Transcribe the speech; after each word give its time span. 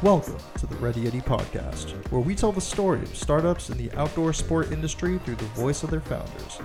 Welcome 0.00 0.36
to 0.58 0.66
the 0.68 0.76
Ready 0.76 1.06
Yeti 1.06 1.20
podcast, 1.20 1.90
where 2.12 2.20
we 2.20 2.36
tell 2.36 2.52
the 2.52 2.60
story 2.60 3.00
of 3.02 3.16
startups 3.16 3.68
in 3.68 3.76
the 3.76 3.90
outdoor 3.98 4.32
sport 4.32 4.70
industry 4.70 5.18
through 5.18 5.34
the 5.34 5.44
voice 5.46 5.82
of 5.82 5.90
their 5.90 5.98
founders. 5.98 6.60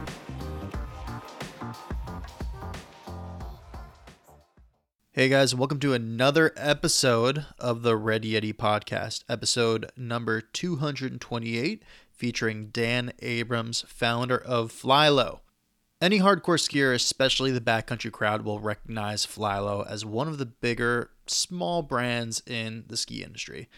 Hey 5.13 5.29
guys, 5.29 5.56
welcome 5.56 5.79
to 5.79 5.94
another 5.94 6.54
episode 6.56 7.47
of 7.58 7.81
the 7.81 7.97
Ready 7.97 8.33
Yeti 8.33 8.54
podcast, 8.54 9.24
episode 9.28 9.92
number 9.97 10.40
228, 10.40 11.81
featuring 12.12 12.68
Dan 12.68 13.13
Abrams, 13.24 13.84
founder 13.88 14.38
of 14.38 14.72
Flylow. 14.72 15.40
Any 16.04 16.20
hardcore 16.20 16.59
skier, 16.59 16.94
especially 16.94 17.52
the 17.52 17.62
backcountry 17.62 18.12
crowd, 18.12 18.41
will 18.41 18.59
recognize 18.59 19.25
Flylow 19.25 19.89
as 19.89 20.03
one 20.03 20.27
of 20.27 20.38
the 20.38 20.45
bigger, 20.45 21.12
small 21.27 21.81
brands 21.81 22.43
in 22.45 22.84
the 22.89 22.98
ski 22.98 23.23
industry. 23.23 23.70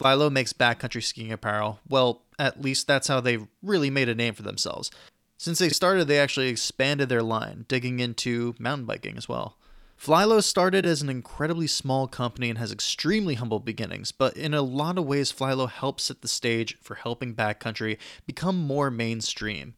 Flylow 0.00 0.30
makes 0.30 0.52
backcountry 0.52 1.02
skiing 1.02 1.32
apparel. 1.32 1.80
Well, 1.88 2.22
at 2.38 2.62
least 2.62 2.86
that's 2.86 3.08
how 3.08 3.18
they 3.18 3.48
really 3.64 3.90
made 3.90 4.08
a 4.08 4.14
name 4.14 4.34
for 4.34 4.44
themselves. 4.44 4.92
Since 5.38 5.58
they 5.58 5.70
started, 5.70 6.06
they 6.06 6.20
actually 6.20 6.50
expanded 6.50 7.08
their 7.08 7.20
line, 7.20 7.64
digging 7.66 7.98
into 7.98 8.54
mountain 8.60 8.86
biking 8.86 9.16
as 9.16 9.28
well. 9.28 9.58
Flylow 10.00 10.44
started 10.44 10.86
as 10.86 11.02
an 11.02 11.08
incredibly 11.08 11.66
small 11.66 12.06
company 12.06 12.48
and 12.48 12.58
has 12.58 12.70
extremely 12.70 13.34
humble 13.34 13.58
beginnings, 13.58 14.12
but 14.12 14.36
in 14.36 14.54
a 14.54 14.62
lot 14.62 14.98
of 14.98 15.04
ways, 15.04 15.32
Flylow 15.32 15.68
helps 15.68 16.04
set 16.04 16.22
the 16.22 16.28
stage 16.28 16.78
for 16.80 16.94
helping 16.94 17.34
backcountry 17.34 17.98
become 18.24 18.56
more 18.56 18.88
mainstream. 18.88 19.74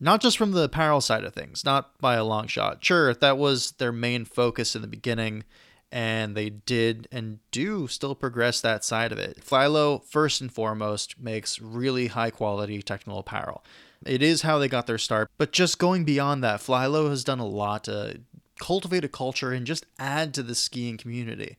Not 0.00 0.20
just 0.20 0.38
from 0.38 0.52
the 0.52 0.62
apparel 0.62 1.00
side 1.00 1.24
of 1.24 1.34
things, 1.34 1.64
not 1.64 1.98
by 1.98 2.14
a 2.14 2.24
long 2.24 2.46
shot. 2.46 2.84
Sure, 2.84 3.12
that 3.12 3.38
was 3.38 3.72
their 3.72 3.92
main 3.92 4.24
focus 4.24 4.76
in 4.76 4.82
the 4.82 4.88
beginning, 4.88 5.44
and 5.90 6.36
they 6.36 6.50
did 6.50 7.08
and 7.10 7.40
do 7.50 7.88
still 7.88 8.14
progress 8.14 8.60
that 8.60 8.84
side 8.84 9.10
of 9.10 9.18
it. 9.18 9.40
Flylow, 9.44 10.04
first 10.04 10.40
and 10.40 10.52
foremost, 10.52 11.18
makes 11.18 11.60
really 11.60 12.08
high 12.08 12.30
quality 12.30 12.80
technical 12.80 13.20
apparel. 13.20 13.64
It 14.06 14.22
is 14.22 14.42
how 14.42 14.58
they 14.58 14.68
got 14.68 14.86
their 14.86 14.98
start, 14.98 15.30
but 15.36 15.50
just 15.50 15.78
going 15.78 16.04
beyond 16.04 16.44
that, 16.44 16.60
Flylow 16.60 17.10
has 17.10 17.24
done 17.24 17.40
a 17.40 17.46
lot 17.46 17.84
to 17.84 18.20
cultivate 18.60 19.04
a 19.04 19.08
culture 19.08 19.52
and 19.52 19.66
just 19.66 19.86
add 19.98 20.32
to 20.34 20.42
the 20.42 20.54
skiing 20.54 20.96
community. 20.96 21.56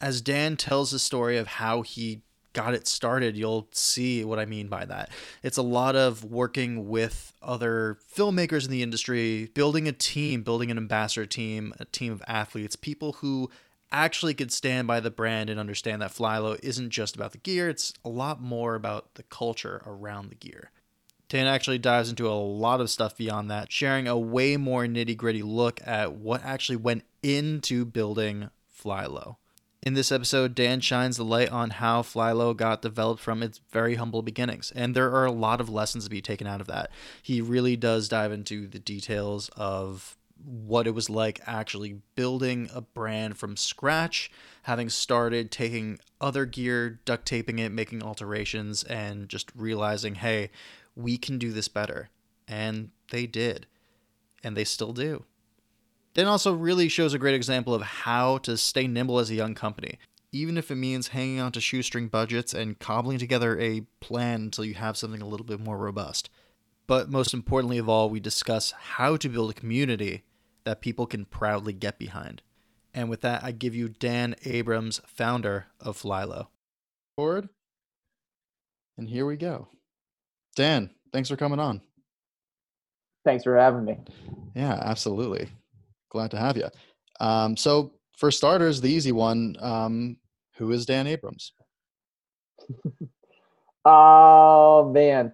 As 0.00 0.20
Dan 0.20 0.56
tells 0.56 0.90
the 0.90 0.98
story 0.98 1.38
of 1.38 1.46
how 1.46 1.82
he 1.82 2.22
got 2.54 2.72
it 2.72 2.86
started, 2.86 3.36
you'll 3.36 3.68
see 3.72 4.24
what 4.24 4.38
I 4.38 4.46
mean 4.46 4.68
by 4.68 4.86
that. 4.86 5.10
It's 5.42 5.58
a 5.58 5.62
lot 5.62 5.94
of 5.94 6.24
working 6.24 6.88
with 6.88 7.34
other 7.42 7.98
filmmakers 8.16 8.64
in 8.64 8.70
the 8.70 8.82
industry, 8.82 9.50
building 9.54 9.86
a 9.86 9.92
team, 9.92 10.42
building 10.42 10.70
an 10.70 10.78
ambassador 10.78 11.26
team, 11.26 11.74
a 11.78 11.84
team 11.84 12.12
of 12.12 12.22
athletes, 12.26 12.76
people 12.76 13.14
who 13.14 13.50
actually 13.92 14.34
could 14.34 14.52
stand 14.52 14.88
by 14.88 15.00
the 15.00 15.10
brand 15.10 15.50
and 15.50 15.60
understand 15.60 16.00
that 16.00 16.12
Flylow 16.12 16.58
isn't 16.62 16.90
just 16.90 17.14
about 17.14 17.32
the 17.32 17.38
gear, 17.38 17.68
it's 17.68 17.92
a 18.04 18.08
lot 18.08 18.40
more 18.40 18.74
about 18.74 19.14
the 19.14 19.22
culture 19.24 19.82
around 19.86 20.30
the 20.30 20.34
gear. 20.34 20.70
Dan 21.28 21.46
actually 21.46 21.78
dives 21.78 22.10
into 22.10 22.28
a 22.28 22.34
lot 22.34 22.80
of 22.80 22.90
stuff 22.90 23.16
beyond 23.16 23.50
that, 23.50 23.72
sharing 23.72 24.06
a 24.06 24.18
way 24.18 24.56
more 24.56 24.84
nitty 24.84 25.16
gritty 25.16 25.42
look 25.42 25.80
at 25.84 26.14
what 26.14 26.44
actually 26.44 26.76
went 26.76 27.04
into 27.22 27.84
building 27.84 28.50
Flylow. 28.72 29.36
In 29.84 29.92
this 29.92 30.10
episode, 30.10 30.54
Dan 30.54 30.80
shines 30.80 31.18
the 31.18 31.26
light 31.26 31.50
on 31.50 31.68
how 31.68 32.00
Flylow 32.00 32.56
got 32.56 32.80
developed 32.80 33.20
from 33.20 33.42
its 33.42 33.60
very 33.70 33.96
humble 33.96 34.22
beginnings, 34.22 34.72
and 34.74 34.96
there 34.96 35.12
are 35.12 35.26
a 35.26 35.30
lot 35.30 35.60
of 35.60 35.68
lessons 35.68 36.04
to 36.04 36.10
be 36.10 36.22
taken 36.22 36.46
out 36.46 36.62
of 36.62 36.66
that. 36.68 36.90
He 37.22 37.42
really 37.42 37.76
does 37.76 38.08
dive 38.08 38.32
into 38.32 38.66
the 38.66 38.78
details 38.78 39.50
of 39.58 40.16
what 40.42 40.86
it 40.86 40.92
was 40.94 41.10
like 41.10 41.42
actually 41.44 42.00
building 42.16 42.70
a 42.74 42.80
brand 42.80 43.36
from 43.36 43.58
scratch, 43.58 44.30
having 44.62 44.88
started 44.88 45.50
taking 45.50 45.98
other 46.18 46.46
gear, 46.46 47.00
duct 47.04 47.26
taping 47.26 47.58
it, 47.58 47.70
making 47.70 48.02
alterations, 48.02 48.84
and 48.84 49.28
just 49.28 49.52
realizing, 49.54 50.14
hey, 50.14 50.50
we 50.96 51.18
can 51.18 51.36
do 51.36 51.52
this 51.52 51.68
better. 51.68 52.08
And 52.48 52.88
they 53.10 53.26
did. 53.26 53.66
And 54.42 54.56
they 54.56 54.64
still 54.64 54.94
do. 54.94 55.24
Dan 56.14 56.28
also 56.28 56.52
really 56.52 56.88
shows 56.88 57.12
a 57.12 57.18
great 57.18 57.34
example 57.34 57.74
of 57.74 57.82
how 57.82 58.38
to 58.38 58.56
stay 58.56 58.86
nimble 58.86 59.18
as 59.18 59.30
a 59.30 59.34
young 59.34 59.54
company, 59.54 59.98
even 60.30 60.56
if 60.56 60.70
it 60.70 60.76
means 60.76 61.08
hanging 61.08 61.40
on 61.40 61.50
to 61.52 61.60
shoestring 61.60 62.06
budgets 62.06 62.54
and 62.54 62.78
cobbling 62.78 63.18
together 63.18 63.58
a 63.58 63.80
plan 64.00 64.42
until 64.42 64.64
you 64.64 64.74
have 64.74 64.96
something 64.96 65.20
a 65.20 65.26
little 65.26 65.46
bit 65.46 65.58
more 65.58 65.76
robust. 65.76 66.30
But 66.86 67.10
most 67.10 67.34
importantly 67.34 67.78
of 67.78 67.88
all, 67.88 68.10
we 68.10 68.20
discuss 68.20 68.72
how 68.72 69.16
to 69.16 69.28
build 69.28 69.50
a 69.50 69.54
community 69.54 70.22
that 70.62 70.80
people 70.80 71.06
can 71.06 71.24
proudly 71.24 71.72
get 71.72 71.98
behind. 71.98 72.42
And 72.94 73.10
with 73.10 73.22
that, 73.22 73.42
I 73.42 73.50
give 73.50 73.74
you 73.74 73.88
Dan 73.88 74.36
Abrams, 74.44 75.00
founder 75.06 75.66
of 75.80 76.00
Flylow. 76.00 76.46
Forward. 77.16 77.48
And 78.96 79.08
here 79.08 79.26
we 79.26 79.36
go. 79.36 79.66
Dan, 80.54 80.90
thanks 81.12 81.28
for 81.28 81.36
coming 81.36 81.58
on. 81.58 81.80
Thanks 83.24 83.42
for 83.42 83.56
having 83.56 83.84
me. 83.84 83.98
Yeah, 84.54 84.78
absolutely 84.80 85.48
glad 86.14 86.30
to 86.30 86.38
have 86.38 86.56
you. 86.56 86.68
Um, 87.20 87.56
so, 87.56 87.92
for 88.16 88.30
starters, 88.30 88.80
the 88.80 88.88
easy 88.88 89.12
one 89.12 89.56
um, 89.60 90.16
who 90.56 90.70
is 90.70 90.86
Dan 90.86 91.06
Abrams? 91.06 91.52
oh, 93.84 94.90
man. 94.94 95.32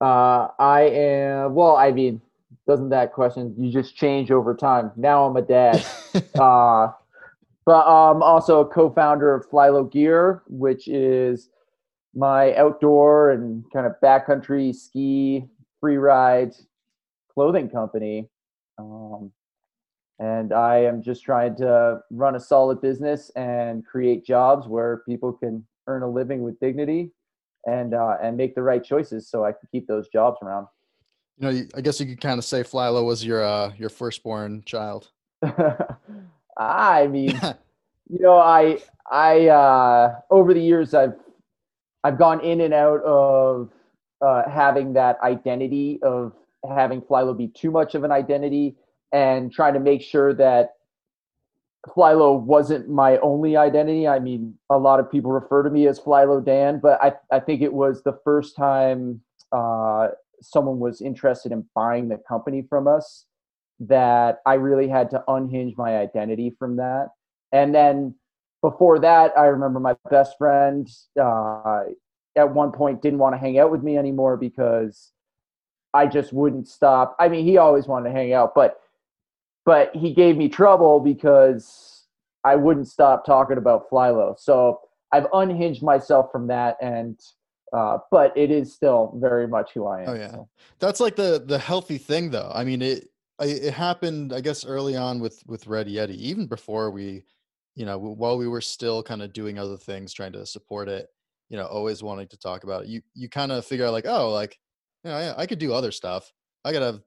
Uh, 0.00 0.48
I 0.58 0.82
am, 0.82 1.54
well, 1.54 1.76
I 1.76 1.92
mean, 1.92 2.20
doesn't 2.66 2.90
that 2.90 3.12
question, 3.12 3.54
you 3.58 3.70
just 3.72 3.96
change 3.96 4.30
over 4.30 4.54
time. 4.54 4.92
Now 4.96 5.26
I'm 5.26 5.36
a 5.36 5.42
dad. 5.42 5.84
uh, 6.38 6.88
but 7.64 7.86
I'm 7.86 8.16
um, 8.16 8.22
also 8.22 8.60
a 8.60 8.66
co 8.66 8.90
founder 8.90 9.34
of 9.34 9.48
Flylow 9.48 9.90
Gear, 9.90 10.42
which 10.48 10.88
is 10.88 11.50
my 12.14 12.54
outdoor 12.56 13.30
and 13.30 13.64
kind 13.72 13.86
of 13.86 13.94
backcountry 14.02 14.74
ski 14.74 15.44
free 15.80 15.96
ride 15.96 16.52
clothing 17.32 17.68
company. 17.68 18.28
Um, 18.78 19.32
and 20.18 20.52
I 20.52 20.78
am 20.78 21.02
just 21.02 21.24
trying 21.24 21.56
to 21.56 22.00
run 22.10 22.36
a 22.36 22.40
solid 22.40 22.80
business 22.80 23.30
and 23.36 23.84
create 23.84 24.24
jobs 24.24 24.68
where 24.68 25.02
people 25.08 25.32
can 25.32 25.64
earn 25.86 26.02
a 26.02 26.08
living 26.08 26.42
with 26.42 26.60
dignity 26.60 27.10
and 27.66 27.94
uh, 27.94 28.16
and 28.22 28.36
make 28.36 28.54
the 28.54 28.62
right 28.62 28.82
choices 28.82 29.28
so 29.28 29.44
I 29.44 29.52
can 29.52 29.68
keep 29.70 29.86
those 29.86 30.08
jobs 30.08 30.38
around. 30.42 30.66
You 31.38 31.50
know, 31.50 31.62
I 31.74 31.80
guess 31.80 31.98
you 32.00 32.06
could 32.06 32.20
kind 32.20 32.38
of 32.38 32.44
say 32.44 32.62
Flylow 32.62 33.04
was 33.04 33.24
your 33.24 33.42
uh, 33.44 33.72
your 33.78 33.88
firstborn 33.88 34.62
child. 34.66 35.10
I 36.56 37.06
mean, 37.06 37.40
you 38.08 38.20
know, 38.20 38.36
I 38.36 38.78
I 39.10 39.48
uh, 39.48 40.20
over 40.30 40.54
the 40.54 40.60
years 40.60 40.94
I've 40.94 41.14
I've 42.04 42.18
gone 42.18 42.40
in 42.40 42.60
and 42.60 42.74
out 42.74 43.02
of 43.02 43.70
uh, 44.20 44.48
having 44.48 44.92
that 44.94 45.18
identity 45.22 45.98
of 46.02 46.32
having 46.68 47.00
Flylow 47.00 47.36
be 47.36 47.48
too 47.48 47.70
much 47.70 47.94
of 47.94 48.04
an 48.04 48.12
identity 48.12 48.76
and 49.12 49.52
trying 49.52 49.74
to 49.74 49.80
make 49.80 50.02
sure 50.02 50.34
that 50.34 50.70
Flylow 51.88 52.40
wasn't 52.40 52.88
my 52.88 53.18
only 53.18 53.56
identity. 53.56 54.06
I 54.06 54.20
mean, 54.20 54.54
a 54.70 54.78
lot 54.78 55.00
of 55.00 55.10
people 55.10 55.32
refer 55.32 55.62
to 55.64 55.70
me 55.70 55.86
as 55.88 55.98
Flylow 55.98 56.44
Dan, 56.44 56.80
but 56.80 57.02
I, 57.02 57.12
I 57.30 57.40
think 57.40 57.60
it 57.60 57.72
was 57.72 58.02
the 58.02 58.18
first 58.24 58.56
time 58.56 59.20
uh, 59.50 60.08
someone 60.40 60.78
was 60.78 61.00
interested 61.00 61.52
in 61.52 61.64
buying 61.74 62.08
the 62.08 62.18
company 62.28 62.64
from 62.68 62.86
us 62.86 63.26
that 63.80 64.38
I 64.46 64.54
really 64.54 64.88
had 64.88 65.10
to 65.10 65.24
unhinge 65.26 65.76
my 65.76 65.96
identity 65.96 66.54
from 66.56 66.76
that. 66.76 67.08
And 67.50 67.74
then 67.74 68.14
before 68.62 69.00
that, 69.00 69.32
I 69.36 69.46
remember 69.46 69.80
my 69.80 69.96
best 70.08 70.38
friend 70.38 70.88
uh, 71.20 71.82
at 72.36 72.54
one 72.54 72.70
point 72.70 73.02
didn't 73.02 73.18
want 73.18 73.34
to 73.34 73.38
hang 73.38 73.58
out 73.58 73.72
with 73.72 73.82
me 73.82 73.98
anymore 73.98 74.36
because 74.36 75.10
I 75.92 76.06
just 76.06 76.32
wouldn't 76.32 76.68
stop. 76.68 77.16
I 77.18 77.28
mean, 77.28 77.44
he 77.44 77.58
always 77.58 77.86
wanted 77.86 78.10
to 78.10 78.14
hang 78.14 78.32
out, 78.32 78.54
but 78.54 78.78
but 79.64 79.94
he 79.94 80.12
gave 80.12 80.36
me 80.36 80.48
trouble 80.48 81.00
because 81.00 82.06
I 82.44 82.56
wouldn't 82.56 82.88
stop 82.88 83.24
talking 83.24 83.58
about 83.58 83.88
Flylow. 83.90 84.38
So 84.38 84.80
I've 85.12 85.26
unhinged 85.32 85.82
myself 85.82 86.32
from 86.32 86.46
that, 86.48 86.76
and 86.80 87.18
uh, 87.72 87.98
but 88.10 88.36
it 88.36 88.50
is 88.50 88.72
still 88.72 89.16
very 89.20 89.46
much 89.46 89.72
who 89.72 89.86
I 89.86 90.02
am. 90.02 90.08
Oh 90.08 90.14
yeah, 90.14 90.36
that's 90.78 91.00
like 91.00 91.16
the 91.16 91.42
the 91.46 91.58
healthy 91.58 91.98
thing, 91.98 92.30
though. 92.30 92.50
I 92.54 92.64
mean, 92.64 92.82
it 92.82 93.08
it 93.40 93.72
happened, 93.72 94.32
I 94.32 94.40
guess, 94.40 94.64
early 94.64 94.96
on 94.96 95.20
with 95.20 95.42
with 95.46 95.66
Ready 95.66 95.94
Yeti, 95.94 96.16
even 96.16 96.46
before 96.46 96.90
we, 96.90 97.24
you 97.76 97.86
know, 97.86 97.98
while 97.98 98.38
we 98.38 98.48
were 98.48 98.60
still 98.60 99.02
kind 99.02 99.22
of 99.22 99.32
doing 99.32 99.58
other 99.58 99.76
things, 99.76 100.12
trying 100.12 100.32
to 100.32 100.46
support 100.46 100.88
it. 100.88 101.08
You 101.50 101.58
know, 101.58 101.66
always 101.66 102.02
wanting 102.02 102.28
to 102.28 102.38
talk 102.38 102.64
about 102.64 102.84
it. 102.84 102.88
You 102.88 103.02
you 103.14 103.28
kind 103.28 103.52
of 103.52 103.66
figure 103.66 103.84
out 103.84 103.92
like, 103.92 104.06
oh, 104.06 104.30
like, 104.30 104.58
you 105.04 105.10
know, 105.10 105.16
I, 105.16 105.42
I 105.42 105.46
could 105.46 105.58
do 105.58 105.74
other 105.74 105.92
stuff. 105.92 106.32
I 106.64 106.72
have 106.72 107.00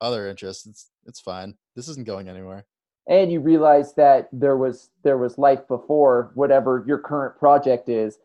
other 0.00 0.28
interests. 0.28 0.66
It's 0.66 0.90
it's 1.06 1.20
fine. 1.20 1.54
This 1.76 1.88
isn't 1.88 2.06
going 2.06 2.28
anywhere. 2.28 2.66
And 3.08 3.32
you 3.32 3.40
realize 3.40 3.94
that 3.94 4.28
there 4.32 4.56
was 4.56 4.90
there 5.02 5.18
was 5.18 5.38
life 5.38 5.66
before 5.68 6.30
whatever 6.34 6.84
your 6.86 6.98
current 6.98 7.38
project 7.38 7.88
is, 7.88 8.18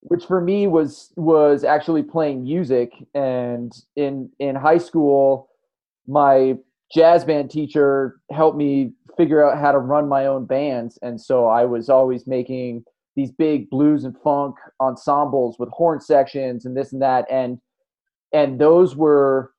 which 0.00 0.24
for 0.24 0.40
me 0.40 0.66
was 0.66 1.12
was 1.16 1.64
actually 1.64 2.02
playing 2.02 2.44
music. 2.44 2.92
And 3.14 3.72
in 3.96 4.30
in 4.38 4.54
high 4.54 4.78
school, 4.78 5.48
my 6.06 6.56
jazz 6.92 7.24
band 7.24 7.50
teacher 7.50 8.20
helped 8.30 8.56
me 8.56 8.92
figure 9.16 9.44
out 9.44 9.58
how 9.58 9.72
to 9.72 9.78
run 9.78 10.08
my 10.08 10.26
own 10.26 10.46
bands, 10.46 10.98
and 11.02 11.20
so 11.20 11.46
I 11.46 11.64
was 11.64 11.88
always 11.88 12.26
making 12.26 12.84
these 13.16 13.30
big 13.32 13.68
blues 13.68 14.04
and 14.04 14.16
funk 14.22 14.56
ensembles 14.80 15.58
with 15.58 15.68
horn 15.70 16.00
sections 16.00 16.64
and 16.64 16.76
this 16.76 16.92
and 16.92 17.02
that 17.02 17.26
and 17.30 17.58
and 18.32 18.58
those 18.58 18.96
were 18.96 19.52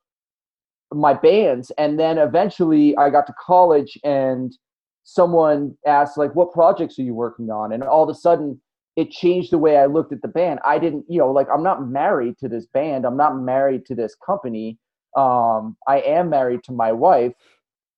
my 0.94 1.14
bands. 1.14 1.72
And 1.78 2.00
then 2.00 2.18
eventually 2.18 2.96
i 2.98 3.10
got 3.10 3.28
to 3.28 3.34
college 3.40 3.98
and 4.04 4.58
someone 5.04 5.76
asked 5.86 6.18
like 6.18 6.36
what 6.36 6.52
projects 6.52 7.00
are 7.00 7.04
you 7.04 7.14
working 7.14 7.50
on? 7.50 7.72
And 7.72 7.84
all 7.84 8.04
of 8.04 8.10
a 8.10 8.20
sudden 8.20 8.62
it 8.98 9.10
changed 9.10 9.52
the 9.52 9.58
way 9.58 9.78
i 9.78 9.86
looked 9.86 10.14
at 10.14 10.22
the 10.22 10.28
band. 10.28 10.60
I 10.66 10.80
didn't 10.80 11.06
you 11.08 11.20
know 11.20 11.32
like 11.32 11.48
i'm 11.54 11.64
not 11.64 11.88
married 11.88 12.38
to 12.40 12.50
this 12.50 12.66
band. 12.66 13.06
I'm 13.06 13.18
not 13.18 13.40
married 13.40 13.86
to 13.88 13.96
this 13.96 14.16
company. 14.26 14.78
Um 15.18 15.78
i 15.88 16.00
am 16.02 16.30
married 16.30 16.64
to 16.66 16.72
my 16.72 16.92
wife. 16.92 17.34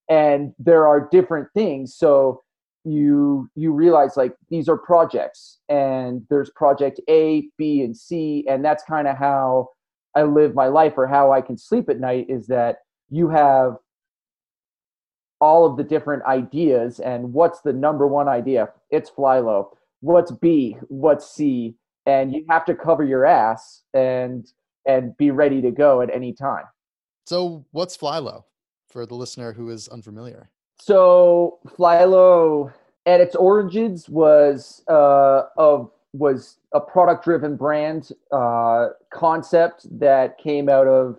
And 0.09 0.53
there 0.59 0.87
are 0.87 1.07
different 1.11 1.49
things. 1.53 1.95
So 1.95 2.41
you 2.85 3.49
you 3.55 3.71
realize 3.71 4.17
like 4.17 4.33
these 4.49 4.67
are 4.67 4.77
projects 4.77 5.59
and 5.69 6.21
there's 6.29 6.49
project 6.51 6.99
a 7.09 7.47
b 7.57 7.81
and 7.81 7.95
c. 7.95 8.45
And 8.47 8.63
that's 8.63 8.83
kind 8.83 9.07
of 9.07 9.17
how 9.17 9.69
i 10.15 10.23
live 10.23 10.53
my 10.53 10.67
life 10.67 10.93
or 10.97 11.07
how 11.07 11.31
i 11.31 11.41
can 11.41 11.57
sleep 11.57 11.89
at 11.89 11.99
night 11.99 12.27
is 12.29 12.47
that 12.47 12.77
you 13.13 13.29
have 13.29 13.77
all 15.39 15.65
of 15.65 15.77
the 15.77 15.83
different 15.83 16.23
ideas 16.23 16.99
and 16.99 17.33
what's 17.33 17.61
the 17.61 17.73
number 17.73 18.07
one 18.07 18.27
idea? 18.27 18.69
It's 18.89 19.09
Flylow 19.09 19.67
what's 20.03 20.31
b? 20.31 20.77
What's 20.89 21.33
c? 21.33 21.75
And 22.05 22.33
you 22.33 22.45
have 22.49 22.65
to 22.65 22.75
cover 22.75 23.03
your 23.03 23.25
ass 23.25 23.83
and 23.93 24.45
and 24.85 25.15
be 25.17 25.31
ready 25.31 25.61
to 25.61 25.71
go 25.71 26.01
at 26.01 26.13
any 26.13 26.33
time. 26.33 26.65
So 27.25 27.65
what's 27.71 27.97
Flylow 27.97 28.43
for 28.89 29.05
the 29.05 29.15
listener 29.15 29.53
who 29.53 29.69
is 29.69 29.87
unfamiliar? 29.87 30.49
So 30.79 31.59
Flylow 31.65 32.73
at 33.05 33.21
its 33.21 33.35
origins 33.35 34.09
was 34.09 34.83
uh, 34.89 35.43
of 35.57 35.89
was 36.11 36.57
a 36.73 36.81
product 36.81 37.23
driven 37.23 37.55
brand 37.55 38.11
uh, 38.31 38.89
concept 39.11 39.87
that 39.99 40.37
came 40.37 40.67
out 40.67 40.87
of 40.87 41.17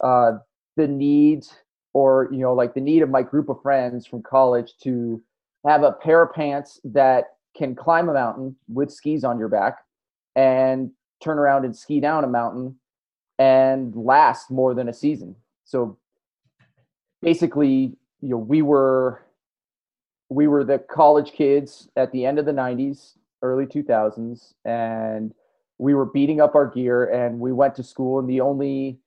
uh, 0.00 0.38
the 0.76 0.88
need 0.88 1.44
or 1.92 2.28
you 2.32 2.38
know 2.38 2.52
like 2.52 2.74
the 2.74 2.80
need 2.80 3.02
of 3.02 3.10
my 3.10 3.22
group 3.22 3.48
of 3.48 3.60
friends 3.62 4.06
from 4.06 4.22
college 4.22 4.72
to 4.82 5.22
have 5.66 5.82
a 5.82 5.92
pair 5.92 6.22
of 6.22 6.34
pants 6.34 6.80
that 6.84 7.36
can 7.56 7.74
climb 7.74 8.08
a 8.08 8.12
mountain 8.12 8.56
with 8.68 8.90
skis 8.90 9.24
on 9.24 9.38
your 9.38 9.48
back 9.48 9.78
and 10.34 10.90
turn 11.22 11.38
around 11.38 11.64
and 11.64 11.76
ski 11.76 12.00
down 12.00 12.24
a 12.24 12.28
mountain 12.28 12.76
and 13.38 13.94
last 13.94 14.50
more 14.50 14.74
than 14.74 14.88
a 14.88 14.92
season. 14.92 15.34
So 15.64 15.98
basically 17.22 17.96
you 18.20 18.30
know 18.30 18.36
we 18.36 18.62
were 18.62 19.22
we 20.28 20.46
were 20.46 20.64
the 20.64 20.78
college 20.78 21.32
kids 21.32 21.88
at 21.96 22.10
the 22.12 22.26
end 22.26 22.38
of 22.38 22.44
the 22.44 22.52
90s 22.52 23.16
early 23.42 23.66
2000s 23.66 24.54
and 24.64 25.34
we 25.78 25.94
were 25.94 26.06
beating 26.06 26.40
up 26.40 26.54
our 26.54 26.66
gear 26.66 27.04
and 27.04 27.38
we 27.38 27.52
went 27.52 27.74
to 27.74 27.82
school 27.82 28.18
and 28.18 28.28
the 28.28 28.40
only 28.40 28.98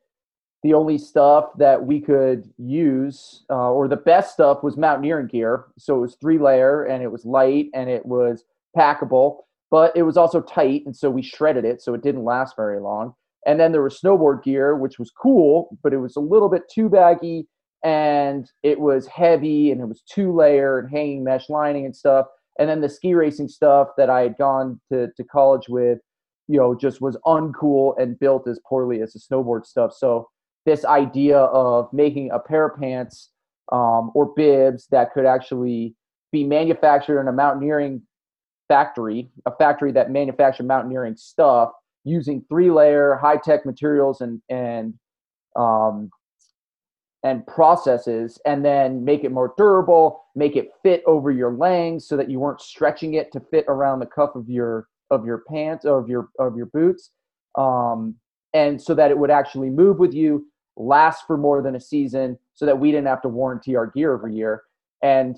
the 0.64 0.74
only 0.74 0.98
stuff 0.98 1.50
that 1.58 1.86
we 1.86 2.02
could 2.02 2.50
use 2.58 3.46
uh, 3.50 3.72
or 3.72 3.88
the 3.88 3.96
best 3.96 4.34
stuff 4.34 4.64
was 4.64 4.78
mountaineering 4.78 5.28
gear 5.28 5.66
so 5.78 5.98
it 5.98 6.02
was 6.02 6.16
three 6.16 6.38
layer 6.40 6.86
and 6.86 7.04
it 7.04 7.12
was 7.12 7.26
light 7.26 7.70
and 7.74 7.90
it 7.90 8.06
was 8.06 8.44
packable 8.78 9.40
but 9.70 9.96
it 9.96 10.04
was 10.04 10.18
also 10.18 10.42
tight 10.42 10.84
and 10.86 10.96
so 10.96 11.10
we 11.10 11.22
shredded 11.22 11.66
it 11.66 11.82
so 11.82 11.94
it 11.94 12.04
didn't 12.04 12.24
last 12.24 12.56
very 12.56 12.80
long 12.80 13.14
and 13.46 13.60
then 13.60 13.72
there 13.72 13.84
was 13.84 14.00
snowboard 14.00 14.44
gear 14.44 14.76
which 14.76 15.00
was 15.00 15.12
cool 15.12 15.78
but 15.84 15.94
it 15.94 15.98
was 15.98 16.16
a 16.16 16.22
little 16.22 16.50
bit 16.50 16.64
too 16.70 16.90
baggy 16.90 17.48
and 17.84 18.52
it 18.64 18.80
was 18.80 19.08
heavy 19.08 19.72
and 19.72 19.82
it 19.82 19.86
was 19.88 20.02
two 20.02 20.36
layer 20.36 20.80
and 20.80 20.90
hanging 20.90 21.24
mesh 21.24 21.50
lining 21.50 21.86
and 21.86 21.96
stuff. 21.96 22.28
And 22.60 22.68
then 22.68 22.82
the 22.82 22.90
ski 22.90 23.14
racing 23.14 23.50
stuff 23.50 23.90
that 23.98 24.10
I 24.10 24.22
had 24.22 24.38
gone 24.38 24.80
to, 24.92 25.10
to 25.16 25.24
college 25.24 25.70
with, 25.70 26.00
you 26.48 26.58
know, 26.58 26.74
just 26.76 27.02
was 27.02 27.18
uncool 27.26 27.94
and 27.98 28.20
built 28.20 28.48
as 28.48 28.60
poorly 28.68 29.02
as 29.02 29.14
the 29.14 29.20
snowboard 29.20 29.66
stuff. 29.66 29.94
So 29.94 30.28
this 30.68 30.84
idea 30.84 31.38
of 31.38 31.92
making 31.94 32.30
a 32.32 32.40
pair 32.40 32.68
of 32.68 32.78
pants 32.78 33.30
um, 33.72 34.12
or 34.14 34.34
bibs 34.36 34.86
that 34.92 35.14
could 35.14 35.26
actually 35.26 35.96
be 36.34 36.44
manufactured 36.44 37.22
in 37.22 37.30
a 37.30 37.32
mountaineering 37.32 38.02
factory, 38.68 39.30
a 39.46 39.56
factory 39.56 39.94
that 39.94 40.12
manufactured 40.12 40.68
mountaineering 40.68 41.16
stuff 41.16 41.72
using 42.04 42.44
three 42.50 42.70
layer 42.70 43.16
high 43.16 43.38
tech 43.38 43.66
materials 43.66 44.20
and 44.20 44.42
and 44.50 44.94
um, 45.56 46.10
and 47.24 47.48
processes 47.48 48.38
and 48.46 48.64
then 48.64 49.04
make 49.04 49.24
it 49.24 49.32
more 49.32 49.54
durable 49.58 50.26
make 50.36 50.56
it 50.56 50.70
fit 50.84 51.02
over 51.08 51.32
your 51.32 51.52
legs 51.52 52.08
so 52.08 52.16
that 52.16 52.30
you 52.30 52.40
weren't 52.40 52.62
stretching 52.62 53.16
it 53.16 53.32
to 53.32 53.40
fit 53.40 53.66
around 53.68 54.00
the 54.00 54.06
cuff 54.06 54.36
of 54.36 54.50
your 54.50 54.88
of 55.12 55.26
your 55.26 55.44
pants 55.50 55.86
of 55.86 56.10
your 56.10 56.28
of 56.40 56.58
your 56.58 56.68
boots. 56.68 57.12
Um, 57.58 58.16
and 58.54 58.82
so 58.82 58.94
that 58.96 59.12
it 59.12 59.18
would 59.18 59.32
actually 59.32 59.70
move 59.70 60.00
with 60.00 60.14
you 60.14 60.46
last 60.78 61.26
for 61.26 61.38
more 61.38 61.62
than 61.62 61.76
a 61.76 61.80
season 61.80 62.38
so 62.54 62.66
that 62.66 62.80
we 62.80 62.92
didn't 62.92 63.08
have 63.08 63.22
to 63.22 63.30
warranty 63.30 63.76
our 63.76 63.88
gear 63.88 64.14
every 64.14 64.36
year 64.36 64.64
and 65.02 65.38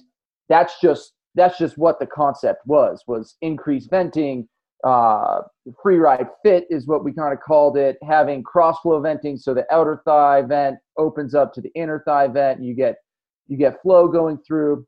that's 0.49 0.79
just 0.81 1.13
that's 1.35 1.57
just 1.57 1.77
what 1.77 1.99
the 1.99 2.05
concept 2.05 2.61
was 2.65 3.03
was 3.07 3.35
increased 3.41 3.89
venting 3.89 4.47
uh, 4.83 5.41
free 5.81 5.97
ride 5.97 6.27
fit 6.43 6.65
is 6.69 6.87
what 6.87 7.03
we 7.03 7.11
kind 7.11 7.33
of 7.33 7.39
called 7.41 7.77
it, 7.77 7.97
having 8.07 8.43
cross 8.43 8.79
flow 8.79 8.99
venting. 9.01 9.37
So 9.37 9.53
the 9.53 9.65
outer 9.73 10.01
thigh 10.05 10.41
vent 10.41 10.77
opens 10.97 11.35
up 11.35 11.53
to 11.53 11.61
the 11.61 11.71
inner 11.75 12.01
thigh 12.05 12.27
vent 12.27 12.59
and 12.59 12.67
you 12.67 12.73
get, 12.73 12.95
you 13.47 13.57
get 13.57 13.81
flow 13.81 14.07
going 14.07 14.37
through. 14.37 14.85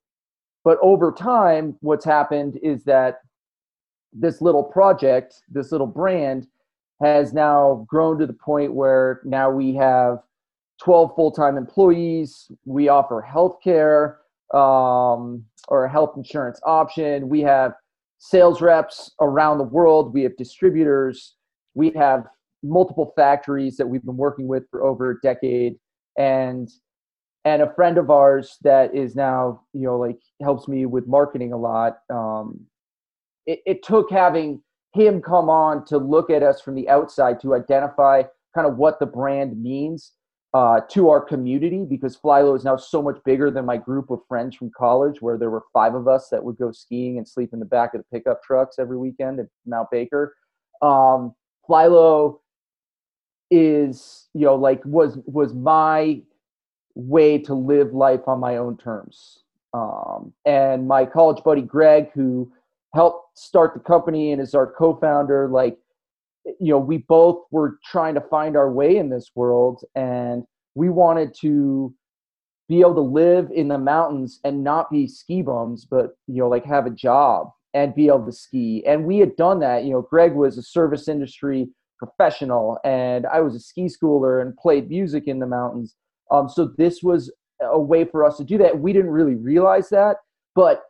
But 0.64 0.78
over 0.82 1.12
time, 1.12 1.76
what's 1.82 2.06
happened 2.06 2.60
is 2.64 2.84
that 2.86 3.20
this 4.14 4.42
little 4.42 4.64
project, 4.64 5.36
this 5.50 5.72
little 5.72 5.88
brand 5.88 6.48
has 7.02 7.34
now 7.34 7.86
grown 7.90 8.20
to 8.20 8.28
the 8.28 8.34
point 8.34 8.74
where 8.74 9.22
now 9.26 9.50
we 9.50 9.74
have 9.76 10.20
12 10.82 11.16
full-time 11.16 11.58
employees. 11.58 12.52
We 12.66 12.90
offer 12.90 13.26
healthcare 13.28 14.16
um, 14.58 15.46
or 15.68 15.88
health 15.88 16.14
insurance 16.18 16.60
option. 16.66 17.30
We 17.30 17.42
have 17.42 17.74
sales 18.18 18.62
reps 18.62 19.12
around 19.22 19.60
the 19.60 19.64
world. 19.64 20.14
We 20.14 20.24
have 20.24 20.36
distributors. 20.38 21.36
We 21.76 21.92
have 21.92 22.26
multiple 22.64 23.14
factories 23.16 23.78
that 23.78 23.88
we've 23.88 24.04
been 24.04 24.18
working 24.18 24.48
with 24.48 24.64
for 24.72 24.84
over 24.84 25.12
a 25.12 25.20
decade, 25.22 25.76
and 26.18 26.70
and 27.46 27.62
a 27.64 27.74
friend 27.74 27.98
of 27.98 28.12
ours 28.12 28.58
that 28.62 28.94
is 28.94 29.16
now 29.16 29.62
you 29.74 29.82
know 29.82 29.98
like 29.98 30.20
helps 30.42 30.68
me 30.68 30.86
with 30.86 31.08
marketing 31.08 31.54
a 31.54 31.58
lot. 31.58 32.00
Um, 32.10 32.60
it, 33.46 33.60
it 33.66 33.84
took 33.84 34.12
having 34.12 34.62
him 34.94 35.22
come 35.22 35.50
on 35.50 35.86
to 35.86 35.98
look 35.98 36.30
at 36.30 36.44
us 36.44 36.60
from 36.60 36.76
the 36.76 36.90
outside 36.90 37.40
to 37.42 37.56
identify 37.56 38.24
kind 38.54 38.68
of 38.68 38.78
what 38.78 39.00
the 39.00 39.06
brand 39.06 39.62
means 39.62 40.12
uh, 40.54 40.82
to 40.90 41.10
our 41.10 41.22
community 41.22 41.86
because 41.86 42.18
Flylow 42.18 42.56
is 42.58 42.66
now 42.66 42.76
so 42.76 43.02
much 43.02 43.18
bigger 43.24 43.50
than 43.50 43.66
my 43.66 43.78
group 43.78 44.10
of 44.10 44.20
friends 44.28 44.56
from 44.56 44.70
college, 44.78 45.22
where 45.22 45.38
there 45.38 45.50
were 45.50 45.64
five 45.72 45.96
of 45.96 46.08
us 46.08 46.28
that 46.30 46.44
would 46.44 46.58
go 46.58 46.72
skiing 46.72 47.18
and 47.18 47.28
sleep 47.28 47.54
in 47.54 47.60
the 47.60 47.66
back 47.66 47.94
of 47.94 48.02
the 48.02 48.18
pickup 48.18 48.44
trucks 48.44 48.78
every 48.78 48.98
weekend 48.98 49.40
at 49.40 49.48
Mount 49.66 49.90
Baker. 49.92 50.36
Um, 50.82 51.34
Flylow 51.70 52.40
is, 53.50 54.28
you 54.34 54.46
know, 54.46 54.56
like 54.56 54.84
was 54.86 55.18
was 55.26 55.54
my 55.54 56.22
way 56.96 57.38
to 57.38 57.54
live 57.54 57.94
life 57.94 58.28
on 58.28 58.40
my 58.40 58.58
own 58.58 58.78
terms. 58.78 59.44
Um, 59.74 60.34
and 60.46 60.86
my 60.86 61.06
college 61.06 61.42
buddy 61.44 61.62
Greg, 61.62 62.12
who 62.14 62.52
helped 62.94 63.38
start 63.38 63.74
the 63.74 63.80
company 63.80 64.34
and 64.34 64.42
is 64.42 64.54
our 64.54 64.68
co-founder, 64.68 65.48
like 65.48 65.78
you 66.46 66.72
know 66.72 66.80
we 66.80 66.98
both 66.98 67.44
were 67.52 67.78
trying 67.86 68.16
to 68.16 68.22
find 68.22 68.56
our 68.56 68.72
way 68.72 68.98
in 68.98 69.10
this 69.10 69.32
world 69.36 69.84
and 69.96 70.44
we 70.76 70.90
wanted 70.90 71.34
to 71.42 71.94
be 72.70 72.80
able 72.80 72.96
to 72.96 73.02
live 73.02 73.50
in 73.54 73.68
the 73.68 73.78
mountains 73.78 74.40
and 74.44 74.64
not 74.64 74.90
be 74.90 75.08
ski 75.08 75.42
bums 75.42 75.86
but 75.86 76.16
you 76.28 76.38
know 76.42 76.48
like 76.48 76.66
have 76.66 76.86
a 76.86 76.92
job 76.92 77.52
and 77.74 77.96
be 77.96 78.08
able 78.08 78.26
to 78.26 78.34
ski. 78.34 78.84
And 78.86 79.06
we 79.06 79.20
had 79.20 79.36
done 79.36 79.60
that 79.60 79.84
you 79.84 79.92
know 79.92 80.02
greg 80.02 80.34
was 80.34 80.58
a 80.58 80.64
service 80.64 81.08
industry 81.08 81.70
professional 82.00 82.80
and 82.84 83.28
i 83.28 83.40
was 83.40 83.54
a 83.54 83.60
ski 83.60 83.86
schooler 83.86 84.42
and 84.42 84.58
played 84.58 84.90
music 84.90 85.28
in 85.28 85.40
the 85.40 85.48
mountains. 85.48 85.96
Um, 86.32 86.48
so 86.48 86.72
this 86.78 87.04
was 87.04 87.32
a 87.62 87.80
way 87.80 88.06
for 88.06 88.26
us 88.26 88.38
to 88.38 88.44
do 88.44 88.58
that. 88.58 88.80
We 88.80 88.94
didn't 88.94 89.12
really 89.12 89.36
realize 89.36 89.90
that 89.90 90.18
but 90.56 90.84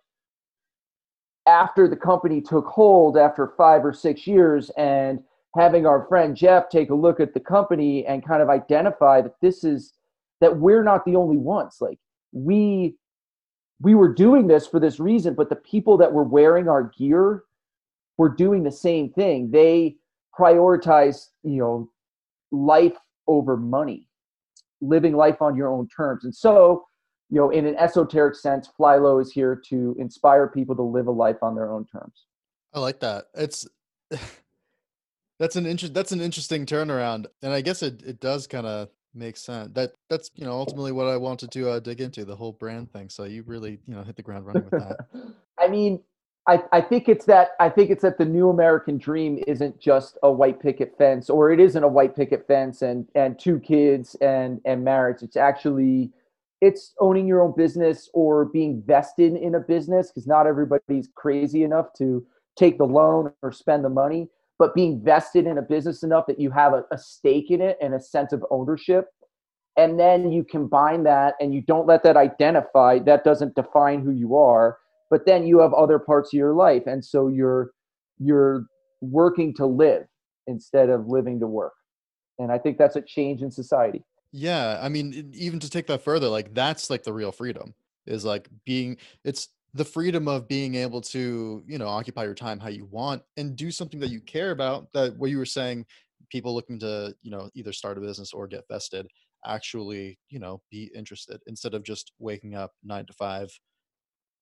after 1.48 1.88
the 1.88 1.96
company 1.96 2.40
took 2.42 2.66
hold 2.66 3.18
after 3.18 3.54
five 3.58 3.84
or 3.84 3.94
six 3.94 4.28
years 4.28 4.70
and 4.78 5.20
having 5.56 5.86
our 5.86 6.06
friend 6.08 6.36
Jeff 6.36 6.70
take 6.70 6.90
a 6.90 6.96
look 6.96 7.20
at 7.20 7.34
the 7.34 7.40
company 7.40 8.06
and 8.06 8.26
kind 8.26 8.42
of 8.42 8.50
identify 8.50 9.22
that 9.22 9.40
this 9.42 9.64
is 9.64 9.94
that 10.40 10.58
we're 10.58 10.84
not 10.84 11.06
the 11.06 11.16
only 11.16 11.38
ones. 11.38 11.78
Like 11.82 12.00
we 12.32 12.96
we 13.82 13.96
were 13.96 14.14
doing 14.14 14.48
this 14.48 14.68
for 14.68 14.80
this 14.80 15.00
reason, 15.00 15.34
but 15.34 15.50
the 15.50 15.56
people 15.56 15.98
that 15.98 16.14
were 16.14 16.24
wearing 16.24 16.70
our 16.70 16.92
gear 16.98 17.44
were 18.18 18.30
doing 18.30 18.64
the 18.64 18.72
same 18.72 19.10
thing. 19.12 19.50
They 19.50 19.98
prioritize, 20.38 21.30
you 21.44 21.58
know, 21.58 21.90
life 22.52 22.98
over 23.28 23.58
money, 23.58 24.08
living 24.82 25.16
life 25.16 25.42
on 25.42 25.56
your 25.56 25.70
own 25.70 25.88
terms. 25.88 26.26
And 26.26 26.36
so, 26.36 26.86
you 27.30 27.40
know, 27.40 27.50
in 27.50 27.66
an 27.66 27.76
esoteric 27.78 28.36
sense, 28.36 28.70
Flylow 28.80 29.22
is 29.22 29.32
here 29.32 29.56
to 29.70 29.96
inspire 29.98 30.48
people 30.48 30.76
to 30.76 30.84
live 30.84 31.08
a 31.08 31.12
life 31.12 31.42
on 31.42 31.56
their 31.56 31.72
own 31.72 31.86
terms. 31.86 32.26
I 32.74 32.80
like 32.80 33.00
that. 33.00 33.26
It's 33.34 33.68
that's 35.42 35.56
an 35.56 35.66
interest 35.66 35.96
that's 35.96 36.12
an 36.12 36.22
interesting 36.22 36.68
turnaround, 36.68 37.26
and 37.42 37.52
I 37.52 37.62
guess 37.62 37.82
it 37.82 38.04
it 38.04 38.20
does 38.20 38.46
kind 38.46 38.68
of 38.68 38.90
make 39.16 39.36
sense. 39.36 39.72
That 39.74 39.94
that's 40.08 40.30
you 40.36 40.46
know 40.46 40.52
ultimately 40.52 40.92
what 40.92 41.08
I 41.08 41.18
wanted 41.18 41.52
to 41.54 41.72
uh, 41.72 41.80
dig 41.80 42.00
into 42.00 42.26
the 42.26 42.36
whole 42.36 42.52
brand 42.52 42.94
thing. 42.94 43.10
So 43.10 43.24
you 43.24 43.42
really 43.48 43.80
you 43.88 43.96
know 43.96 44.04
hit 44.04 44.16
the 44.16 44.22
ground 44.22 44.46
running 44.46 44.66
with 44.66 44.80
that. 44.80 44.98
I 45.60 45.68
mean, 45.68 46.00
I, 46.48 46.62
I 46.72 46.80
think 46.80 47.10
it's 47.10 47.26
that 47.26 47.50
I 47.60 47.70
think 47.70 47.90
it's 47.90 48.04
that 48.04 48.20
the 48.20 48.26
new 48.26 48.52
American 48.52 49.00
dream 49.00 49.44
isn't 49.48 49.80
just 49.80 50.20
a 50.22 50.32
white 50.32 50.62
picket 50.62 50.96
fence, 51.00 51.28
or 51.28 51.52
it 51.52 51.60
isn't 51.60 51.84
a 51.84 51.88
white 51.88 52.16
picket 52.16 52.46
fence 52.48 52.84
and 52.84 53.08
and 53.16 53.40
two 53.40 53.60
kids 53.60 54.16
and 54.22 54.62
and 54.64 54.84
marriage. 54.84 55.24
It's 55.24 55.38
actually 55.38 56.12
it's 56.62 56.94
owning 57.00 57.26
your 57.26 57.42
own 57.42 57.56
business 57.58 58.12
or 58.14 58.46
being 58.46 58.84
vested 58.86 59.34
in 59.34 59.56
a 59.56 59.60
business 59.60 60.12
because 60.12 60.28
not 60.28 60.46
everybody's 60.46 61.10
crazy 61.16 61.64
enough 61.64 61.94
to 61.98 62.24
take 62.56 62.78
the 62.78 62.86
loan 62.86 63.34
or 63.42 63.52
spend 63.52 63.84
the 63.84 63.90
money, 63.90 64.30
but 64.62 64.76
being 64.76 65.02
vested 65.04 65.48
in 65.48 65.58
a 65.58 65.62
business 65.64 66.04
enough 66.04 66.28
that 66.28 66.40
you 66.40 66.52
have 66.52 66.74
a, 66.74 66.84
a 66.92 66.98
stake 67.00 67.50
in 67.50 67.62
it 67.62 67.80
and 67.82 67.96
a 67.96 68.00
sense 68.00 68.32
of 68.32 68.46
ownership. 68.52 69.08
And 69.76 70.00
then 70.00 70.32
you 70.32 70.44
combine 70.44 71.02
that 71.06 71.34
and 71.42 71.52
you 71.52 71.64
don't 71.64 71.88
let 71.88 72.04
that 72.04 72.16
identify, 72.16 73.00
that 73.00 73.24
doesn't 73.24 73.56
define 73.56 74.04
who 74.04 74.12
you 74.12 74.36
are, 74.36 74.78
but 75.10 75.26
then 75.26 75.48
you 75.48 75.62
have 75.62 75.74
other 75.74 75.98
parts 75.98 76.32
of 76.32 76.38
your 76.38 76.54
life. 76.54 76.84
And 76.86 77.04
so 77.04 77.28
you're 77.28 77.72
you're 78.20 78.68
working 79.02 79.56
to 79.56 79.66
live 79.66 80.04
instead 80.46 80.90
of 80.90 81.08
living 81.08 81.40
to 81.40 81.48
work. 81.48 81.74
And 82.38 82.52
I 82.52 82.60
think 82.60 82.78
that's 82.78 82.96
a 82.96 83.02
change 83.02 83.42
in 83.42 83.50
society. 83.50 84.06
Yeah, 84.32 84.80
I 84.80 84.90
mean, 84.90 85.32
even 85.34 85.60
to 85.60 85.72
take 85.72 85.88
that 85.88 86.04
further, 86.04 86.28
like 86.28 86.54
that's 86.54 86.92
like 86.92 87.02
the 87.02 87.14
real 87.14 87.32
freedom 87.32 87.74
is 88.06 88.26
like 88.26 88.48
being 88.64 88.98
it's 89.24 89.48
the 89.74 89.86
freedom 89.86 90.28
of 90.28 90.48
being 90.48 90.76
able 90.76 91.02
to, 91.02 91.64
you 91.66 91.78
know, 91.78 91.88
occupy 91.88 92.24
your 92.24 92.34
time 92.34 92.60
how 92.60 92.70
you 92.70 92.86
want 92.86 93.22
and 93.38 93.56
do 93.56 93.72
something 93.72 94.00
that 94.00 94.10
you 94.10 94.20
care 94.22 94.52
about. 94.52 94.92
That 94.94 95.18
what 95.18 95.30
you 95.30 95.38
were 95.38 95.46
saying, 95.46 95.86
people 96.30 96.54
looking 96.54 96.80
to, 96.80 97.16
you 97.22 97.32
know, 97.32 97.50
either 97.56 97.72
start 97.72 97.98
a 97.98 98.02
business 98.02 98.34
or 98.34 98.48
get 98.48 98.66
vested, 98.70 99.08
actually, 99.46 100.20
you 100.30 100.40
know, 100.40 100.62
be 100.70 100.92
interested 100.96 101.42
instead 101.48 101.74
of 101.74 101.84
just 101.84 102.12
waking 102.20 102.56
up 102.56 102.72
nine 102.84 103.06
to 103.06 103.14
five, 103.14 103.50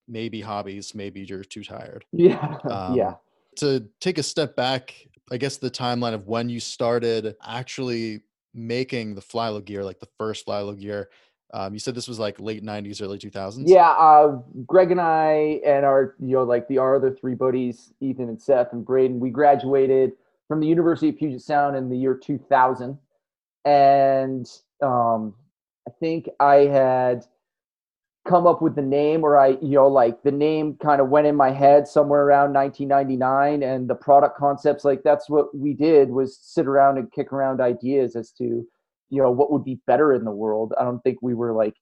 maybe 0.08 0.42
hobbies, 0.42 0.96
maybe 0.96 1.22
you're 1.22 1.44
too 1.44 1.64
tired. 1.64 2.06
Yeah. 2.12 2.58
Um, 2.70 2.96
yeah. 2.96 3.14
To 3.58 3.88
take 4.00 4.20
a 4.20 4.24
step 4.24 4.56
back, 4.56 4.96
I 5.32 5.38
guess 5.38 5.58
the 5.58 5.72
timeline 5.72 6.14
of 6.14 6.28
when 6.28 6.50
you 6.50 6.60
started 6.60 7.36
actually 7.46 8.22
making 8.54 9.16
the 9.16 9.22
Flylow 9.22 9.64
gear, 9.64 9.84
like 9.84 10.00
the 10.00 10.08
first 10.18 10.46
Flylow 10.46 10.80
gear. 10.80 11.10
Um, 11.54 11.74
you 11.74 11.80
said 11.80 11.96
this 11.96 12.08
was 12.08 12.20
like 12.20 12.40
late 12.40 12.64
'90s, 12.64 13.02
early 13.02 13.18
2000s. 13.18 13.64
Yeah, 13.66 13.90
uh, 13.90 14.40
Greg 14.68 14.92
and 14.92 15.02
I 15.02 15.62
and 15.66 15.86
our, 15.86 16.16
you 16.20 16.36
know, 16.36 16.44
like 16.44 16.68
the 16.68 16.78
our 16.78 16.96
other 16.96 17.12
three 17.12 17.36
buddies, 17.36 17.92
Ethan 18.02 18.30
and 18.30 18.42
Seth 18.42 18.72
and 18.74 18.86
Braden, 18.86 19.20
we 19.20 19.30
graduated 19.30 20.12
from 20.48 20.60
the 20.60 20.68
University 20.68 21.10
of 21.10 21.18
Puget 21.18 21.42
Sound 21.42 21.76
in 21.76 21.90
the 21.90 21.98
year 21.98 22.16
2000, 22.16 22.98
and 23.66 24.52
um, 24.82 25.34
I 25.88 25.92
think 26.00 26.30
I 26.40 26.56
had 26.66 27.26
come 28.28 28.46
up 28.46 28.62
with 28.62 28.76
the 28.76 28.82
name 28.82 29.24
or 29.24 29.38
I, 29.38 29.58
you 29.62 29.72
know, 29.72 29.88
like 29.88 30.22
the 30.22 30.32
name 30.32 30.76
kind 30.76 31.02
of 31.02 31.10
went 31.10 31.26
in 31.26 31.36
my 31.36 31.52
head 31.52 31.88
somewhere 31.88 32.22
around 32.22 32.54
1999 32.54 33.64
and 33.64 33.90
the 33.90 33.96
product 33.96 34.38
concepts, 34.38 34.86
like 34.86 35.02
that's 35.04 35.30
what 35.30 35.56
we 35.58 35.74
did 35.74 36.12
was 36.12 36.38
sit 36.38 36.68
around 36.68 36.98
and 37.00 37.12
kick 37.12 37.34
around 37.34 37.60
ideas 37.60 38.16
as 38.16 38.32
to, 38.34 38.68
you 39.10 39.22
know, 39.22 39.32
what 39.32 39.52
would 39.52 39.64
be 39.64 39.80
better 39.88 40.14
in 40.14 40.24
the 40.24 40.32
world. 40.32 40.74
I 40.80 40.84
don't 40.84 41.02
think 41.02 41.18
we 41.22 41.34
were 41.34 41.54
like 41.54 41.76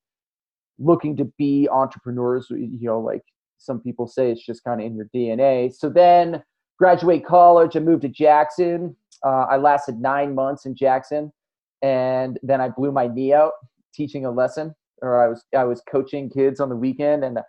looking 0.80 1.16
to 1.18 1.26
be 1.38 1.68
entrepreneurs, 1.72 2.48
you 2.50 2.80
know, 2.82 3.00
like 3.00 3.24
some 3.58 3.80
people 3.80 4.08
say 4.08 4.32
it's 4.32 4.46
just 4.46 4.64
kind 4.64 4.80
of 4.80 4.86
in 4.86 4.96
your 4.96 5.10
DNA. 5.14 5.74
So 5.74 5.90
then 5.90 6.44
graduate 6.78 7.26
college, 7.26 7.76
I 7.76 7.80
moved 7.80 8.04
to 8.04 8.10
Jackson. 8.10 8.96
Uh, 9.26 9.46
I 9.50 9.58
lasted 9.58 10.00
nine 10.00 10.36
months 10.36 10.66
in 10.66 10.76
Jackson 10.76 11.32
and 11.82 12.40
then 12.44 12.62
I 12.62 12.70
blew 12.70 12.92
my 12.92 13.08
knee 13.08 13.34
out 13.34 13.54
teaching 13.94 14.26
a 14.26 14.32
lesson 14.32 14.76
or 15.02 15.22
I 15.24 15.28
was 15.28 15.44
I 15.56 15.64
was 15.64 15.82
coaching 15.90 16.30
kids 16.30 16.60
on 16.60 16.70
the 16.70 16.76
weekend 16.76 17.24
and 17.24 17.40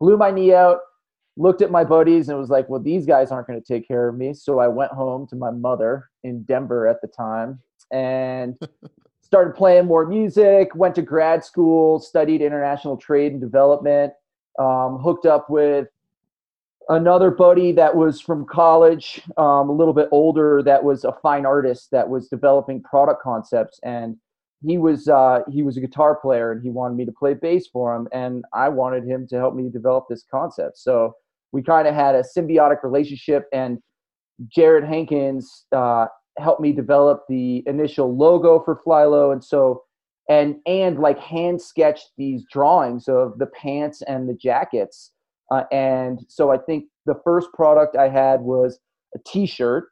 blew 0.00 0.16
my 0.16 0.30
knee 0.30 0.54
out. 0.54 0.78
Looked 1.36 1.62
at 1.62 1.70
my 1.70 1.84
buddies 1.84 2.28
and 2.28 2.38
was 2.38 2.50
like, 2.50 2.68
"Well, 2.68 2.80
these 2.80 3.06
guys 3.06 3.30
aren't 3.30 3.46
going 3.46 3.62
to 3.62 3.72
take 3.72 3.86
care 3.86 4.08
of 4.08 4.16
me." 4.16 4.34
So 4.34 4.58
I 4.58 4.66
went 4.66 4.90
home 4.90 5.26
to 5.28 5.36
my 5.36 5.50
mother 5.50 6.08
in 6.24 6.42
Denver 6.42 6.88
at 6.88 7.00
the 7.00 7.06
time 7.06 7.60
and 7.92 8.58
started 9.28 9.54
playing 9.54 9.86
more 9.86 10.06
music. 10.06 10.74
Went 10.74 10.94
to 10.96 11.02
grad 11.02 11.44
school, 11.44 12.00
studied 12.00 12.42
international 12.42 12.96
trade 12.96 13.32
and 13.32 13.40
development. 13.40 14.12
Um, 14.58 14.98
hooked 14.98 15.24
up 15.26 15.48
with 15.48 15.86
another 16.88 17.30
buddy 17.30 17.70
that 17.72 17.94
was 17.94 18.20
from 18.20 18.44
college, 18.46 19.20
um, 19.36 19.68
a 19.68 19.72
little 19.72 19.92
bit 19.92 20.08
older, 20.10 20.62
that 20.64 20.82
was 20.82 21.04
a 21.04 21.12
fine 21.22 21.46
artist 21.46 21.90
that 21.92 22.08
was 22.08 22.28
developing 22.28 22.82
product 22.82 23.22
concepts 23.22 23.78
and 23.84 24.16
he 24.66 24.78
was 24.78 25.08
uh, 25.08 25.40
he 25.50 25.62
was 25.62 25.76
a 25.76 25.80
guitar 25.80 26.16
player 26.16 26.52
and 26.52 26.62
he 26.62 26.70
wanted 26.70 26.96
me 26.96 27.04
to 27.04 27.12
play 27.12 27.34
bass 27.34 27.66
for 27.68 27.94
him 27.94 28.08
and 28.12 28.44
i 28.52 28.68
wanted 28.68 29.04
him 29.04 29.26
to 29.28 29.36
help 29.36 29.54
me 29.54 29.68
develop 29.70 30.06
this 30.08 30.24
concept 30.30 30.78
so 30.78 31.14
we 31.52 31.62
kind 31.62 31.86
of 31.86 31.94
had 31.94 32.14
a 32.14 32.24
symbiotic 32.36 32.82
relationship 32.82 33.46
and 33.52 33.78
jared 34.48 34.84
hankins 34.84 35.66
uh, 35.72 36.06
helped 36.38 36.60
me 36.60 36.72
develop 36.72 37.24
the 37.28 37.62
initial 37.66 38.16
logo 38.16 38.62
for 38.64 38.80
flylow 38.86 39.32
and 39.32 39.42
so 39.42 39.82
and 40.28 40.56
and 40.66 40.98
like 40.98 41.18
hand 41.18 41.60
sketched 41.60 42.10
these 42.16 42.44
drawings 42.50 43.08
of 43.08 43.38
the 43.38 43.46
pants 43.46 44.02
and 44.02 44.28
the 44.28 44.34
jackets. 44.34 45.12
Uh, 45.50 45.64
and 45.72 46.20
so 46.28 46.50
i 46.50 46.58
think 46.58 46.84
the 47.06 47.18
first 47.24 47.48
product 47.54 47.96
i 47.96 48.08
had 48.08 48.40
was 48.40 48.78
a 49.14 49.18
t-shirt. 49.26 49.88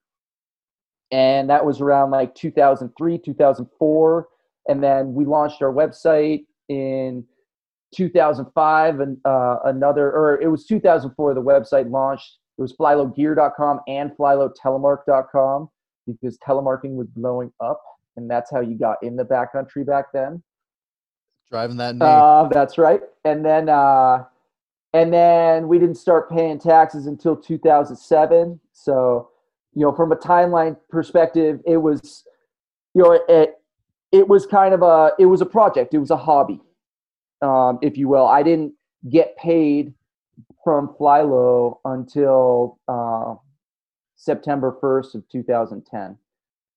And 1.13 1.49
that 1.51 1.65
was 1.65 1.81
around 1.81 2.11
like 2.11 2.35
2003 2.35 3.19
2004 3.19 4.29
and 4.69 4.83
then 4.83 5.15
we 5.15 5.25
launched 5.25 5.63
our 5.63 5.73
website 5.73 6.45
in 6.69 7.25
2005 7.95 9.01
and 9.01 9.17
uh, 9.25 9.57
another 9.65 10.11
or 10.11 10.41
it 10.41 10.49
was 10.49 10.67
2004 10.67 11.35
the 11.35 11.43
website 11.43 11.91
launched. 11.91 12.39
It 12.59 12.63
was 12.63 12.75
flylowgear.com 12.77 13.81
and 13.87 14.11
flylowtelemark.com 14.19 15.69
because 16.07 16.39
telemarking 16.39 16.95
was 16.95 17.09
blowing 17.09 17.53
up 17.61 17.81
and 18.17 18.31
that's 18.31 18.51
how 18.51 18.61
you 18.61 18.79
got 18.79 19.03
in 19.03 19.17
the 19.17 19.25
backcountry 19.25 19.87
back 19.87 20.07
then. 20.13 20.43
Driving 21.51 21.77
that 21.77 22.01
uh, 22.03 22.49
that's 22.49 22.79
right. 22.79 23.01
And 23.25 23.45
then 23.45 23.69
uh, 23.69 24.25
and 24.93 25.13
then 25.13 25.69
we 25.69 25.79
didn't 25.79 25.97
start 25.97 26.31
paying 26.31 26.59
taxes 26.59 27.07
until 27.07 27.37
2007 27.37 28.59
so 28.73 29.31
you 29.75 29.83
know 29.83 29.93
from 29.93 30.11
a 30.11 30.17
timeline 30.17 30.77
perspective 30.89 31.61
it 31.67 31.77
was 31.77 32.25
you 32.95 33.03
know 33.03 33.21
it, 33.29 33.57
it 34.13 34.29
was 34.29 34.47
kind 34.47 34.75
of 34.75 34.83
a 34.83 35.13
it 35.19 35.27
was 35.27 35.41
a 35.41 35.47
project. 35.47 35.95
It 35.95 35.99
was 35.99 36.11
a 36.11 36.17
hobby 36.17 36.61
um, 37.43 37.79
if 37.83 37.97
you 37.97 38.09
will. 38.09 38.27
I 38.27 38.43
didn't 38.43 38.73
get 39.09 39.37
paid 39.37 39.93
from 40.65 40.95
flylow 40.99 41.79
until 41.85 42.79
uh, 42.89 43.35
september 44.17 44.77
1st 44.83 45.15
of 45.15 45.29
2010 45.29 46.17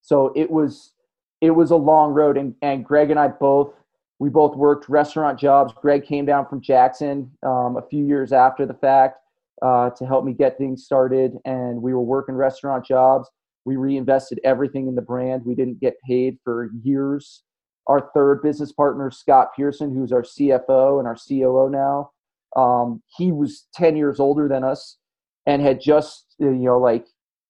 so 0.01 0.31
it 0.36 0.50
was 0.50 0.93
it 1.41 1.51
was 1.51 1.72
a 1.72 1.75
long 1.75 2.12
road 2.12 2.38
and, 2.38 2.53
and 2.62 2.86
greg 2.86 3.12
and 3.12 3.19
i 3.19 3.27
both 3.27 3.74
we 4.19 4.29
both 4.29 4.55
worked 4.55 4.89
restaurant 4.89 5.39
jobs 5.39 5.74
greg 5.81 6.05
came 6.05 6.25
down 6.25 6.46
from 6.48 6.62
jackson 6.62 7.31
um, 7.43 7.77
a 7.77 7.88
few 7.89 8.05
years 8.05 8.31
after 8.34 8.65
the 8.65 8.74
fact 8.74 9.17
uh, 9.62 9.89
to 9.89 10.05
help 10.05 10.24
me 10.24 10.31
get 10.31 10.58
things 10.58 10.86
started 10.86 11.34
and 11.46 11.81
we 11.81 11.93
were 11.93 12.01
working 12.01 12.36
restaurant 12.36 12.86
jobs 12.86 13.29
we 13.69 13.75
reinvested 13.75 14.39
everything 14.43 14.88
in 14.88 14.96
the 14.96 15.01
brand. 15.01 15.46
We 15.46 15.53
didn't 15.53 15.79
get 15.79 16.01
paid 16.01 16.39
for 16.43 16.72
years. 16.81 17.43
Our 17.86 18.10
third 18.15 18.41
business 18.41 18.72
partner, 18.72 19.12
Scott 19.12 19.50
Pearson, 19.55 19.93
who's 19.93 20.12
our 20.12 20.24
CFO 20.24 21.00
and 21.00 21.08
our 21.08 21.15
COO 21.15 21.69
now, 21.69 22.10
um, 22.55 23.03
he 23.17 23.31
was 23.31 23.67
10 23.75 23.96
years 23.96 24.19
older 24.19 24.48
than 24.48 24.63
us 24.63 24.98
and 25.46 25.62
had 25.62 25.79
just, 25.79 26.36
you 26.39 26.51
know, 26.51 26.79
like 26.79 27.05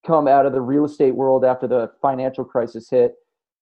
come 0.06 0.28
out 0.28 0.46
of 0.46 0.54
the 0.54 0.62
real 0.62 0.86
estate 0.86 1.16
world 1.16 1.44
after 1.44 1.68
the 1.68 1.92
financial 2.02 2.44
crisis 2.44 2.90
hit. 2.90 3.16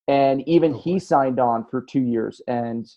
And 0.08 0.48
even 0.48 0.74
he 0.74 1.00
signed 1.00 1.40
on 1.40 1.66
for 1.70 1.82
two 1.82 2.02
years 2.02 2.42
and 2.48 2.88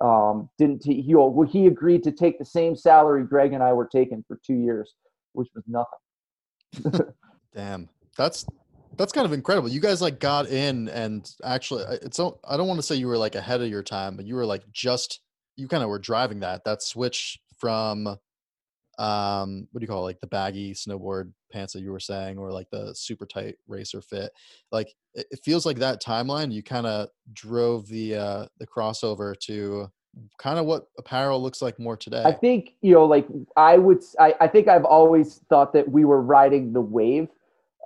um, 0.00 0.48
didn't 0.56 0.82
he, 0.84 1.02
he, 1.02 1.14
well, 1.14 1.42
he 1.42 1.66
agreed 1.66 2.02
to 2.04 2.12
take 2.12 2.38
the 2.38 2.44
same 2.44 2.74
salary 2.74 3.24
Greg 3.24 3.52
and 3.52 3.62
I 3.62 3.72
were 3.72 3.86
taking 3.86 4.24
for 4.26 4.40
two 4.46 4.54
years, 4.54 4.94
which 5.32 5.48
was 5.54 5.64
nothing. 5.66 7.12
Damn, 7.54 7.88
that's 8.16 8.46
that's 8.96 9.12
kind 9.12 9.26
of 9.26 9.32
incredible. 9.32 9.68
You 9.68 9.80
guys 9.80 10.00
like 10.00 10.18
got 10.18 10.48
in 10.48 10.88
and 10.88 11.30
actually 11.44 11.84
it's 12.02 12.18
I 12.18 12.56
don't 12.56 12.68
want 12.68 12.78
to 12.78 12.82
say 12.82 12.94
you 12.94 13.08
were 13.08 13.18
like 13.18 13.34
ahead 13.34 13.60
of 13.60 13.68
your 13.68 13.82
time, 13.82 14.16
but 14.16 14.26
you 14.26 14.36
were 14.36 14.46
like 14.46 14.62
just 14.72 15.20
you 15.56 15.68
kind 15.68 15.82
of 15.82 15.90
were 15.90 15.98
driving 15.98 16.40
that 16.40 16.64
that 16.64 16.82
switch 16.82 17.38
from 17.58 18.16
um 19.00 19.66
what 19.72 19.80
do 19.80 19.84
you 19.84 19.88
call 19.88 20.02
it, 20.02 20.10
like 20.10 20.20
the 20.20 20.26
baggy 20.26 20.74
snowboard 20.74 21.32
pants 21.50 21.72
that 21.72 21.80
you 21.80 21.90
were 21.90 22.00
saying 22.00 22.38
or 22.38 22.52
like 22.52 22.68
the 22.70 22.94
super 22.94 23.26
tight 23.26 23.56
racer 23.66 24.00
fit. 24.00 24.30
Like 24.70 24.94
it, 25.14 25.26
it 25.30 25.40
feels 25.42 25.64
like 25.64 25.78
that 25.78 26.02
timeline 26.02 26.52
you 26.52 26.62
kind 26.62 26.86
of 26.86 27.08
drove 27.32 27.88
the 27.88 28.14
uh 28.14 28.46
the 28.58 28.66
crossover 28.66 29.38
to 29.40 29.90
kind 30.38 30.58
of 30.58 30.66
what 30.66 30.88
apparel 30.98 31.42
looks 31.42 31.62
like 31.62 31.78
more 31.78 31.96
today. 31.96 32.22
I 32.24 32.32
think 32.32 32.74
you 32.82 32.94
know, 32.94 33.04
like 33.04 33.26
I 33.56 33.78
would, 33.78 34.02
I, 34.18 34.34
I 34.40 34.48
think 34.48 34.68
I've 34.68 34.84
always 34.84 35.40
thought 35.48 35.72
that 35.72 35.90
we 35.90 36.04
were 36.04 36.20
riding 36.20 36.72
the 36.72 36.80
wave, 36.80 37.28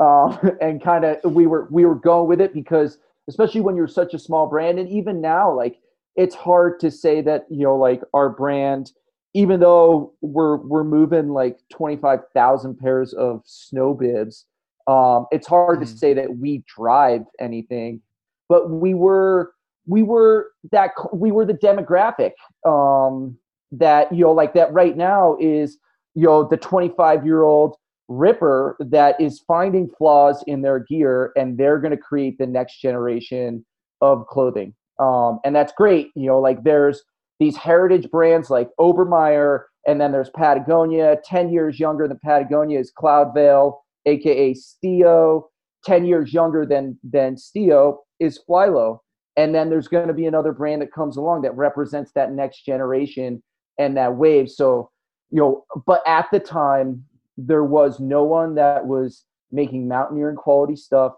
uh, 0.01 0.37
and 0.61 0.83
kind 0.83 1.05
of 1.05 1.35
we 1.35 1.47
were 1.47 1.69
we 1.71 1.85
were 1.85 1.95
going 1.95 2.29
with 2.29 2.41
it 2.41 2.55
because 2.55 2.99
especially 3.29 3.61
when 3.61 3.77
you're 3.77 3.89
such 3.89 4.15
a 4.15 4.19
small 4.19 4.47
brand, 4.47 4.79
and 4.79 4.89
even 4.89 5.21
now, 5.21 5.53
like 5.53 5.79
it's 6.17 6.35
hard 6.35 6.81
to 6.81 6.91
say 6.91 7.21
that 7.23 7.47
you 7.51 7.65
know, 7.65 7.77
like 7.77 8.03
our 8.13 8.29
brand, 8.29 8.93
even 9.35 9.61
though 9.61 10.15
we're 10.21 10.57
we're 10.57 10.85
moving 10.85 11.29
like 11.29 11.59
twenty 11.71 11.97
five 11.97 12.21
thousand 12.35 12.79
pairs 12.79 13.13
of 13.13 13.43
snow 13.45 13.93
bibs, 13.95 14.47
um, 14.87 15.27
it's 15.31 15.47
hard 15.47 15.81
mm-hmm. 15.81 15.93
to 15.93 15.99
say 15.99 16.15
that 16.15 16.37
we 16.37 16.65
drive 16.67 17.23
anything, 17.41 18.01
but 18.49 18.71
we 18.71 18.95
were 18.95 19.53
we 19.87 20.03
were 20.03 20.53
that 20.73 20.91
we 21.13 21.33
were 21.33 21.45
the 21.45 21.55
demographic 21.55 22.33
um, 22.67 23.37
that 23.73 24.13
you 24.13 24.25
know 24.25 24.33
like 24.33 24.55
that 24.55 24.73
right 24.73 24.97
now 24.97 25.37
is 25.41 25.79
you 26.15 26.25
know 26.25 26.47
the 26.47 26.57
25 26.57 27.25
year 27.25 27.43
old 27.43 27.77
ripper 28.09 28.77
that 28.81 29.19
is 29.21 29.43
finding 29.47 29.89
flaws 29.97 30.45
in 30.47 30.63
their 30.63 30.79
gear 30.79 31.33
and 31.37 31.57
they're 31.57 31.79
going 31.79 31.91
to 31.91 31.97
create 31.97 32.37
the 32.39 32.47
next 32.47 32.81
generation 32.81 33.65
of 34.01 34.27
clothing 34.27 34.75
um, 34.99 35.41
and 35.45 35.57
that's 35.57 35.73
great 35.77 36.11
you 36.15 36.27
know 36.27 36.39
like 36.39 36.63
there's 36.63 37.03
these 37.41 37.57
heritage 37.57 38.11
brands 38.11 38.51
like 38.51 38.69
obermeyer 38.79 39.65
and 39.87 40.01
then 40.01 40.13
there's 40.13 40.31
patagonia 40.31 41.17
10 41.25 41.51
years 41.51 41.79
younger 41.79 42.09
than 42.09 42.19
patagonia 42.25 42.79
is 42.79 42.93
cloudveil 42.97 43.79
aka 44.07 44.55
stio. 44.55 45.45
10 45.85 46.07
years 46.07 46.33
younger 46.33 46.65
than 46.65 46.99
than 47.05 47.37
stio 47.37 47.99
is 48.21 48.41
flylow 48.49 48.99
and 49.37 49.55
then 49.55 49.69
there's 49.69 49.89
going 49.89 50.09
to 50.09 50.15
be 50.15 50.27
another 50.27 50.53
brand 50.53 50.81
that 50.81 50.93
comes 50.93 51.17
along 51.17 51.43
that 51.43 51.57
represents 51.57 52.13
that 52.15 52.33
next 52.33 52.65
generation 52.65 53.43
and 53.79 53.97
that 53.97 54.15
wave. 54.15 54.49
So 54.49 54.91
you 55.31 55.41
know 55.41 55.65
but 55.87 56.03
at 56.07 56.27
the 56.33 56.41
time 56.41 57.05
there 57.37 57.65
was 57.65 57.99
no 57.99 58.23
one 58.23 58.55
that 58.55 58.87
was 58.87 59.25
making 59.51 59.89
mountaineering 59.89 60.37
quality 60.37 60.77
stuff 60.77 61.15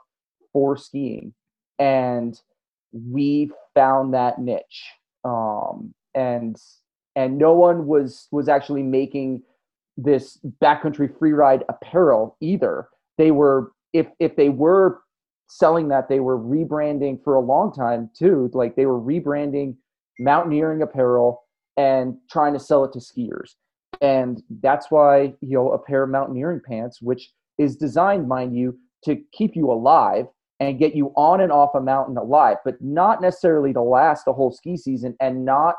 for 0.53 0.77
skiing. 0.77 1.35
And 1.79 2.39
we 2.93 3.51
found 3.75 4.15
that 4.15 4.39
niche. 4.39 4.85
Um, 5.25 5.95
and 6.17 6.57
and 7.15 7.39
no 7.39 7.53
one 7.55 7.87
was 7.87 8.27
was 8.33 8.49
actually 8.49 8.83
making 8.83 9.43
this 9.97 10.39
backcountry 10.63 11.09
freeride 11.17 11.63
apparel 11.69 12.37
either. 12.41 12.89
They 13.19 13.31
were 13.31 13.73
if 13.93 14.09
if 14.19 14.37
they 14.37 14.49
were 14.49 15.01
selling 15.49 15.89
that 15.89 16.09
they 16.09 16.19
were 16.19 16.39
rebranding 16.39 17.23
for 17.23 17.35
a 17.35 17.41
long 17.41 17.73
time 17.73 18.11
too. 18.19 18.51
Like 18.53 18.75
they 18.75 18.87
were 18.87 19.01
rebranding 19.01 19.77
mountaineering 20.19 20.83
apparel 20.83 21.45
and 21.77 22.17
trying 22.31 22.53
to 22.55 22.61
sell 22.61 22.85
it 22.85 22.93
to 22.95 22.99
skiers. 22.99 23.55
And 24.01 24.43
that's 24.63 24.91
why 24.91 25.35
you 25.41 25.57
know 25.57 25.71
a 25.71 25.79
pair 25.79 26.03
of 26.03 26.11
mountaineering 26.11 26.61
pants 26.67 27.01
which 27.01 27.31
is 27.59 27.77
designed 27.77 28.29
mind 28.29 28.57
you 28.57 28.79
to 29.05 29.17
keep 29.33 29.55
you 29.55 29.71
alive 29.71 30.27
and 30.59 30.79
get 30.79 30.95
you 30.95 31.13
on 31.17 31.41
and 31.41 31.53
off 31.53 31.75
a 31.75 31.81
mountain 31.81 32.17
alive 32.19 32.57
but 32.65 32.81
not 32.83 33.23
necessarily 33.23 33.73
to 33.73 33.81
last 33.81 34.27
a 34.27 34.33
whole 34.33 34.51
ski 34.51 34.77
season 34.77 35.17
and 35.21 35.45
not 35.45 35.77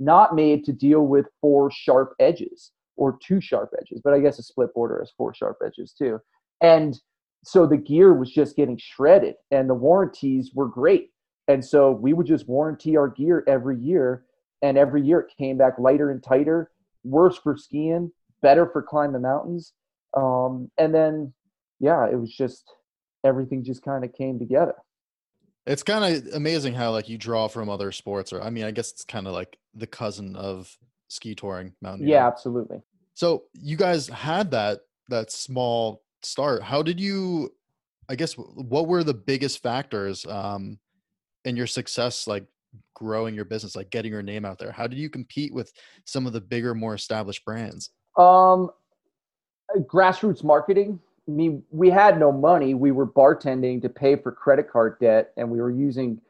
not 0.00 0.34
made 0.34 0.64
to 0.64 0.72
deal 0.72 1.02
with 1.02 1.26
four 1.40 1.70
sharp 1.70 2.14
edges 2.18 2.72
or 2.96 3.18
two 3.22 3.40
sharp 3.40 3.70
edges 3.80 4.00
but 4.02 4.12
i 4.12 4.18
guess 4.18 4.38
a 4.38 4.42
splitboarder 4.42 4.98
has 4.98 5.12
four 5.16 5.32
sharp 5.32 5.58
edges 5.64 5.92
too. 5.96 6.20
And 6.60 6.98
so 7.44 7.66
the 7.66 7.76
gear 7.76 8.12
was 8.12 8.30
just 8.30 8.56
getting 8.56 8.76
shredded 8.76 9.36
and 9.50 9.68
the 9.68 9.74
warranties 9.74 10.50
were 10.54 10.68
great. 10.68 11.10
And 11.48 11.64
so 11.64 11.90
we 11.92 12.12
would 12.12 12.26
just 12.26 12.48
warranty 12.48 12.96
our 12.96 13.08
gear 13.08 13.42
every 13.46 13.78
year 13.78 14.24
and 14.62 14.76
every 14.76 15.02
year 15.02 15.20
it 15.20 15.32
came 15.38 15.56
back 15.56 15.78
lighter 15.78 16.10
and 16.10 16.22
tighter 16.22 16.70
worse 17.02 17.38
for 17.38 17.56
skiing 17.56 18.12
better 18.42 18.66
for 18.66 18.82
climbing 18.82 19.14
the 19.14 19.20
mountains. 19.20 19.72
Um, 20.14 20.70
and 20.76 20.94
then 20.94 21.32
yeah 21.78 22.06
it 22.06 22.16
was 22.16 22.34
just 22.34 22.64
everything 23.24 23.64
just 23.64 23.82
kind 23.82 24.04
of 24.04 24.12
came 24.12 24.38
together 24.38 24.74
it's 25.70 25.82
kind 25.82 26.04
of 26.04 26.34
amazing 26.34 26.74
how 26.74 26.90
like 26.90 27.08
you 27.08 27.16
draw 27.16 27.46
from 27.48 27.68
other 27.68 27.92
sports 27.92 28.32
or 28.32 28.42
i 28.42 28.50
mean 28.50 28.64
i 28.64 28.70
guess 28.70 28.90
it's 28.90 29.04
kind 29.04 29.26
of 29.26 29.32
like 29.32 29.56
the 29.74 29.86
cousin 29.86 30.34
of 30.36 30.76
ski 31.08 31.34
touring 31.34 31.72
mountain 31.80 32.06
yeah 32.06 32.26
absolutely. 32.26 32.82
So 33.14 33.44
you 33.52 33.76
guys 33.76 34.08
had 34.08 34.50
that 34.52 34.80
that 35.08 35.30
small 35.30 36.02
start. 36.22 36.62
How 36.62 36.82
did 36.82 36.98
you 36.98 37.52
i 38.08 38.14
guess 38.14 38.34
what 38.34 38.88
were 38.88 39.04
the 39.04 39.14
biggest 39.14 39.62
factors 39.62 40.24
um 40.26 40.78
in 41.44 41.56
your 41.56 41.66
success 41.66 42.26
like 42.26 42.46
growing 42.94 43.34
your 43.34 43.44
business 43.44 43.76
like 43.76 43.90
getting 43.90 44.12
your 44.12 44.22
name 44.22 44.44
out 44.44 44.58
there? 44.58 44.72
How 44.72 44.86
did 44.86 44.98
you 44.98 45.10
compete 45.10 45.52
with 45.52 45.72
some 46.04 46.26
of 46.26 46.32
the 46.32 46.40
bigger 46.40 46.74
more 46.74 46.94
established 46.94 47.44
brands? 47.44 47.90
Um 48.16 48.70
grassroots 49.80 50.42
marketing 50.42 50.98
mean, 51.30 51.62
we 51.70 51.90
had 51.90 52.18
no 52.18 52.32
money. 52.32 52.74
We 52.74 52.92
were 52.92 53.06
bartending 53.06 53.82
to 53.82 53.88
pay 53.88 54.16
for 54.16 54.32
credit 54.32 54.70
card 54.70 54.98
debt, 55.00 55.32
and 55.36 55.50
we 55.50 55.60
were 55.60 55.70
using, 55.70 56.20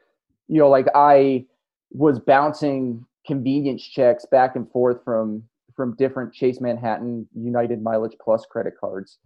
you 0.47 0.59
know, 0.59 0.69
like 0.69 0.87
I 0.95 1.45
was 1.91 2.19
bouncing 2.19 3.05
convenience 3.25 3.83
checks 3.83 4.25
back 4.25 4.55
and 4.55 4.69
forth 4.71 5.03
from 5.03 5.43
from 5.75 5.95
different 5.95 6.33
Chase 6.33 6.59
Manhattan 6.59 7.27
United 7.35 7.81
Mileage 7.81 8.15
Plus 8.21 8.45
credit 8.45 8.73
cards 8.79 9.19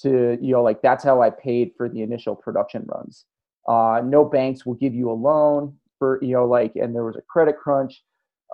to 0.00 0.38
you 0.40 0.52
know 0.52 0.62
like 0.62 0.82
that's 0.82 1.04
how 1.04 1.22
I 1.22 1.30
paid 1.30 1.72
for 1.76 1.88
the 1.88 2.02
initial 2.02 2.34
production 2.34 2.84
runs. 2.86 3.24
Uh, 3.68 4.02
no 4.04 4.24
banks 4.24 4.66
will 4.66 4.74
give 4.74 4.94
you 4.94 5.10
a 5.10 5.14
loan 5.14 5.76
for 5.98 6.18
you 6.22 6.34
know 6.34 6.46
like 6.46 6.72
and 6.76 6.94
there 6.94 7.04
was 7.04 7.16
a 7.16 7.22
credit 7.22 7.56
crunch. 7.58 8.02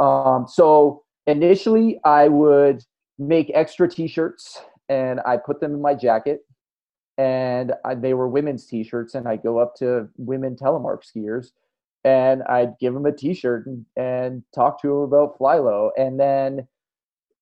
Um, 0.01 0.47
so 0.49 1.03
initially 1.27 2.01
I 2.05 2.29
would 2.29 2.85
make 3.19 3.51
extra 3.55 3.89
T-shirts 3.89 4.61
and 4.89 5.21
I 5.27 5.37
put 5.37 5.61
them 5.61 5.75
in 5.75 5.83
my 5.83 5.95
jacket 5.95 6.41
and 7.19 7.75
I, 7.85 7.95
they 7.95 8.15
were 8.15 8.29
women's 8.29 8.67
T-shirts 8.67 9.15
and 9.15 9.29
I'd 9.29 9.43
go 9.43 9.59
up 9.59 9.75
to 9.77 10.09
women 10.17 10.57
telemark 10.57 11.03
skiers 11.05 11.49
and 12.05 12.43
I'd 12.45 12.79
give 12.79 12.95
them 12.95 13.07
a 13.07 13.13
T-shirt 13.13 13.67
and, 13.67 13.85
and 13.97 14.43
talk 14.55 14.81
to 14.83 14.89
them 14.89 14.99
about 14.99 15.39
Flylow 15.39 15.91
and 15.99 16.19
then 16.19 16.67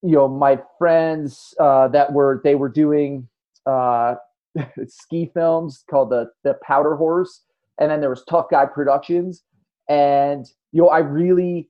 you 0.03 0.13
know 0.13 0.29
my 0.29 0.59
friends 0.79 1.55
uh, 1.59 1.89
that 1.89 2.13
were 2.13 2.41
they 2.45 2.55
were 2.55 2.69
doing 2.69 3.29
uh, 3.67 4.15
ski 4.87 5.31
films 5.35 5.85
called 5.91 6.11
the 6.11 6.31
the 6.45 6.57
Powderwhores, 6.67 7.41
and 7.81 7.91
then 7.91 8.01
there 8.01 8.11
was 8.11 8.25
Tough 8.25 8.47
Guy 8.51 8.67
Productions, 8.67 9.43
and 9.89 10.47
you 10.73 10.83
know 10.83 10.89
I 10.89 10.99
really 10.99 11.69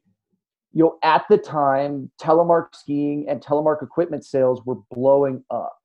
you 0.73 0.85
know 0.85 0.99
at 1.03 1.25
the 1.31 1.39
time 1.39 2.11
telemark 2.21 2.75
skiing 2.75 3.27
and 3.29 3.41
telemark 3.41 3.83
equipment 3.83 4.25
sales 4.25 4.63
were 4.65 4.79
blowing 4.91 5.43
up. 5.51 5.77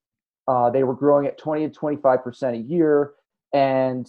Uh, 0.48 0.70
they 0.70 0.84
were 0.84 0.96
growing 0.96 1.28
at 1.28 1.38
20 1.38 1.68
to 1.68 1.74
25 1.74 2.24
percent 2.24 2.56
a 2.56 2.60
year, 2.60 3.14
and 3.54 4.08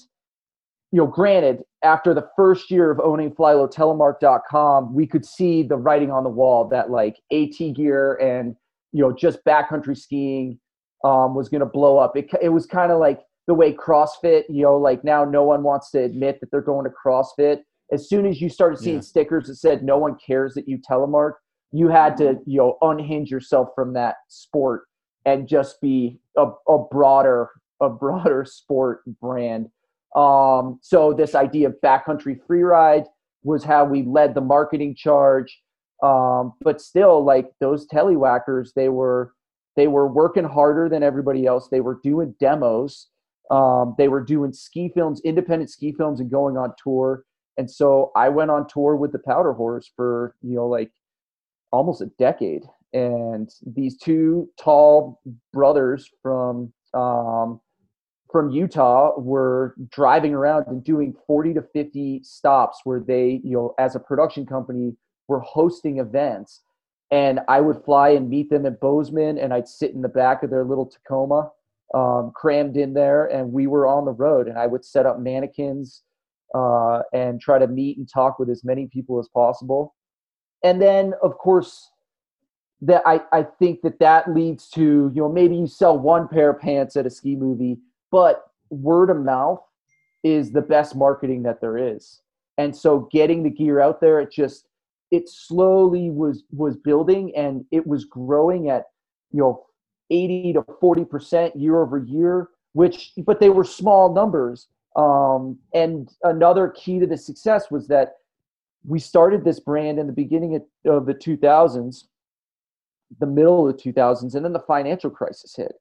you 0.93 0.99
know, 0.99 1.07
granted, 1.07 1.63
after 1.83 2.13
the 2.13 2.29
first 2.37 2.71
year 2.71 2.91
of 2.91 3.01
owning 3.01 3.35
FlyLowTelemark.com, 3.35 4.95
we 4.95 5.07
could 5.07 5.25
see 5.25 5.63
the 5.63 5.77
writing 5.77 6.11
on 6.11 6.23
the 6.23 6.31
wall 6.31 6.69
that 6.69 6.91
like 6.91 7.17
AT 7.33 7.75
gear 7.75 8.15
and 8.17 8.55
you 8.93 9.03
know 9.03 9.13
just 9.13 9.43
backcountry 9.45 9.97
skiing 9.97 10.59
um, 11.05 11.35
was 11.35 11.49
going 11.49 11.61
to 11.61 11.67
blow 11.67 11.99
up. 11.99 12.17
It, 12.17 12.31
it 12.41 12.51
was 12.51 12.67
kind 12.67 12.93
of 12.93 13.01
like 13.01 13.21
the 13.47 13.55
way 13.55 13.73
CrossFit, 13.73 14.45
you 14.49 14.63
know, 14.63 14.77
like 14.77 15.03
now 15.03 15.25
no 15.25 15.43
one 15.43 15.63
wants 15.63 15.91
to 15.93 16.03
admit 16.03 16.41
that 16.41 16.51
they're 16.51 16.61
going 16.61 16.85
to 16.85 16.93
CrossFit. 17.05 17.61
As 17.93 18.09
soon 18.09 18.27
as 18.27 18.41
you 18.41 18.49
started 18.49 18.79
seeing 18.79 18.97
yeah. 18.97 19.03
stickers 19.03 19.49
that 19.49 19.57
said 19.57 19.83
no 19.83 19.99
one 19.99 20.17
cares 20.25 20.55
that 20.55 20.69
you 20.69 20.79
telemark, 20.79 21.33
you 21.73 21.89
had 21.89 22.17
to, 22.19 22.37
you 22.47 22.59
know, 22.59 22.79
unhinge 22.83 23.31
yourself 23.31 23.69
from 23.75 23.95
that 23.95 24.17
sport 24.29 24.85
and 25.25 25.49
just 25.49 25.81
be 25.81 26.19
a, 26.37 26.47
a 26.69 26.79
broader, 26.91 27.51
a 27.81 27.89
broader 27.89 28.45
sport 28.49 29.03
brand. 29.21 29.69
Um, 30.15 30.79
so 30.83 31.13
this 31.13 31.35
idea 31.35 31.69
of 31.69 31.77
backcountry 31.85 32.39
freeride 32.49 33.07
was 33.45 33.65
how 33.65 33.85
we 33.85 34.03
led 34.03 34.35
the 34.35 34.41
marketing 34.41 34.95
charge. 34.95 35.61
Um, 36.03 36.55
but 36.61 36.81
still, 36.81 37.25
like 37.25 37.51
those 37.61 37.87
telewhackers, 37.87 38.71
they 38.75 38.89
were 38.89 39.33
they 39.77 39.87
were 39.87 40.07
working 40.07 40.45
harder 40.45 40.89
than 40.89 41.03
everybody 41.03 41.47
else. 41.47 41.69
They 41.69 41.81
were 41.81 41.99
doing 42.03 42.35
demos. 42.39 43.09
Um, 43.51 43.95
they 43.99 44.09
were 44.09 44.21
doing 44.21 44.53
ski 44.53 44.91
films, 44.95 45.21
independent 45.25 45.71
ski 45.71 45.93
films, 45.93 46.21
and 46.21 46.31
going 46.31 46.57
on 46.57 46.73
tour. 46.83 47.25
And 47.57 47.71
so 47.71 48.11
I 48.17 48.29
went 48.29 48.51
on 48.51 48.67
tour 48.67 48.97
with 48.97 49.13
the 49.13 49.19
Powderwhores 49.19 49.85
for 49.95 50.35
you 50.43 50.57
know 50.57 50.67
like 50.67 50.91
almost 51.71 52.03
a 52.03 52.07
decade. 52.19 52.63
And 52.93 53.51
these 53.67 53.97
two 53.97 54.49
tall 54.59 55.21
brothers 55.53 56.11
from 56.23 56.73
um, 56.95 57.61
from 58.31 58.51
Utah 58.51 59.13
were 59.19 59.75
driving 59.91 60.35
around 60.35 60.67
and 60.67 60.83
doing 60.83 61.15
40 61.27 61.55
to 61.55 61.63
50 61.63 62.23
stops 62.23 62.81
where 62.85 63.01
they, 63.01 63.41
you 63.45 63.53
know, 63.53 63.75
as 63.79 63.95
a 63.95 64.01
production 64.01 64.47
company, 64.47 64.97
were 65.29 65.41
hosting 65.41 65.99
events 65.99 66.63
and 67.11 67.41
I 67.47 67.61
would 67.61 67.85
fly 67.85 68.11
and 68.11 68.31
meet 68.31 68.49
them 68.49 68.65
at 68.65 68.81
Bozeman, 68.81 69.37
and 69.37 69.53
I'd 69.53 69.69
sit 69.69 69.93
in 69.93 70.01
the 70.01 70.09
back 70.09 70.43
of 70.43 70.49
their 70.49 70.65
little 70.65 70.87
Tacoma, 70.87 71.51
um, 71.93 72.33
crammed 72.35 72.79
in 72.79 72.95
there, 72.95 73.27
and 73.27 73.53
we 73.53 73.67
were 73.67 73.87
on 73.87 74.07
the 74.07 74.13
road. 74.13 74.49
And 74.49 74.59
I 74.59 74.67
would 74.67 74.83
set 74.83 75.05
up 75.05 75.21
mannequins 75.21 76.03
uh, 76.55 77.03
and 77.13 77.39
try 77.39 77.59
to 77.59 77.67
meet 77.67 77.99
and 77.99 78.09
talk 78.09 78.39
with 78.39 78.49
as 78.49 78.65
many 78.65 78.87
people 78.87 79.19
as 79.19 79.29
possible. 79.29 79.95
and 80.63 80.81
then 80.81 81.13
of 81.23 81.37
course 81.39 81.92
that 82.83 83.03
I, 83.07 83.21
I 83.33 83.45
think 83.45 83.81
that 83.83 84.01
that 84.01 84.35
leads 84.35 84.69
to 84.71 85.11
you 85.15 85.23
know 85.23 85.29
maybe 85.31 85.57
you 85.57 85.67
sell 85.67 85.99
one 85.99 86.29
pair 86.29 86.51
of 86.51 86.61
pants 86.61 86.97
at 86.97 87.07
a 87.07 87.11
ski 87.11 87.37
movie 87.37 87.79
but 88.11 88.51
word 88.71 89.09
of 89.09 89.19
mouth 89.19 89.63
is 90.23 90.53
the 90.53 90.61
best 90.61 90.95
marketing 90.95 91.43
that 91.43 91.61
there 91.61 91.77
is. 91.77 92.21
And 92.59 92.77
so 92.77 93.09
getting 93.11 93.43
the 93.43 93.51
gear 93.51 93.81
out 93.81 94.01
there 94.01 94.21
it 94.21 94.31
just 94.31 94.67
it 95.11 95.29
slowly 95.29 96.11
was 96.11 96.45
was 96.51 96.77
building 96.77 97.35
and 97.37 97.65
it 97.71 97.87
was 97.87 98.05
growing 98.05 98.69
at 98.69 98.87
you 99.31 99.41
know 99.41 99.65
80 100.11 100.55
to 100.55 100.65
40 100.81 101.05
percent 101.05 101.57
year 101.57 101.81
over 101.81 101.99
year 101.99 102.51
which 102.73 103.13
but 103.19 103.41
they 103.41 103.51
were 103.51 103.65
small 103.65 104.13
numbers. 104.13 104.69
Um, 104.95 105.59
and 105.73 106.11
another 106.23 106.69
key 106.69 106.99
to 106.99 107.07
the 107.07 107.17
success 107.17 107.71
was 107.71 107.89
that 107.89 108.17
we 108.85 108.99
started 108.99 109.45
this 109.45 109.61
brand 109.61 109.99
in 109.99 110.07
the 110.07 110.13
beginning 110.13 110.57
of, 110.57 110.63
of 110.85 111.07
the 111.07 111.15
2000s 111.15 112.05
the 113.19 113.27
middle 113.27 113.69
of 113.69 113.77
the 113.77 113.83
2000s 113.83 114.35
and 114.35 114.45
then 114.45 114.53
the 114.53 114.61
financial 114.61 115.11
crisis 115.11 115.55
hit. 115.57 115.73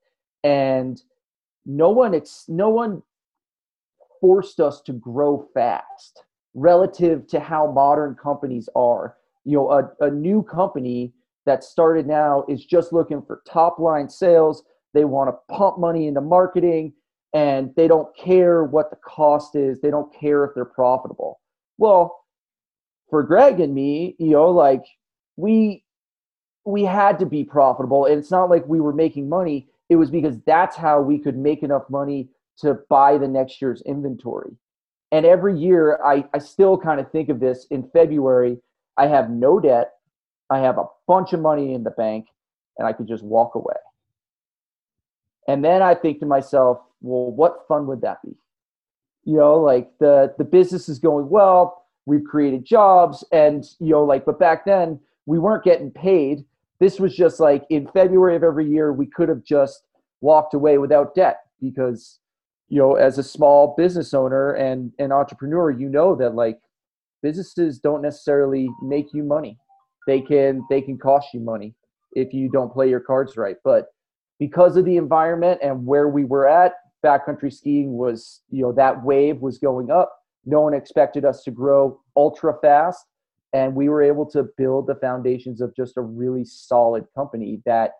And 0.44 1.02
no 1.66 1.90
one 1.90 2.14
it's 2.14 2.46
no 2.48 2.70
one 2.70 3.04
forced 4.20 4.60
us 4.60 4.82
to 4.82 4.94
grow 4.94 5.48
fast 5.54 6.24
relative 6.54 7.28
to 7.28 7.40
how 7.40 7.72
modern 7.72 8.16
companies 8.16 8.68
are. 8.76 9.18
You 9.46 9.58
know 9.58 9.72
a, 9.72 10.06
a 10.06 10.12
new 10.12 10.44
company 10.44 11.14
that 11.46 11.64
started 11.64 12.08
now 12.08 12.46
is 12.48 12.66
just 12.66 12.94
looking 12.94 13.22
for 13.22 13.42
top 13.48 13.80
line 13.80 14.10
sales. 14.10 14.64
They 14.94 15.06
want 15.06 15.30
to 15.30 15.56
pump 15.56 15.80
money 15.80 16.08
into 16.08 16.22
marketing 16.22 16.94
and 17.34 17.74
they 17.76 17.88
don't 17.88 18.16
care 18.18 18.64
what 18.64 18.90
the 18.90 18.98
cost 18.98 19.56
is. 19.56 19.80
They 19.80 19.90
don't 19.90 20.14
care 20.14 20.44
if 20.44 20.52
they're 20.54 20.66
profitable. 20.66 21.40
Well 21.78 22.22
for 23.12 23.22
greg 23.22 23.60
and 23.60 23.76
me 23.76 24.16
you 24.18 24.32
know 24.32 24.50
like 24.50 24.84
we 25.36 25.84
we 26.66 26.84
had 26.84 27.20
to 27.20 27.26
be 27.26 27.44
profitable. 27.44 28.06
And 28.06 28.20
it's 28.20 28.32
not 28.32 28.50
like 28.50 28.66
we 28.68 28.80
were 28.80 28.94
making 28.94 29.30
money. 29.30 29.68
It 29.90 29.96
was 29.96 30.12
because 30.12 30.38
that's 30.46 30.76
how 30.76 31.02
we 31.02 31.18
could 31.18 31.38
make 31.38 31.64
enough 31.64 31.90
money 31.90 32.30
to 32.58 32.76
buy 32.90 33.18
the 33.18 33.28
next 33.28 33.62
year's 33.62 33.82
inventory. 33.84 34.56
And 35.12 35.26
every 35.26 35.58
year 35.58 36.00
i, 36.06 36.24
I 36.34 36.38
still 36.38 36.78
kind 36.78 37.00
of 37.00 37.12
think 37.12 37.30
of 37.30 37.40
this. 37.40 37.66
In 37.72 37.90
february 37.92 38.58
i 38.98 39.08
have 39.08 39.30
no 39.30 39.60
debt. 39.60 39.94
I 40.50 40.60
have 40.60 40.78
a 40.78 40.86
bunch 41.08 41.34
of 41.34 41.40
money 41.40 41.74
in 41.74 41.84
the 41.84 41.92
bank 41.92 42.28
and 42.78 42.88
i 42.88 42.94
could 42.94 43.08
just 43.08 43.24
walk 43.24 43.56
away. 43.56 43.76
And 45.48 45.66
then 45.66 45.82
i 45.82 45.96
think 45.96 46.20
to 46.20 46.26
myself 46.26 46.80
well 47.02 47.32
what 47.32 47.68
fun 47.68 47.88
would 47.88 48.02
that 48.02 48.22
be? 48.24 48.36
You 49.26 49.38
know 49.38 49.60
like 49.60 49.90
the 50.00 50.34
the 50.38 50.44
business 50.44 50.88
is 50.88 51.00
going 51.00 51.30
well. 51.30 51.86
We've 52.06 52.24
created 52.24 52.66
jobs. 52.66 53.26
And 53.32 53.66
you 53.80 53.92
know 53.92 54.04
like 54.04 54.26
but 54.26 54.40
back 54.40 54.66
then 54.66 55.00
we 55.26 55.40
weren't 55.40 55.64
getting 55.64 55.92
paid 55.92 56.46
this 56.82 57.00
was 57.00 57.16
just 57.16 57.40
like 57.40 57.64
in 57.70 57.88
February 57.94 58.36
of 58.36 58.44
every 58.44 58.68
year, 58.68 58.92
we 58.92 59.06
could 59.06 59.30
have 59.30 59.44
just 59.44 59.84
walked 60.20 60.56
away 60.56 60.80
without 60.80 61.14
debt 61.14 61.42
because, 61.62 62.20
you 62.70 62.80
know, 62.80 62.96
as 62.96 63.20
a 63.20 63.24
small 63.24 63.76
business 63.78 64.16
owner 64.16 64.54
and 64.54 64.92
an 64.98 65.12
entrepreneur, 65.12 65.70
you 65.70 65.88
know 65.88 66.16
that 66.16 66.34
like 66.34 66.60
businesses 67.22 67.78
don't 67.78 68.02
necessarily 68.02 68.68
make 68.82 69.14
you 69.14 69.24
money. 69.24 69.60
They 70.08 70.22
can 70.22 70.66
they 70.72 70.82
can 70.82 70.98
cost 70.98 71.28
you 71.36 71.40
money 71.40 71.76
if 72.14 72.34
you 72.34 72.50
don't 72.50 72.74
play 72.74 72.90
your 72.90 73.00
cards 73.00 73.38
right. 73.38 73.58
But 73.64 73.90
because 74.40 74.76
of 74.76 74.84
the 74.86 74.98
environment 74.98 75.60
and 75.62 75.86
where 75.86 76.08
we 76.08 76.26
were 76.26 76.48
at, 76.48 76.74
backcountry 77.06 77.54
skiing 77.54 77.94
was, 77.94 78.42
you 78.50 78.64
know, 78.64 78.72
that 78.72 79.04
wave 79.04 79.40
was 79.40 79.60
going 79.60 79.92
up. 79.92 80.12
No 80.46 80.62
one 80.62 80.74
expected 80.74 81.26
us 81.26 81.44
to 81.44 81.52
grow 81.52 82.02
ultra 82.16 82.56
fast 82.60 83.06
and 83.54 83.76
we 83.76 83.90
were 83.90 84.02
able 84.02 84.26
to 84.26 84.44
build 84.58 84.88
the 84.88 84.96
foundations 84.96 85.62
of 85.62 85.76
just 85.76 85.98
a 85.98 86.02
really 86.02 86.46
solid 86.46 87.06
company 87.16 87.62
that 87.66 87.94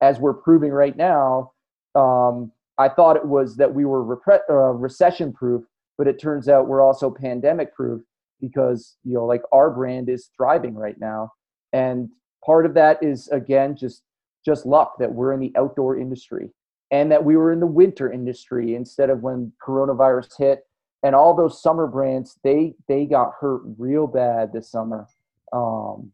as 0.00 0.18
we're 0.18 0.34
proving 0.34 0.70
right 0.70 0.96
now 0.96 1.52
um, 1.94 2.50
i 2.78 2.88
thought 2.88 3.16
it 3.16 3.26
was 3.26 3.56
that 3.56 3.72
we 3.72 3.84
were 3.84 4.04
repre- 4.04 4.40
uh, 4.48 4.72
recession 4.72 5.32
proof 5.32 5.62
but 6.00 6.08
it 6.08 6.18
turns 6.18 6.48
out 6.48 6.66
we're 6.66 6.80
also 6.80 7.10
pandemic 7.10 7.74
proof 7.74 8.00
because 8.40 8.96
you 9.04 9.12
know 9.12 9.26
like 9.26 9.42
our 9.52 9.70
brand 9.70 10.08
is 10.08 10.30
thriving 10.34 10.74
right 10.74 10.98
now. 10.98 11.30
And 11.74 12.08
part 12.42 12.66
of 12.66 12.72
that 12.72 13.02
is 13.02 13.28
again 13.28 13.76
just 13.76 14.02
just 14.44 14.64
luck 14.64 14.94
that 14.98 15.12
we're 15.12 15.34
in 15.34 15.40
the 15.40 15.52
outdoor 15.56 15.98
industry 15.98 16.48
and 16.90 17.12
that 17.12 17.22
we 17.22 17.36
were 17.36 17.52
in 17.52 17.60
the 17.60 17.66
winter 17.66 18.10
industry 18.10 18.74
instead 18.74 19.10
of 19.10 19.20
when 19.20 19.52
coronavirus 19.62 20.30
hit 20.38 20.60
and 21.02 21.14
all 21.14 21.34
those 21.34 21.62
summer 21.62 21.86
brands 21.86 22.38
they 22.44 22.74
they 22.88 23.06
got 23.06 23.32
hurt 23.40 23.62
real 23.78 24.06
bad 24.06 24.52
this 24.52 24.70
summer. 24.70 25.06
Um, 25.52 26.12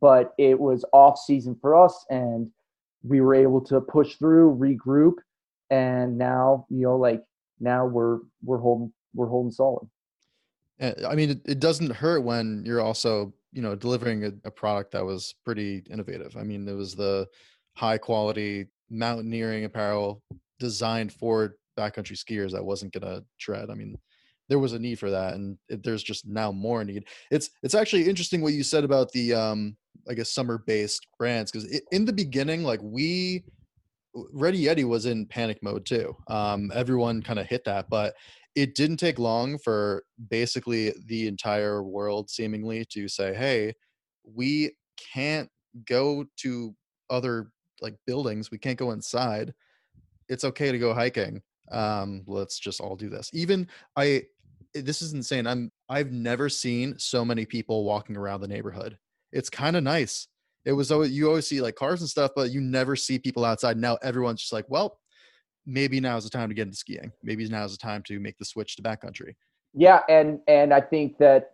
but 0.00 0.34
it 0.38 0.58
was 0.58 0.84
off 0.92 1.18
season 1.18 1.56
for 1.60 1.74
us 1.74 2.04
and 2.10 2.50
we 3.02 3.20
were 3.20 3.34
able 3.34 3.60
to 3.60 3.80
push 3.80 4.16
through 4.16 4.56
regroup 4.56 5.14
and 5.70 6.18
now 6.18 6.66
you 6.70 6.82
know 6.82 6.96
like 6.96 7.22
now 7.60 7.86
we're 7.86 8.18
we're 8.44 8.58
holding 8.58 8.92
we're 9.14 9.28
holding 9.28 9.52
solid. 9.52 9.88
I 10.80 11.14
mean 11.14 11.40
it, 11.46 11.58
doesn't 11.58 11.90
hurt 11.90 12.20
when 12.20 12.62
you're 12.66 12.82
also 12.82 13.32
you 13.52 13.62
know 13.62 13.74
delivering 13.74 14.24
a, 14.24 14.32
a 14.44 14.50
product 14.50 14.92
that 14.92 15.04
was 15.04 15.34
pretty 15.44 15.82
innovative. 15.90 16.36
I 16.36 16.42
mean 16.42 16.68
it 16.68 16.74
was 16.74 16.94
the 16.94 17.26
high 17.74 17.98
quality 17.98 18.66
mountaineering 18.90 19.64
apparel 19.64 20.22
designed 20.58 21.12
for 21.12 21.56
backcountry 21.78 22.16
skiers 22.16 22.52
that 22.52 22.64
wasn't 22.64 22.92
going 22.92 23.02
to 23.02 23.24
tread. 23.38 23.70
I 23.70 23.74
mean 23.74 23.96
there 24.48 24.58
was 24.58 24.72
a 24.72 24.78
need 24.78 24.98
for 24.98 25.10
that 25.10 25.34
and 25.34 25.58
it, 25.68 25.82
there's 25.82 26.02
just 26.02 26.26
now 26.26 26.52
more 26.52 26.84
need. 26.84 27.04
It's 27.30 27.50
it's 27.62 27.74
actually 27.74 28.08
interesting 28.08 28.40
what 28.42 28.52
you 28.52 28.62
said 28.62 28.84
about 28.84 29.10
the 29.12 29.34
um 29.34 29.76
i 30.08 30.14
guess 30.14 30.32
summer 30.32 30.62
based 30.66 31.06
brands 31.18 31.50
because 31.50 31.80
in 31.90 32.04
the 32.04 32.12
beginning 32.12 32.62
like 32.62 32.80
we 32.82 33.42
ready 34.32 34.64
yeti 34.64 34.84
was 34.84 35.04
in 35.06 35.26
panic 35.26 35.58
mode 35.62 35.84
too 35.84 36.16
um 36.28 36.70
everyone 36.74 37.22
kind 37.22 37.38
of 37.38 37.46
hit 37.46 37.64
that 37.64 37.88
but 37.90 38.14
it 38.54 38.74
didn't 38.74 38.98
take 38.98 39.18
long 39.18 39.58
for 39.58 40.04
basically 40.30 40.94
the 41.06 41.26
entire 41.26 41.82
world 41.82 42.30
seemingly 42.30 42.84
to 42.84 43.08
say 43.08 43.34
hey 43.34 43.74
we 44.22 44.72
can't 45.12 45.48
go 45.86 46.24
to 46.36 46.74
other 47.10 47.50
like 47.80 47.94
buildings 48.06 48.50
we 48.50 48.58
can't 48.58 48.78
go 48.78 48.92
inside. 48.92 49.52
It's 50.28 50.44
okay 50.44 50.72
to 50.72 50.78
go 50.78 50.94
hiking. 50.94 51.42
Um 51.72 52.22
let's 52.26 52.58
just 52.58 52.80
all 52.80 52.96
do 52.96 53.08
this. 53.08 53.30
Even 53.32 53.68
i 53.96 54.22
this 54.74 55.02
is 55.02 55.12
insane. 55.12 55.46
I'm 55.46 55.70
I've 55.88 56.12
never 56.12 56.48
seen 56.48 56.98
so 56.98 57.24
many 57.24 57.44
people 57.44 57.84
walking 57.84 58.16
around 58.16 58.40
the 58.40 58.48
neighborhood. 58.48 58.98
It's 59.32 59.50
kind 59.50 59.76
of 59.76 59.82
nice. 59.82 60.28
It 60.64 60.72
was 60.72 60.90
always 60.90 61.12
you 61.12 61.28
always 61.28 61.46
see 61.46 61.60
like 61.60 61.76
cars 61.76 62.00
and 62.00 62.10
stuff, 62.10 62.32
but 62.34 62.50
you 62.50 62.60
never 62.60 62.96
see 62.96 63.18
people 63.18 63.44
outside. 63.44 63.76
Now 63.76 63.98
everyone's 64.02 64.40
just 64.40 64.52
like, 64.52 64.66
well, 64.68 64.98
maybe 65.66 66.00
now's 66.00 66.24
the 66.24 66.30
time 66.30 66.48
to 66.48 66.54
get 66.54 66.66
into 66.66 66.76
skiing. 66.76 67.12
Maybe 67.22 67.48
now's 67.48 67.72
the 67.72 67.78
time 67.78 68.02
to 68.06 68.20
make 68.20 68.38
the 68.38 68.44
switch 68.44 68.76
to 68.76 68.82
backcountry. 68.82 69.34
Yeah, 69.74 70.00
and 70.08 70.40
and 70.48 70.72
I 70.72 70.80
think 70.80 71.18
that 71.18 71.52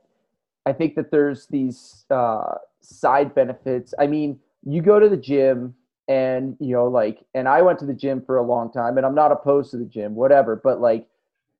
I 0.66 0.72
think 0.72 0.94
that 0.94 1.10
there's 1.10 1.46
these 1.48 2.04
uh, 2.10 2.54
side 2.80 3.34
benefits. 3.34 3.94
I 3.98 4.06
mean, 4.06 4.38
you 4.64 4.80
go 4.80 5.00
to 5.00 5.08
the 5.08 5.16
gym 5.16 5.74
and 6.08 6.56
you 6.58 6.72
know 6.72 6.88
like 6.88 7.24
and 7.34 7.48
I 7.48 7.62
went 7.62 7.78
to 7.78 7.86
the 7.86 7.94
gym 7.94 8.22
for 8.24 8.38
a 8.38 8.42
long 8.42 8.72
time 8.72 8.96
and 8.96 9.06
I'm 9.06 9.14
not 9.14 9.32
opposed 9.32 9.70
to 9.72 9.76
the 9.76 9.84
gym, 9.84 10.14
whatever, 10.14 10.56
but 10.56 10.80
like 10.80 11.06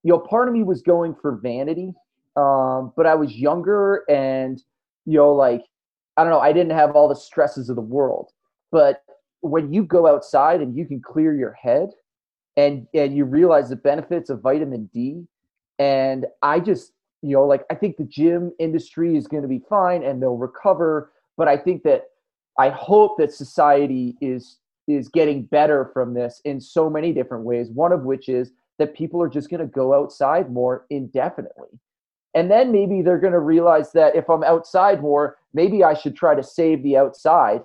you 0.02 0.12
know, 0.12 0.18
part 0.18 0.48
of 0.48 0.54
me 0.54 0.62
was 0.62 0.82
going 0.82 1.14
for 1.14 1.36
vanity, 1.36 1.94
um, 2.36 2.92
but 2.96 3.06
I 3.06 3.14
was 3.14 3.34
younger 3.34 4.04
and, 4.08 4.62
you 5.04 5.18
know, 5.18 5.32
like, 5.32 5.64
I 6.16 6.24
don't 6.24 6.32
know, 6.32 6.40
I 6.40 6.52
didn't 6.52 6.72
have 6.72 6.96
all 6.96 7.08
the 7.08 7.16
stresses 7.16 7.68
of 7.68 7.76
the 7.76 7.82
world. 7.82 8.32
But 8.70 9.02
when 9.40 9.72
you 9.72 9.84
go 9.84 10.06
outside 10.06 10.60
and 10.60 10.76
you 10.76 10.86
can 10.86 11.00
clear 11.00 11.34
your 11.34 11.52
head 11.52 11.90
and 12.56 12.86
and 12.94 13.16
you 13.16 13.24
realize 13.24 13.68
the 13.70 13.76
benefits 13.76 14.30
of 14.30 14.40
vitamin 14.40 14.90
D, 14.92 15.26
and 15.78 16.26
I 16.42 16.60
just, 16.60 16.92
you 17.22 17.34
know, 17.34 17.46
like 17.46 17.64
I 17.70 17.74
think 17.74 17.96
the 17.96 18.04
gym 18.04 18.52
industry 18.58 19.16
is 19.16 19.26
going 19.26 19.42
to 19.42 19.48
be 19.48 19.62
fine 19.68 20.02
and 20.02 20.22
they'll 20.22 20.36
recover, 20.36 21.12
but 21.36 21.48
I 21.48 21.56
think 21.56 21.82
that 21.84 22.04
I 22.58 22.68
hope 22.70 23.18
that 23.18 23.32
society 23.32 24.16
is 24.20 24.58
is 24.88 25.08
getting 25.08 25.44
better 25.44 25.90
from 25.92 26.12
this 26.12 26.40
in 26.44 26.60
so 26.60 26.90
many 26.90 27.12
different 27.12 27.44
ways. 27.44 27.70
One 27.70 27.92
of 27.92 28.02
which 28.02 28.28
is 28.28 28.52
that 28.82 28.94
people 28.94 29.22
are 29.22 29.28
just 29.28 29.48
going 29.48 29.60
to 29.60 29.66
go 29.66 29.94
outside 29.94 30.52
more 30.52 30.86
indefinitely. 30.90 31.68
And 32.34 32.50
then 32.50 32.72
maybe 32.72 33.00
they're 33.00 33.20
going 33.20 33.32
to 33.32 33.38
realize 33.38 33.92
that 33.92 34.16
if 34.16 34.28
I'm 34.28 34.42
outside 34.42 35.00
more, 35.00 35.36
maybe 35.54 35.84
I 35.84 35.94
should 35.94 36.16
try 36.16 36.34
to 36.34 36.42
save 36.42 36.82
the 36.82 36.96
outside 36.96 37.60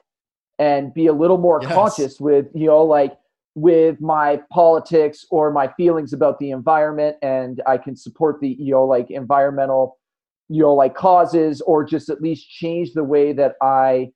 and 0.60 0.94
be 0.94 1.08
a 1.08 1.14
little 1.14 1.40
more 1.40 1.60
yes. 1.60 1.74
conscious 1.74 2.20
with, 2.20 2.46
you 2.54 2.68
know, 2.68 2.84
like 2.84 3.18
with 3.56 4.00
my 4.00 4.40
politics 4.52 5.26
or 5.32 5.52
my 5.52 5.68
feelings 5.76 6.14
about 6.14 6.38
the 6.38 6.52
environment 6.52 7.18
and 7.24 7.64
I 7.66 7.80
can 7.80 7.96
support 7.96 8.40
the, 8.40 8.56
you 8.60 8.74
know, 8.74 8.86
like 8.86 9.10
environmental, 9.10 9.98
you 10.50 10.62
know, 10.62 10.76
like 10.76 10.94
causes 10.94 11.62
or 11.62 11.84
just 11.84 12.10
at 12.10 12.22
least 12.22 12.48
change 12.48 12.94
the 12.94 13.04
way 13.04 13.34
that 13.34 13.56
I 13.60 14.12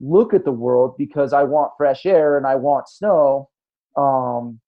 look 0.00 0.32
at 0.32 0.46
the 0.46 0.52
world 0.52 0.94
because 0.96 1.34
I 1.34 1.42
want 1.42 1.72
fresh 1.76 2.06
air 2.06 2.38
and 2.38 2.46
I 2.46 2.54
want 2.54 2.88
snow. 2.88 3.50
Um, 3.98 4.60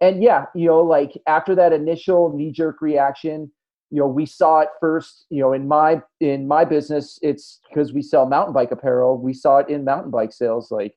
and 0.00 0.22
yeah, 0.22 0.46
you 0.54 0.66
know, 0.66 0.80
like 0.80 1.12
after 1.26 1.54
that 1.54 1.72
initial 1.72 2.32
knee 2.36 2.52
jerk 2.52 2.80
reaction, 2.80 3.50
you 3.90 4.00
know 4.00 4.06
we 4.06 4.26
saw 4.26 4.60
it 4.60 4.68
first 4.80 5.26
you 5.30 5.40
know 5.40 5.52
in 5.52 5.68
my 5.68 6.02
in 6.20 6.46
my 6.48 6.64
business 6.64 7.18
it's 7.22 7.60
because 7.68 7.92
we 7.92 8.02
sell 8.02 8.26
mountain 8.26 8.52
bike 8.52 8.72
apparel. 8.72 9.18
We 9.18 9.32
saw 9.32 9.58
it 9.58 9.68
in 9.68 9.84
mountain 9.84 10.10
bike 10.10 10.32
sales. 10.32 10.70
Like 10.70 10.94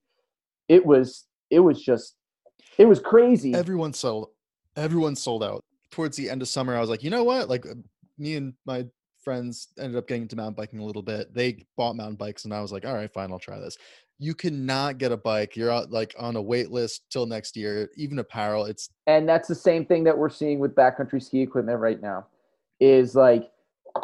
it 0.67 0.85
was 0.85 1.25
it 1.49 1.59
was 1.59 1.81
just 1.81 2.15
it 2.77 2.85
was 2.85 2.99
crazy. 2.99 3.53
Everyone 3.53 3.93
sold 3.93 4.29
everyone 4.75 5.15
sold 5.15 5.43
out. 5.43 5.63
Towards 5.91 6.15
the 6.17 6.29
end 6.29 6.41
of 6.41 6.47
summer 6.47 6.75
i 6.75 6.79
was 6.79 6.89
like 6.89 7.03
you 7.03 7.09
know 7.09 7.23
what? 7.23 7.49
Like 7.49 7.65
uh, 7.65 7.75
me 8.17 8.35
and 8.35 8.53
my 8.65 8.85
friends 9.23 9.67
ended 9.77 9.97
up 9.97 10.07
getting 10.07 10.23
into 10.23 10.35
mountain 10.35 10.55
biking 10.55 10.79
a 10.79 10.85
little 10.85 11.01
bit. 11.01 11.33
They 11.33 11.65
bought 11.77 11.95
mountain 11.95 12.15
bikes 12.15 12.45
and 12.45 12.53
i 12.53 12.62
was 12.62 12.71
like 12.71 12.85
all 12.85 12.93
right 12.93 13.12
fine 13.12 13.31
i'll 13.31 13.39
try 13.39 13.59
this 13.59 13.77
you 14.19 14.36
cannot 14.36 14.97
get 14.97 15.12
a 15.12 15.17
bike 15.17 15.55
you're 15.55 15.71
out 15.71 15.89
like 15.89 16.13
on 16.19 16.36
a 16.36 16.41
wait 16.41 16.69
list 16.69 17.03
till 17.10 17.25
next 17.25 17.55
year 17.55 17.89
even 17.95 18.19
apparel 18.19 18.65
it's 18.65 18.89
and 19.08 19.27
that's 19.27 19.47
the 19.47 19.55
same 19.55 19.86
thing 19.86 20.03
that 20.03 20.17
we're 20.17 20.29
seeing 20.29 20.60
with 20.60 20.75
backcountry 20.75 21.23
ski 21.23 21.41
equipment 21.41 21.79
right 21.79 22.01
now 22.01 22.25
is 22.79 23.15
like 23.15 23.49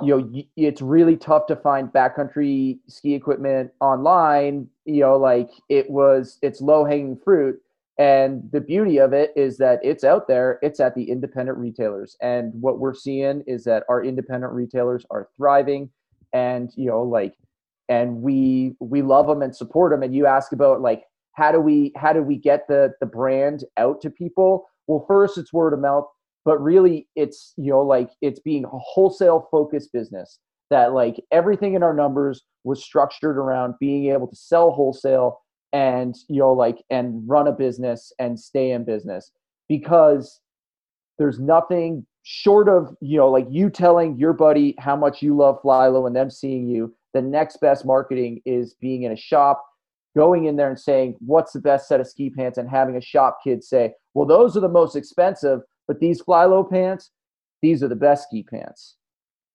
you 0.01 0.17
know 0.17 0.43
it's 0.55 0.81
really 0.81 1.15
tough 1.15 1.45
to 1.45 1.55
find 1.55 1.89
backcountry 1.89 2.79
ski 2.87 3.13
equipment 3.13 3.71
online 3.81 4.67
you 4.85 5.01
know 5.01 5.17
like 5.17 5.49
it 5.69 5.89
was 5.89 6.39
it's 6.41 6.61
low 6.61 6.85
hanging 6.85 7.17
fruit 7.23 7.61
and 7.97 8.49
the 8.51 8.59
beauty 8.59 8.97
of 8.97 9.13
it 9.13 9.31
is 9.35 9.57
that 9.57 9.79
it's 9.83 10.03
out 10.03 10.27
there 10.27 10.59
it's 10.61 10.79
at 10.79 10.95
the 10.95 11.09
independent 11.09 11.57
retailers 11.57 12.17
and 12.21 12.53
what 12.59 12.79
we're 12.79 12.93
seeing 12.93 13.43
is 13.47 13.63
that 13.63 13.83
our 13.89 14.03
independent 14.03 14.51
retailers 14.51 15.05
are 15.11 15.29
thriving 15.37 15.89
and 16.33 16.71
you 16.75 16.87
know 16.87 17.01
like 17.01 17.35
and 17.89 18.21
we 18.21 18.75
we 18.79 19.01
love 19.01 19.27
them 19.27 19.41
and 19.41 19.55
support 19.55 19.91
them 19.91 20.03
and 20.03 20.15
you 20.15 20.25
ask 20.25 20.51
about 20.51 20.81
like 20.81 21.03
how 21.33 21.51
do 21.51 21.59
we 21.59 21.91
how 21.95 22.13
do 22.13 22.21
we 22.21 22.37
get 22.37 22.67
the 22.67 22.91
the 22.99 23.05
brand 23.05 23.63
out 23.77 24.01
to 24.01 24.09
people? 24.09 24.67
Well 24.87 25.05
first 25.07 25.37
it's 25.37 25.53
word 25.53 25.73
of 25.73 25.79
mouth 25.79 26.05
but 26.45 26.61
really 26.61 27.07
it's 27.15 27.53
you 27.57 27.71
know 27.71 27.81
like 27.81 28.09
it's 28.21 28.39
being 28.39 28.65
a 28.65 28.69
wholesale 28.71 29.47
focused 29.51 29.91
business 29.91 30.39
that 30.69 30.93
like 30.93 31.15
everything 31.31 31.73
in 31.73 31.83
our 31.83 31.93
numbers 31.93 32.43
was 32.63 32.83
structured 32.83 33.37
around 33.37 33.75
being 33.79 34.11
able 34.11 34.27
to 34.27 34.35
sell 34.35 34.71
wholesale 34.71 35.41
and 35.73 36.15
you 36.29 36.39
know 36.39 36.53
like 36.53 36.77
and 36.89 37.21
run 37.27 37.47
a 37.47 37.51
business 37.51 38.13
and 38.19 38.39
stay 38.39 38.71
in 38.71 38.85
business. 38.85 39.31
Because 39.67 40.39
there's 41.17 41.39
nothing 41.39 42.05
short 42.23 42.67
of 42.69 42.95
you 43.01 43.17
know 43.17 43.29
like 43.29 43.45
you 43.49 43.69
telling 43.69 44.17
your 44.17 44.33
buddy 44.33 44.75
how 44.79 44.95
much 44.95 45.21
you 45.21 45.35
love 45.35 45.61
flylow 45.61 46.07
and 46.07 46.15
them 46.15 46.29
seeing 46.29 46.67
you 46.67 46.93
the 47.15 47.21
next 47.21 47.57
best 47.61 47.83
marketing 47.83 48.41
is 48.45 48.75
being 48.75 49.01
in 49.01 49.11
a 49.11 49.17
shop 49.17 49.65
going 50.15 50.45
in 50.45 50.55
there 50.55 50.69
and 50.69 50.79
saying 50.79 51.15
what's 51.19 51.53
the 51.53 51.59
best 51.59 51.87
set 51.87 51.99
of 51.99 52.07
ski 52.07 52.29
pants 52.29 52.59
and 52.59 52.69
having 52.69 52.95
a 52.95 53.01
shop 53.01 53.39
kid 53.43 53.63
say 53.63 53.91
well 54.13 54.27
those 54.27 54.55
are 54.55 54.61
the 54.61 54.69
most 54.69 54.95
expensive 54.95 55.61
but 55.87 55.99
these 55.99 56.21
Flylow 56.21 56.69
pants, 56.69 57.11
these 57.61 57.83
are 57.83 57.87
the 57.87 57.95
best 57.95 58.27
ski 58.27 58.43
pants. 58.43 58.95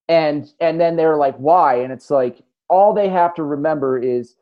And 0.08 0.50
and 0.60 0.80
then 0.80 0.96
they're 0.96 1.16
like, 1.16 1.36
why? 1.36 1.76
And 1.76 1.92
it's 1.92 2.10
like 2.10 2.42
all 2.68 2.94
they 2.94 3.08
have 3.08 3.34
to 3.34 3.44
remember 3.44 3.98
is 3.98 4.36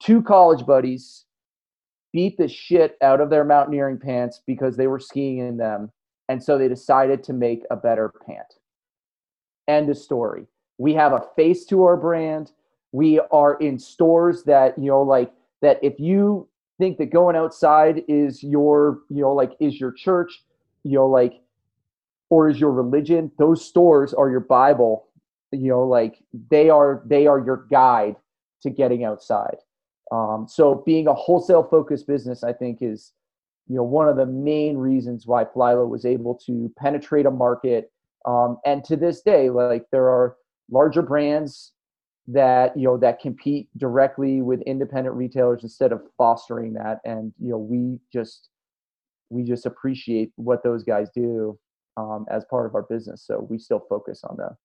two 0.00 0.22
college 0.22 0.66
buddies 0.66 1.24
beat 2.12 2.38
the 2.38 2.48
shit 2.48 2.96
out 3.02 3.20
of 3.20 3.28
their 3.28 3.44
mountaineering 3.44 3.98
pants 3.98 4.40
because 4.46 4.76
they 4.76 4.86
were 4.86 4.98
skiing 4.98 5.38
in 5.38 5.56
them. 5.56 5.90
And 6.28 6.42
so 6.42 6.56
they 6.56 6.68
decided 6.68 7.22
to 7.24 7.32
make 7.32 7.62
a 7.70 7.76
better 7.76 8.12
pant. 8.26 8.46
End 9.68 9.90
of 9.90 9.98
story. 9.98 10.46
We 10.78 10.94
have 10.94 11.12
a 11.12 11.26
face 11.36 11.64
to 11.66 11.84
our 11.84 11.96
brand. 11.96 12.52
We 12.92 13.20
are 13.30 13.54
in 13.54 13.78
stores 13.78 14.44
that, 14.44 14.78
you 14.78 14.90
know, 14.90 15.02
like 15.02 15.32
that 15.62 15.78
if 15.82 15.98
you 15.98 16.48
think 16.78 16.98
that 16.98 17.06
going 17.06 17.36
outside 17.36 18.04
is 18.08 18.42
your, 18.42 19.00
you 19.08 19.22
know, 19.22 19.32
like 19.32 19.52
is 19.60 19.80
your 19.80 19.92
church, 19.92 20.42
you 20.86 20.98
know 20.98 21.06
like 21.06 21.40
or 22.30 22.48
is 22.48 22.60
your 22.60 22.70
religion 22.70 23.30
those 23.38 23.64
stores 23.64 24.14
are 24.14 24.30
your 24.30 24.40
bible. 24.40 25.08
You 25.52 25.70
know 25.70 25.82
like 25.82 26.22
they 26.50 26.70
are 26.70 27.02
they 27.06 27.26
are 27.26 27.44
your 27.44 27.66
guide 27.70 28.16
to 28.62 28.70
getting 28.70 29.04
outside. 29.04 29.56
Um, 30.12 30.46
so 30.48 30.82
being 30.86 31.08
a 31.08 31.14
wholesale 31.14 31.64
focused 31.64 32.06
business 32.06 32.44
i 32.44 32.52
think 32.52 32.78
is 32.80 33.12
you 33.66 33.74
know 33.74 33.82
one 33.82 34.08
of 34.08 34.16
the 34.16 34.26
main 34.26 34.76
reasons 34.76 35.26
why 35.26 35.44
flylow 35.44 35.88
was 35.88 36.04
able 36.04 36.34
to 36.46 36.72
penetrate 36.78 37.26
a 37.26 37.30
market. 37.30 37.90
Um, 38.24 38.58
and 38.64 38.84
to 38.84 38.96
this 38.96 39.22
day 39.22 39.50
like 39.50 39.86
there 39.90 40.08
are 40.08 40.36
larger 40.70 41.02
brands 41.02 41.72
that 42.28 42.76
you 42.76 42.84
know 42.84 42.96
that 42.96 43.20
compete 43.20 43.68
directly 43.76 44.42
with 44.42 44.60
independent 44.62 45.14
retailers 45.14 45.62
instead 45.62 45.92
of 45.92 46.02
fostering 46.18 46.72
that 46.72 46.98
and 47.04 47.32
you 47.40 47.50
know 47.50 47.58
we 47.58 48.00
just 48.12 48.48
we 49.30 49.42
just 49.42 49.66
appreciate 49.66 50.32
what 50.36 50.62
those 50.62 50.82
guys 50.82 51.08
do 51.14 51.58
um, 51.96 52.26
as 52.30 52.44
part 52.44 52.66
of 52.66 52.74
our 52.74 52.82
business. 52.82 53.24
So 53.26 53.46
we 53.48 53.58
still 53.58 53.84
focus 53.88 54.22
on 54.24 54.36
them. 54.36 54.56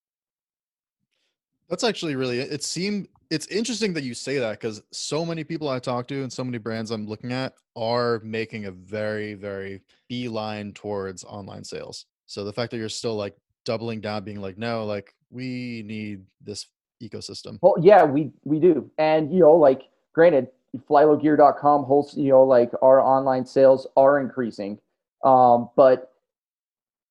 That's 1.70 1.84
actually 1.86 2.16
really 2.16 2.40
it 2.40 2.64
seemed 2.64 3.08
it's 3.30 3.48
interesting 3.48 3.94
that 3.94 4.04
you 4.04 4.14
say 4.14 4.40
that 4.40 4.60
because 4.60 4.84
so 4.92 5.26
many 5.26 5.46
people 5.46 5.70
I 5.70 5.80
talk 5.80 6.06
to 6.10 6.22
and 6.22 6.32
so 6.32 6.44
many 6.44 6.58
brands 6.58 6.92
I'm 6.92 7.08
looking 7.08 7.32
at 7.32 7.54
are 7.78 8.20
making 8.26 8.66
a 8.66 8.72
very, 8.72 9.36
very 9.36 9.82
beeline 10.10 10.74
towards 10.74 11.24
online 11.24 11.64
sales. 11.64 12.08
So 12.26 12.44
the 12.44 12.52
fact 12.52 12.72
that 12.72 12.78
you're 12.78 12.90
still 12.90 13.16
like 13.16 13.38
doubling 13.64 14.02
down, 14.02 14.26
being 14.26 14.42
like, 14.42 14.58
no, 14.58 14.84
like 14.84 15.16
we 15.32 15.84
need 15.86 16.26
this 16.42 16.68
ecosystem. 17.02 17.58
Well, 17.62 17.76
yeah, 17.82 18.04
we 18.04 18.32
we 18.44 18.60
do. 18.60 18.92
And 18.98 19.34
you 19.34 19.40
know, 19.40 19.54
like 19.54 19.84
granted, 20.14 20.48
flylowgear.com 20.78 21.84
holds 21.84 22.16
you 22.16 22.30
know 22.30 22.44
like 22.44 22.72
our 22.82 23.02
online 23.02 23.46
sales 23.46 23.88
are 23.98 24.20
increasing 24.20 24.80
um, 25.24 25.70
but 25.76 26.14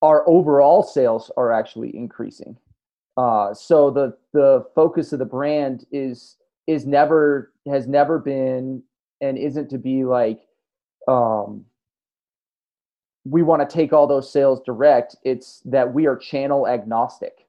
our 0.03 0.27
overall 0.29 0.83
sales 0.83 1.31
are 1.37 1.53
actually 1.53 1.95
increasing 1.95 2.57
uh, 3.17 3.53
so 3.53 3.91
the 3.91 4.17
the 4.33 4.65
focus 4.75 5.13
of 5.13 5.19
the 5.19 5.25
brand 5.25 5.85
is 5.93 6.37
is 6.67 6.87
never 6.87 7.53
has 7.67 7.87
never 7.87 8.19
been 8.19 8.83
and 9.21 9.37
isn't 9.37 9.69
to 9.69 9.79
be 9.79 10.05
like 10.05 10.41
um, 11.07 11.65
we 13.25 13.43
want 13.43 13.61
to 13.61 13.75
take 13.75 13.93
all 13.93 14.07
those 14.07 14.33
sales 14.33 14.61
direct 14.65 15.17
it's 15.23 15.61
that 15.67 15.93
we 15.93 16.07
are 16.07 16.17
channel 16.17 16.67
agnostic 16.67 17.47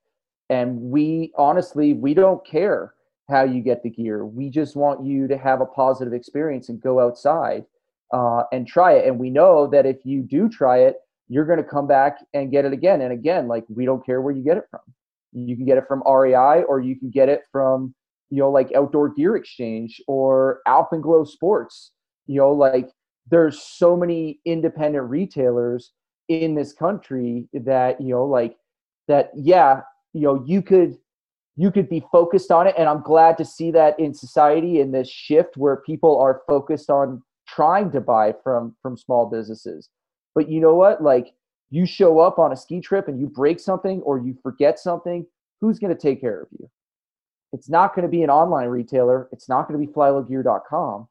and 0.51 0.79
we 0.79 1.31
honestly 1.37 1.93
we 1.93 2.13
don't 2.13 2.45
care 2.45 2.93
how 3.29 3.43
you 3.43 3.61
get 3.61 3.81
the 3.81 3.89
gear. 3.89 4.25
We 4.25 4.49
just 4.49 4.75
want 4.75 5.05
you 5.05 5.27
to 5.29 5.37
have 5.37 5.61
a 5.61 5.65
positive 5.65 6.13
experience 6.13 6.67
and 6.67 6.81
go 6.81 6.99
outside 6.99 7.63
uh, 8.13 8.43
and 8.51 8.67
try 8.67 8.93
it. 8.93 9.07
And 9.07 9.17
we 9.17 9.29
know 9.29 9.67
that 9.67 9.85
if 9.85 9.97
you 10.03 10.21
do 10.21 10.49
try 10.49 10.79
it, 10.79 10.97
you're 11.29 11.45
going 11.45 11.57
to 11.57 11.63
come 11.63 11.87
back 11.87 12.17
and 12.33 12.51
get 12.51 12.65
it 12.65 12.73
again 12.73 12.99
and 12.99 13.13
again. 13.13 13.47
Like 13.47 13.63
we 13.69 13.85
don't 13.85 14.05
care 14.05 14.19
where 14.21 14.33
you 14.33 14.43
get 14.43 14.57
it 14.57 14.65
from. 14.69 14.81
You 15.31 15.55
can 15.55 15.65
get 15.65 15.77
it 15.77 15.85
from 15.87 16.03
REI 16.05 16.63
or 16.63 16.81
you 16.81 16.99
can 16.99 17.09
get 17.09 17.29
it 17.29 17.43
from 17.51 17.95
you 18.29 18.39
know 18.39 18.51
like 18.51 18.73
Outdoor 18.75 19.09
Gear 19.09 19.37
Exchange 19.37 20.01
or 20.07 20.59
Alpenglow 20.67 21.25
Sports. 21.25 21.91
You 22.27 22.41
know 22.41 22.51
like 22.51 22.89
there's 23.29 23.61
so 23.63 23.95
many 23.95 24.41
independent 24.43 25.09
retailers 25.09 25.93
in 26.27 26.55
this 26.55 26.73
country 26.73 27.47
that 27.53 28.01
you 28.01 28.09
know 28.09 28.25
like 28.25 28.57
that 29.07 29.31
yeah 29.35 29.81
you 30.13 30.21
know 30.21 30.43
you 30.45 30.61
could 30.61 30.97
you 31.57 31.71
could 31.71 31.89
be 31.89 32.03
focused 32.11 32.51
on 32.51 32.67
it. 32.67 32.75
And 32.77 32.87
i'm 32.87 33.01
glad 33.01 33.37
to 33.37 33.45
see 33.45 33.71
that 33.71 33.99
in 33.99 34.13
society 34.13 34.79
in 34.79 34.91
this 34.91 35.09
shift 35.09 35.57
where 35.57 35.77
people 35.77 36.19
are 36.19 36.41
focused 36.47 36.89
on 36.89 37.21
trying 37.47 37.91
to 37.91 38.01
buy 38.01 38.33
from 38.43 38.75
from 38.81 38.97
small 38.97 39.29
businesses. 39.29 39.89
But 40.35 40.49
you 40.49 40.61
know 40.61 40.75
what? 40.75 41.03
Like 41.03 41.33
you 41.69 41.85
show 41.85 42.19
up 42.19 42.39
on 42.39 42.51
a 42.51 42.57
ski 42.57 42.81
trip 42.81 43.07
and 43.07 43.19
you 43.19 43.27
break 43.27 43.59
something 43.59 44.01
or 44.01 44.19
you 44.19 44.37
forget 44.41 44.79
something 44.79 45.25
who's 45.59 45.79
going 45.79 45.95
to 45.95 46.01
take 46.01 46.21
care 46.21 46.41
of 46.41 46.47
you? 46.59 46.69
It's 47.53 47.69
not 47.69 47.93
going 47.93 48.03
to 48.03 48.09
be 48.09 48.23
an 48.23 48.29
online 48.29 48.67
retailer. 48.69 49.29
It's 49.31 49.49
not 49.49 49.67
going 49.67 49.79
to 49.79 49.85
be 49.85 49.91
flylowgear.com 49.91 51.07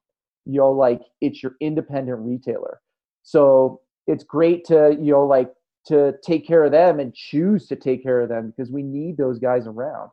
you 0.47 0.59
know 0.59 0.71
like 0.71 1.03
it's 1.21 1.43
your 1.43 1.57
independent 1.61 2.19
retailer. 2.21 2.81
So 3.23 3.81
it's 4.07 4.25
great 4.25 4.65
to 4.67 4.97
you 5.01 5.13
know 5.13 5.27
like 5.27 5.53
to 5.87 6.15
take 6.25 6.47
care 6.47 6.65
of 6.65 6.73
them 6.73 7.01
and 7.01 7.15
choose 7.15 7.67
to 7.69 7.77
take 7.77 8.03
care 8.03 8.21
of 8.21 8.29
them 8.29 8.53
because 8.55 8.71
we 8.71 8.83
need 8.83 9.17
those 9.17 9.39
guys 9.39 9.67
around 9.67 10.11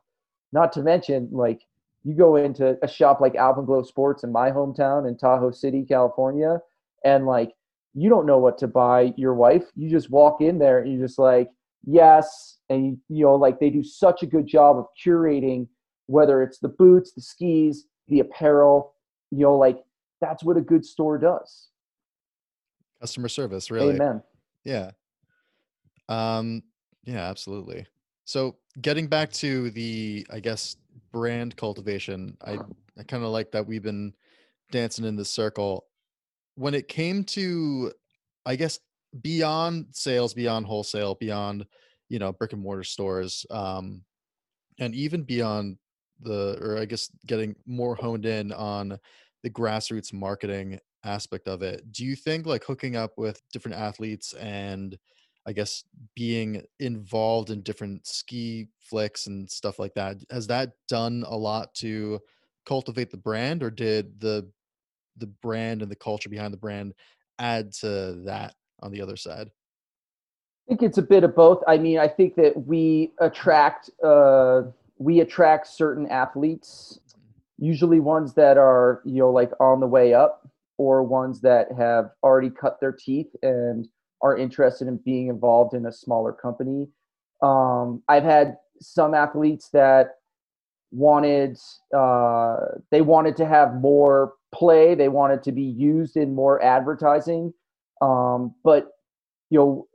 not 0.52 0.72
to 0.72 0.82
mention, 0.82 1.28
like 1.30 1.62
you 2.04 2.14
go 2.14 2.36
into 2.36 2.78
a 2.82 2.88
shop 2.88 3.20
like 3.20 3.34
Alpenglow 3.34 3.86
Sports 3.86 4.24
in 4.24 4.32
my 4.32 4.50
hometown 4.50 5.06
in 5.08 5.16
Tahoe 5.16 5.50
City, 5.50 5.84
California, 5.86 6.58
and 7.04 7.26
like 7.26 7.52
you 7.94 8.08
don't 8.08 8.26
know 8.26 8.38
what 8.38 8.58
to 8.58 8.66
buy 8.66 9.12
your 9.16 9.34
wife. 9.34 9.64
You 9.74 9.90
just 9.90 10.10
walk 10.10 10.40
in 10.40 10.58
there 10.58 10.78
and 10.78 10.92
you're 10.92 11.06
just 11.06 11.18
like, 11.18 11.48
yes. 11.84 12.58
And 12.68 12.86
you, 12.86 12.98
you 13.08 13.24
know, 13.24 13.34
like 13.34 13.58
they 13.58 13.70
do 13.70 13.82
such 13.82 14.22
a 14.22 14.26
good 14.26 14.46
job 14.46 14.78
of 14.78 14.86
curating 15.04 15.66
whether 16.06 16.42
it's 16.42 16.58
the 16.58 16.68
boots, 16.68 17.12
the 17.12 17.20
skis, 17.20 17.86
the 18.08 18.20
apparel, 18.20 18.94
you 19.30 19.40
know, 19.40 19.56
like 19.56 19.78
that's 20.20 20.42
what 20.42 20.56
a 20.56 20.60
good 20.60 20.84
store 20.84 21.18
does. 21.18 21.68
Customer 23.00 23.28
service, 23.28 23.70
really. 23.70 23.94
Amen. 23.94 24.22
Yeah. 24.64 24.92
Um, 26.08 26.62
yeah, 27.04 27.28
absolutely. 27.28 27.86
So 28.24 28.56
getting 28.80 29.06
back 29.06 29.32
to 29.34 29.70
the, 29.70 30.26
I 30.30 30.40
guess, 30.40 30.76
brand 31.12 31.56
cultivation, 31.56 32.36
I, 32.44 32.58
I 32.98 33.02
kind 33.04 33.24
of 33.24 33.30
like 33.30 33.52
that 33.52 33.66
we've 33.66 33.82
been 33.82 34.14
dancing 34.70 35.04
in 35.04 35.16
this 35.16 35.30
circle. 35.30 35.86
When 36.54 36.74
it 36.74 36.88
came 36.88 37.24
to, 37.24 37.92
I 38.44 38.56
guess, 38.56 38.78
beyond 39.22 39.86
sales, 39.92 40.34
beyond 40.34 40.66
wholesale, 40.66 41.14
beyond 41.14 41.66
you 42.08 42.18
know 42.18 42.32
brick 42.32 42.52
and 42.52 42.62
mortar 42.62 42.84
stores 42.84 43.46
um, 43.50 44.02
and 44.78 44.94
even 44.94 45.22
beyond 45.22 45.76
the 46.20 46.58
or 46.60 46.78
i 46.78 46.84
guess 46.84 47.10
getting 47.26 47.54
more 47.66 47.94
honed 47.94 48.26
in 48.26 48.52
on 48.52 48.98
the 49.42 49.50
grassroots 49.50 50.12
marketing 50.12 50.78
aspect 51.04 51.46
of 51.46 51.62
it 51.62 51.92
do 51.92 52.04
you 52.04 52.16
think 52.16 52.44
like 52.44 52.64
hooking 52.64 52.96
up 52.96 53.12
with 53.16 53.40
different 53.52 53.76
athletes 53.76 54.32
and 54.34 54.98
i 55.48 55.52
guess 55.52 55.82
being 56.14 56.62
involved 56.78 57.50
in 57.50 57.62
different 57.62 58.06
ski 58.06 58.68
flicks 58.78 59.26
and 59.26 59.50
stuff 59.50 59.78
like 59.78 59.94
that 59.94 60.16
has 60.30 60.46
that 60.46 60.72
done 60.86 61.24
a 61.26 61.36
lot 61.36 61.74
to 61.74 62.20
cultivate 62.64 63.10
the 63.10 63.16
brand 63.16 63.62
or 63.62 63.70
did 63.70 64.20
the 64.20 64.46
the 65.18 65.26
brand 65.26 65.82
and 65.82 65.90
the 65.90 65.96
culture 65.96 66.28
behind 66.28 66.52
the 66.52 66.58
brand 66.58 66.94
add 67.38 67.72
to 67.72 68.14
that 68.24 68.54
on 68.80 68.90
the 68.90 69.00
other 69.00 69.16
side? 69.16 69.48
I 69.48 70.68
think 70.68 70.82
it's 70.82 70.98
a 70.98 71.02
bit 71.02 71.24
of 71.24 71.34
both. 71.34 71.62
I 71.66 71.78
mean, 71.78 71.98
I 71.98 72.08
think 72.08 72.34
that 72.36 72.66
we 72.66 73.12
attract 73.20 73.90
uh, 74.04 74.62
we 74.98 75.20
attract 75.20 75.68
certain 75.68 76.06
athletes, 76.08 77.00
usually 77.58 78.00
ones 78.00 78.34
that 78.34 78.58
are 78.58 79.00
you 79.04 79.18
know 79.18 79.30
like 79.30 79.50
on 79.60 79.80
the 79.80 79.86
way 79.86 80.12
up, 80.12 80.46
or 80.76 81.02
ones 81.02 81.40
that 81.40 81.68
have 81.72 82.10
already 82.22 82.50
cut 82.50 82.80
their 82.80 82.92
teeth 82.92 83.34
and 83.42 83.88
are 84.22 84.36
interested 84.36 84.88
in 84.88 84.96
being 84.98 85.28
involved 85.28 85.74
in 85.74 85.86
a 85.86 85.92
smaller 85.92 86.32
company. 86.32 86.88
Um, 87.42 88.02
I've 88.08 88.24
had 88.24 88.56
some 88.80 89.14
athletes 89.14 89.70
that 89.72 90.16
wanted 90.90 91.58
uh, 91.96 92.56
they 92.90 93.00
wanted 93.00 93.36
to 93.36 93.46
have 93.46 93.74
more 93.74 94.34
play. 94.52 94.94
They 94.94 95.08
wanted 95.08 95.42
to 95.44 95.52
be 95.52 95.62
used 95.62 96.16
in 96.16 96.34
more 96.34 96.62
advertising. 96.62 97.52
Um, 98.00 98.54
but 98.64 98.92
you 99.50 99.58
know, 99.58 99.88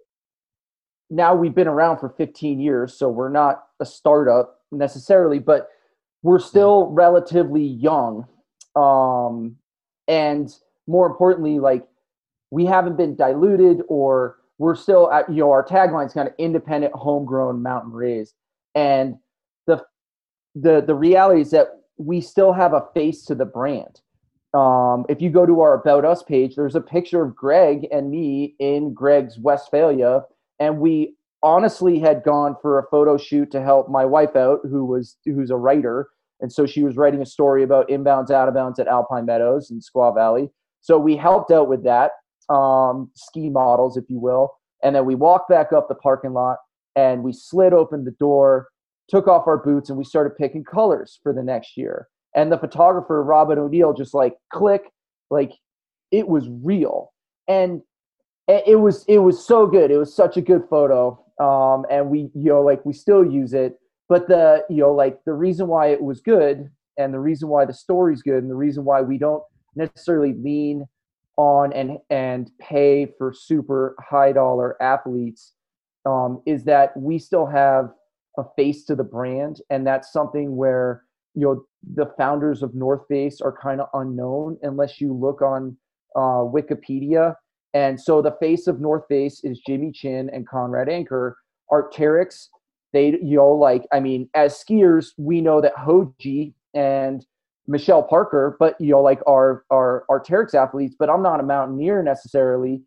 now 1.10 1.36
we've 1.36 1.56
been 1.56 1.68
around 1.68 2.00
for 2.00 2.10
15 2.10 2.60
years, 2.60 2.94
so 2.94 3.10
we're 3.10 3.30
not 3.30 3.64
a 3.80 3.86
startup 3.86 4.60
necessarily, 4.72 5.40
but 5.40 5.68
we're 6.22 6.40
still 6.40 6.88
relatively 6.88 7.64
young. 7.64 8.28
Um, 8.76 9.58
and 10.08 10.50
more 10.88 11.06
importantly, 11.06 11.60
like 11.60 11.86
we 12.54 12.68
haven't 12.68 12.98
been 12.98 13.16
diluted 13.16 13.82
or 13.88 14.38
we're 14.60 14.76
still 14.76 15.12
at, 15.12 15.28
you 15.28 15.38
know, 15.38 15.50
our 15.50 15.66
tagline 15.66 16.06
is 16.06 16.14
kind 16.14 16.28
of 16.28 16.36
independent, 16.38 16.94
homegrown, 16.94 17.64
mountain 17.64 17.92
raised. 17.92 18.36
And 18.76 19.16
the 19.66 19.84
the 20.54 20.84
the 20.86 20.94
reality 20.94 21.42
is 21.42 21.50
that 21.50 21.70
we 21.98 22.22
still 22.22 22.54
have 22.54 22.74
a 22.74 22.86
face 22.94 23.26
to 23.26 23.34
the 23.34 23.46
brand. 23.46 24.02
Um, 24.54 25.04
if 25.10 25.20
you 25.20 25.32
go 25.32 25.48
to 25.48 25.62
our 25.62 25.82
about 25.82 26.06
us 26.06 26.22
page 26.22 26.56
there's 26.56 26.76
a 26.76 26.82
picture 26.82 27.24
of 27.24 27.36
greg 27.36 27.88
and 27.92 28.12
me 28.12 28.56
in 28.60 28.94
greg's 28.94 29.40
Westfalia. 29.40 30.22
And 30.60 30.78
we 30.78 31.16
honestly 31.42 31.98
had 31.98 32.24
gone 32.24 32.56
for 32.62 32.78
a 32.78 32.88
photo 32.92 33.18
shoot 33.18 33.50
to 33.52 33.64
help 33.64 33.90
my 33.90 34.06
wife 34.06 34.36
out 34.36 34.60
who 34.70 34.86
was 34.86 35.18
who's 35.26 35.50
a 35.50 35.58
writer. 35.58 36.10
And 36.40 36.54
so 36.54 36.68
she 36.68 36.84
was 36.84 36.98
writing 36.98 37.24
a 37.24 37.26
story 37.26 37.64
about 37.64 37.90
inbounds 37.90 38.30
out 38.30 38.48
of 38.48 38.54
bounds 38.54 38.78
at 38.78 38.88
alpine 38.88 39.26
meadows 39.26 39.72
in 39.72 39.80
squaw 39.80 40.14
valley. 40.14 40.52
So 40.82 41.00
we 41.00 41.16
helped 41.16 41.50
out 41.50 41.68
with 41.68 41.84
that 41.86 42.12
um, 42.50 43.10
ski 43.16 43.50
models 43.50 43.98
if 43.98 44.06
you 44.10 44.20
will 44.20 44.50
and 44.84 44.96
then 44.96 45.06
we 45.06 45.16
walked 45.16 45.50
back 45.50 45.72
up 45.72 45.88
the 45.88 45.96
parking 45.96 46.34
lot 46.34 46.58
and 46.96 47.24
we 47.24 47.32
slid 47.34 47.74
open 47.74 48.04
the 48.04 48.12
door 48.12 48.68
took 49.10 49.28
off 49.28 49.48
our 49.48 49.58
boots 49.58 49.90
and 49.90 49.98
we 49.98 50.04
started 50.04 50.32
picking 50.38 50.64
colors 50.64 51.20
for 51.24 51.34
the 51.34 51.44
next 51.44 51.78
year 51.78 52.08
and 52.36 52.52
the 52.52 52.58
photographer 52.58 53.24
Robin 53.24 53.60
O'Neill 53.60 53.94
just 53.94 54.14
like 54.14 54.36
click, 54.52 54.84
like 55.30 55.54
it 56.12 56.28
was 56.28 56.48
real, 56.64 57.12
and 57.48 57.82
it 58.48 58.80
was 58.80 59.06
it 59.08 59.20
was 59.20 59.46
so 59.46 59.68
good. 59.68 59.92
It 59.92 59.98
was 59.98 60.16
such 60.16 60.38
a 60.38 60.42
good 60.42 60.64
photo, 60.70 61.20
um, 61.40 61.86
and 61.90 62.10
we 62.10 62.32
you 62.34 62.50
know 62.50 62.62
like 62.62 62.84
we 62.86 62.94
still 62.94 63.26
use 63.26 63.54
it. 63.54 63.78
But 64.10 64.28
the 64.28 64.66
you 64.70 64.78
know 64.78 64.94
like 64.94 65.20
the 65.26 65.34
reason 65.34 65.68
why 65.68 65.88
it 65.88 66.02
was 66.02 66.22
good, 66.22 66.70
and 66.98 67.14
the 67.14 67.20
reason 67.20 67.50
why 67.50 67.66
the 67.66 67.74
story's 67.74 68.22
good, 68.22 68.42
and 68.42 68.50
the 68.50 68.56
reason 68.56 68.84
why 68.84 69.02
we 69.02 69.18
don't 69.18 69.44
necessarily 69.76 70.34
lean 70.34 70.86
on 71.38 71.74
and 71.74 71.98
and 72.10 72.52
pay 72.60 73.08
for 73.18 73.34
super 73.34 73.96
high 74.00 74.32
dollar 74.32 74.82
athletes 74.82 75.54
um, 76.06 76.42
is 76.46 76.64
that 76.66 76.96
we 76.96 77.18
still 77.18 77.46
have 77.46 77.90
a 78.38 78.44
face 78.56 78.84
to 78.86 78.96
the 78.96 79.04
brand, 79.04 79.62
and 79.70 79.86
that's 79.86 80.12
something 80.12 80.56
where 80.56 81.04
you 81.36 81.42
know 81.42 81.66
the 81.96 82.12
founders 82.18 82.64
of 82.64 82.76
North 82.76 83.08
Face 83.08 83.42
are 83.42 83.56
kind 83.56 83.82
of 83.82 83.88
unknown 83.94 84.58
unless 84.62 85.02
you 85.02 85.14
look 85.14 85.42
on 85.42 85.78
uh, 86.16 86.44
Wikipedia. 86.44 87.36
And 87.76 88.00
so 88.00 88.22
the 88.22 88.36
face 88.40 88.68
of 88.68 88.80
North 88.80 89.04
Face 89.10 89.44
is 89.44 89.60
Jimmy 89.66 89.92
Chin 89.92 90.30
and 90.32 90.48
Conrad 90.48 90.90
Anker. 90.90 91.38
Arc'teryx, 91.72 92.50
they 92.92 93.18
you 93.22 93.38
know 93.38 93.50
like 93.50 93.86
I 93.92 94.00
mean 94.00 94.30
as 94.36 94.54
skiers 94.64 95.08
we 95.18 95.42
know 95.42 95.60
that 95.62 95.76
Hoji 95.76 96.54
and 96.74 97.26
Michelle 97.68 98.04
Parker, 98.04 98.58
but 98.60 98.76
you 98.80 98.92
know 98.92 99.02
like 99.02 99.22
our 99.28 99.64
our 99.72 100.06
Arc'teryx 100.10 100.54
athletes. 100.54 100.96
But 100.98 101.10
I'm 101.10 101.24
not 101.24 101.40
a 101.40 101.44
mountaineer 101.44 102.04
necessarily. 102.04 102.82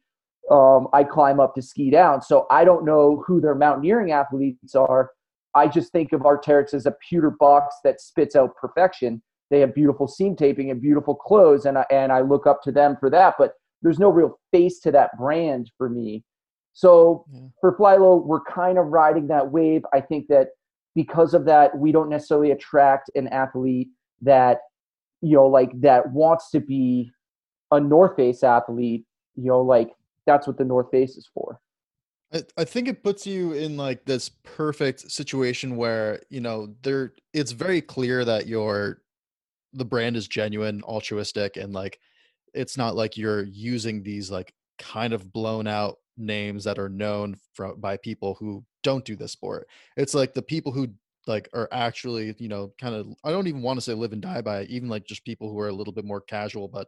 Um, 0.51 0.89
I 0.93 1.03
climb 1.03 1.41
up 1.41 1.55
to 1.57 1.63
ski 1.63 1.91
down, 1.91 2.23
so 2.23 2.47
I 2.51 2.65
don't 2.65 2.85
know 2.85 3.23
who 3.27 3.41
their 3.41 3.55
mountaineering 3.55 4.13
athletes 4.13 4.75
are. 4.75 5.11
I 5.55 5.67
just 5.67 5.91
think 5.91 6.13
of 6.13 6.21
Arc'teryx 6.21 6.75
as 6.75 6.87
a 6.87 6.95
pewter 7.09 7.31
box 7.31 7.77
that 7.83 8.01
spits 8.01 8.37
out 8.37 8.55
perfection. 8.57 9.23
They 9.51 9.61
have 9.61 9.75
beautiful 9.75 10.07
seam 10.07 10.37
taping 10.37 10.71
and 10.71 10.81
beautiful 10.81 11.15
clothes, 11.15 11.65
and 11.65 11.79
I, 11.79 11.87
and 11.91 12.13
I 12.13 12.21
look 12.21 12.47
up 12.47 12.63
to 12.65 12.73
them 12.73 12.97
for 13.01 13.11
that. 13.11 13.35
But 13.39 13.55
there's 13.83 13.99
no 13.99 14.11
real 14.11 14.39
face 14.53 14.81
to 14.81 14.93
that 14.93 15.17
brand 15.19 15.71
for 15.79 15.89
me. 15.89 16.25
So 16.75 17.25
yeah. 17.33 17.41
for 17.61 17.77
Flylow, 17.77 18.25
we're 18.25 18.45
kind 18.45 18.79
of 18.79 18.87
riding 18.87 19.29
that 19.29 19.51
wave. 19.51 19.83
I 19.95 20.01
think 20.01 20.27
that 20.29 20.49
because 20.95 21.35
of 21.35 21.45
that, 21.47 21.77
we 21.79 21.91
don't 21.91 22.11
necessarily 22.11 22.51
attract 22.51 23.11
an 23.15 23.29
athlete 23.29 23.89
that 24.23 24.59
you 25.21 25.37
know 25.37 25.47
like 25.47 25.71
that 25.81 26.11
wants 26.13 26.51
to 26.51 26.61
be 26.61 27.11
a 27.71 27.81
North 27.81 28.17
Face 28.17 28.43
athlete. 28.43 29.05
You 29.35 29.49
know, 29.49 29.61
like 29.61 29.91
that's 30.27 30.47
what 30.47 30.59
the 30.59 30.65
North 30.65 30.91
Face 30.91 31.17
is 31.17 31.29
for. 31.33 31.61
I, 32.33 32.43
I 32.57 32.65
think 32.65 32.89
it 32.89 33.03
puts 33.03 33.27
you 33.27 33.53
in 33.53 33.77
like 33.77 34.05
this 34.05 34.29
perfect 34.29 35.11
situation 35.11 35.77
where 35.77 36.21
you 36.31 36.41
know 36.41 36.75
there 36.83 37.15
it's 37.33 37.53
very 37.53 37.81
clear 37.81 38.25
that 38.25 38.47
your 38.47 39.03
the 39.73 39.85
brand 39.85 40.17
is 40.17 40.27
genuine 40.27 40.83
altruistic 40.83 41.57
and 41.57 41.73
like 41.73 41.99
it's 42.55 42.77
not 42.77 42.97
like 42.97 43.17
you're 43.17 43.45
using 43.45 44.03
these 44.03 44.31
like 44.31 44.55
kind 44.79 45.13
of 45.13 45.33
blown 45.33 45.67
out 45.67 45.99
names 46.17 46.65
that 46.65 46.79
are 46.79 46.89
known 46.89 47.37
from 47.53 47.79
by 47.79 47.97
people 47.99 48.35
who 48.41 48.65
don't 48.83 49.05
do 49.05 49.17
this 49.17 49.33
sport 49.33 49.69
it's 49.97 50.15
like 50.15 50.33
the 50.33 50.43
people 50.43 50.73
who 50.73 50.89
like 51.27 51.49
are 51.53 51.69
actually 51.73 52.35
you 52.39 52.49
know 52.49 52.73
kind 52.81 52.95
of 52.95 53.09
i 53.25 53.31
don't 53.31 53.47
even 53.47 53.63
want 53.63 53.77
to 53.77 53.81
say 53.81 53.95
live 53.95 54.13
and 54.13 54.23
die 54.23 54.41
by 54.41 54.61
it 54.61 54.71
even 54.71 54.89
like 54.89 55.05
just 55.05 55.25
people 55.25 55.51
who 55.51 55.59
are 55.59 55.69
a 55.69 55.73
little 55.73 55.93
bit 55.93 56.05
more 56.05 56.21
casual 56.21 56.69
but 56.69 56.87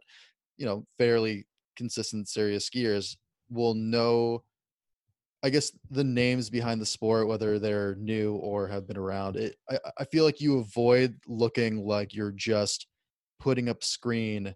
you 0.57 0.65
know 0.65 0.85
fairly 0.97 1.45
consistent 1.75 2.27
serious 2.27 2.69
skiers 2.69 3.17
will 3.49 3.73
know 3.73 4.43
I 5.41 5.49
guess 5.49 5.71
the 5.89 6.03
names 6.03 6.49
behind 6.49 6.81
the 6.81 6.85
sport, 6.85 7.27
whether 7.27 7.59
they're 7.59 7.95
new 7.95 8.35
or 8.35 8.67
have 8.67 8.87
been 8.87 8.97
around, 8.97 9.37
it 9.37 9.55
I, 9.69 9.79
I 9.99 10.03
feel 10.05 10.25
like 10.25 10.41
you 10.41 10.59
avoid 10.59 11.15
looking 11.27 11.85
like 11.85 12.13
you're 12.13 12.33
just 12.33 12.87
putting 13.39 13.69
up 13.69 13.83
screen 13.83 14.53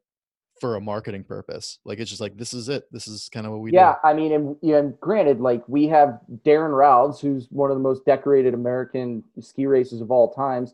for 0.63 0.78
a 0.78 0.82
marketing 0.82 1.26
purpose. 1.26 1.80
Like 1.84 1.99
it's 1.99 2.10
just 2.10 2.21
like 2.21 2.38
this 2.38 2.54
is 2.54 2.69
it. 2.69 2.88
This 2.89 3.06
is 3.06 3.28
kind 3.28 3.45
of 3.45 3.52
what 3.52 3.60
we 3.60 3.73
yeah, 3.73 3.95
do. 4.04 4.08
I 4.08 4.13
mean, 4.13 4.32
and, 4.32 4.56
yeah, 4.62 4.78
and 4.78 4.97
granted, 5.02 5.41
like 5.41 5.67
we 5.67 5.88
have 5.88 6.19
Daron 6.45 6.71
Rahlves, 6.71 7.19
who's 7.19 7.47
one 7.49 7.69
of 7.69 7.76
the 7.76 7.84
most 7.84 8.06
decorated 8.06 8.54
American 8.54 9.26
ski 9.41 9.65
racers 9.65 9.99
of 9.99 10.10
all 10.10 10.34
times. 10.34 10.73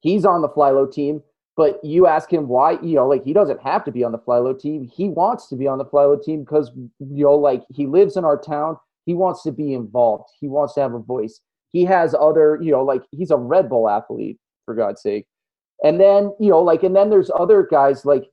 He's 0.00 0.24
on 0.24 0.42
the 0.42 0.48
Flylow 0.48 0.92
team, 0.92 1.22
but 1.56 1.78
you 1.84 2.08
ask 2.08 2.32
him 2.32 2.48
why, 2.48 2.72
you 2.82 2.96
know, 2.96 3.06
like 3.06 3.22
he 3.22 3.32
doesn't 3.32 3.62
have 3.62 3.84
to 3.84 3.92
be 3.92 4.02
on 4.02 4.10
the 4.10 4.18
Flylow 4.18 4.58
team. 4.58 4.90
He 4.92 5.08
wants 5.08 5.46
to 5.50 5.54
be 5.54 5.68
on 5.68 5.78
the 5.78 5.84
Flylow 5.84 6.20
team 6.20 6.40
because 6.40 6.72
you 6.74 7.24
know, 7.24 7.36
like 7.36 7.62
he 7.70 7.86
lives 7.86 8.16
in 8.16 8.24
our 8.24 8.40
town 8.40 8.76
he 9.08 9.14
wants 9.14 9.42
to 9.44 9.52
be 9.52 9.72
involved. 9.72 10.28
He 10.38 10.48
wants 10.48 10.74
to 10.74 10.80
have 10.80 10.92
a 10.92 10.98
voice. 10.98 11.40
He 11.72 11.82
has 11.86 12.14
other, 12.14 12.58
you 12.60 12.70
know, 12.70 12.84
like 12.84 13.00
he's 13.10 13.30
a 13.30 13.38
Red 13.38 13.70
Bull 13.70 13.88
athlete 13.88 14.38
for 14.66 14.74
God's 14.74 15.00
sake. 15.00 15.26
And 15.82 15.98
then, 15.98 16.34
you 16.38 16.50
know, 16.50 16.60
like, 16.60 16.82
and 16.82 16.94
then 16.94 17.08
there's 17.08 17.30
other 17.34 17.66
guys 17.70 18.04
like 18.04 18.24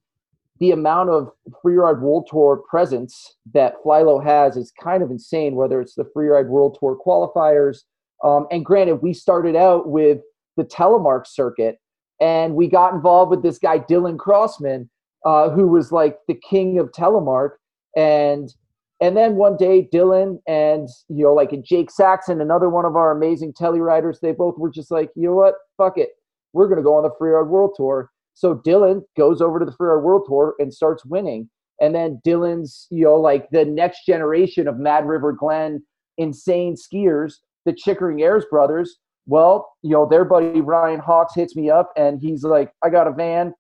the 0.60 0.72
amount 0.72 1.10
of 1.10 1.32
Freeride 1.64 2.00
World 2.00 2.28
Tour 2.30 2.64
presence 2.70 3.36
that 3.54 3.76
Flylow 3.84 4.24
has 4.24 4.56
is 4.56 4.72
kind 4.82 5.04
of 5.04 5.12
insane. 5.12 5.56
Whether 5.56 5.82
it's 5.82 5.96
the 5.96 6.10
Freeride 6.16 6.48
World 6.48 6.78
Tour 6.80 6.98
qualifiers, 7.06 7.80
um, 8.24 8.48
and 8.52 8.66
granted, 8.66 8.98
we 8.98 9.14
started 9.14 9.56
out 9.56 9.90
with 9.90 10.20
the 10.58 10.64
telemark 10.64 11.28
circuit, 11.28 11.80
and 12.22 12.56
we 12.56 12.68
got 12.68 12.94
involved 12.94 13.32
with 13.32 13.44
this 13.44 13.60
guy 13.60 13.80
Dylan 13.80 14.18
Crossman, 14.18 14.90
uh, 15.26 15.50
who 15.50 15.68
was 15.68 15.92
like 15.92 16.18
the 16.28 16.40
king 16.50 16.80
of 16.80 16.92
telemark, 16.92 17.52
and 17.96 18.54
and 19.02 19.18
then 19.18 19.36
one 19.36 19.58
day, 19.58 19.90
Dylan 19.94 20.40
and 20.48 20.88
you 21.10 21.26
know, 21.26 21.34
like 21.34 21.52
Jake 21.64 21.92
Saxon, 21.92 22.40
another 22.40 22.70
one 22.70 22.86
of 22.86 22.96
our 22.96 23.12
amazing 23.12 23.54
telly 23.54 23.82
riders, 23.82 24.20
they 24.22 24.32
both 24.32 24.58
were 24.58 24.70
just 24.70 24.90
like, 24.90 25.10
you 25.16 25.28
know 25.28 25.36
what, 25.36 25.56
fuck 25.78 25.98
it, 25.98 26.12
we're 26.54 26.70
gonna 26.70 26.82
go 26.82 26.96
on 26.96 27.04
the 27.04 27.12
Freeride 27.20 27.48
World 27.48 27.74
Tour. 27.76 28.10
So 28.36 28.56
Dylan 28.56 29.02
goes 29.18 29.42
over 29.42 29.60
to 29.60 29.66
the 29.66 29.72
Freeride 29.72 30.04
World 30.04 30.26
Tour 30.28 30.56
and 30.60 30.74
starts 30.74 31.04
winning. 31.06 31.50
And 31.82 31.94
then 31.94 32.22
Dylan's, 32.26 32.88
you 32.90 33.04
know, 33.06 33.16
like 33.16 33.50
the 33.50 33.66
next 33.66 34.06
generation 34.06 34.68
of 34.68 34.78
Mad 34.78 35.08
River 35.08 35.34
Glen 35.34 35.84
insane 36.18 36.76
skiers 36.76 37.36
the 37.66 37.74
Chickering 37.74 38.22
Ayers 38.22 38.46
brothers, 38.50 39.00
well, 39.26 39.74
you 39.82 39.90
know, 39.90 40.08
their 40.08 40.24
buddy 40.24 40.62
Ryan 40.62 41.00
Hawks 41.00 41.34
hits 41.36 41.56
me 41.56 41.70
up 41.70 41.92
and 41.98 42.22
he's 42.22 42.44
like, 42.44 42.72
I 42.84 42.90
got 42.90 43.08
a 43.08 43.12
van. 43.12 43.54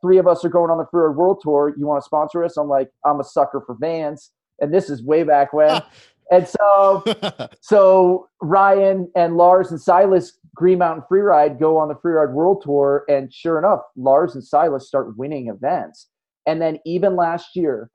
Three 0.00 0.18
of 0.18 0.26
us 0.26 0.44
are 0.44 0.48
going 0.48 0.70
on 0.70 0.78
the 0.78 0.86
Freeride 0.92 1.16
World 1.16 1.40
Tour. 1.42 1.74
You 1.76 1.86
want 1.86 2.02
to 2.02 2.04
sponsor 2.04 2.42
us? 2.44 2.56
I'm 2.56 2.68
like, 2.68 2.88
I'm 3.04 3.20
a 3.20 3.24
sucker 3.24 3.62
for 3.64 3.76
vans. 3.78 4.32
And 4.60 4.72
this 4.72 4.88
is 4.88 5.02
way 5.02 5.22
back 5.22 5.52
when. 5.52 5.82
and 6.30 6.48
so, 6.48 7.04
so 7.60 8.28
Ryan 8.42 9.10
and 9.14 9.36
Lars 9.36 9.70
and 9.70 9.80
Silas 9.80 10.38
Green 10.54 10.78
Mountain 10.78 11.04
Freeride 11.10 11.60
go 11.60 11.76
on 11.76 11.88
the 11.88 11.94
Freeride 11.94 12.32
World 12.32 12.62
Tour. 12.64 13.04
And 13.08 13.32
sure 13.32 13.58
enough, 13.58 13.80
Lars 13.96 14.34
and 14.34 14.42
Silas 14.42 14.88
start 14.88 15.16
winning 15.16 15.48
events. 15.48 16.08
And 16.46 16.60
then 16.60 16.78
even 16.86 17.16
last 17.16 17.54
year, 17.54 17.90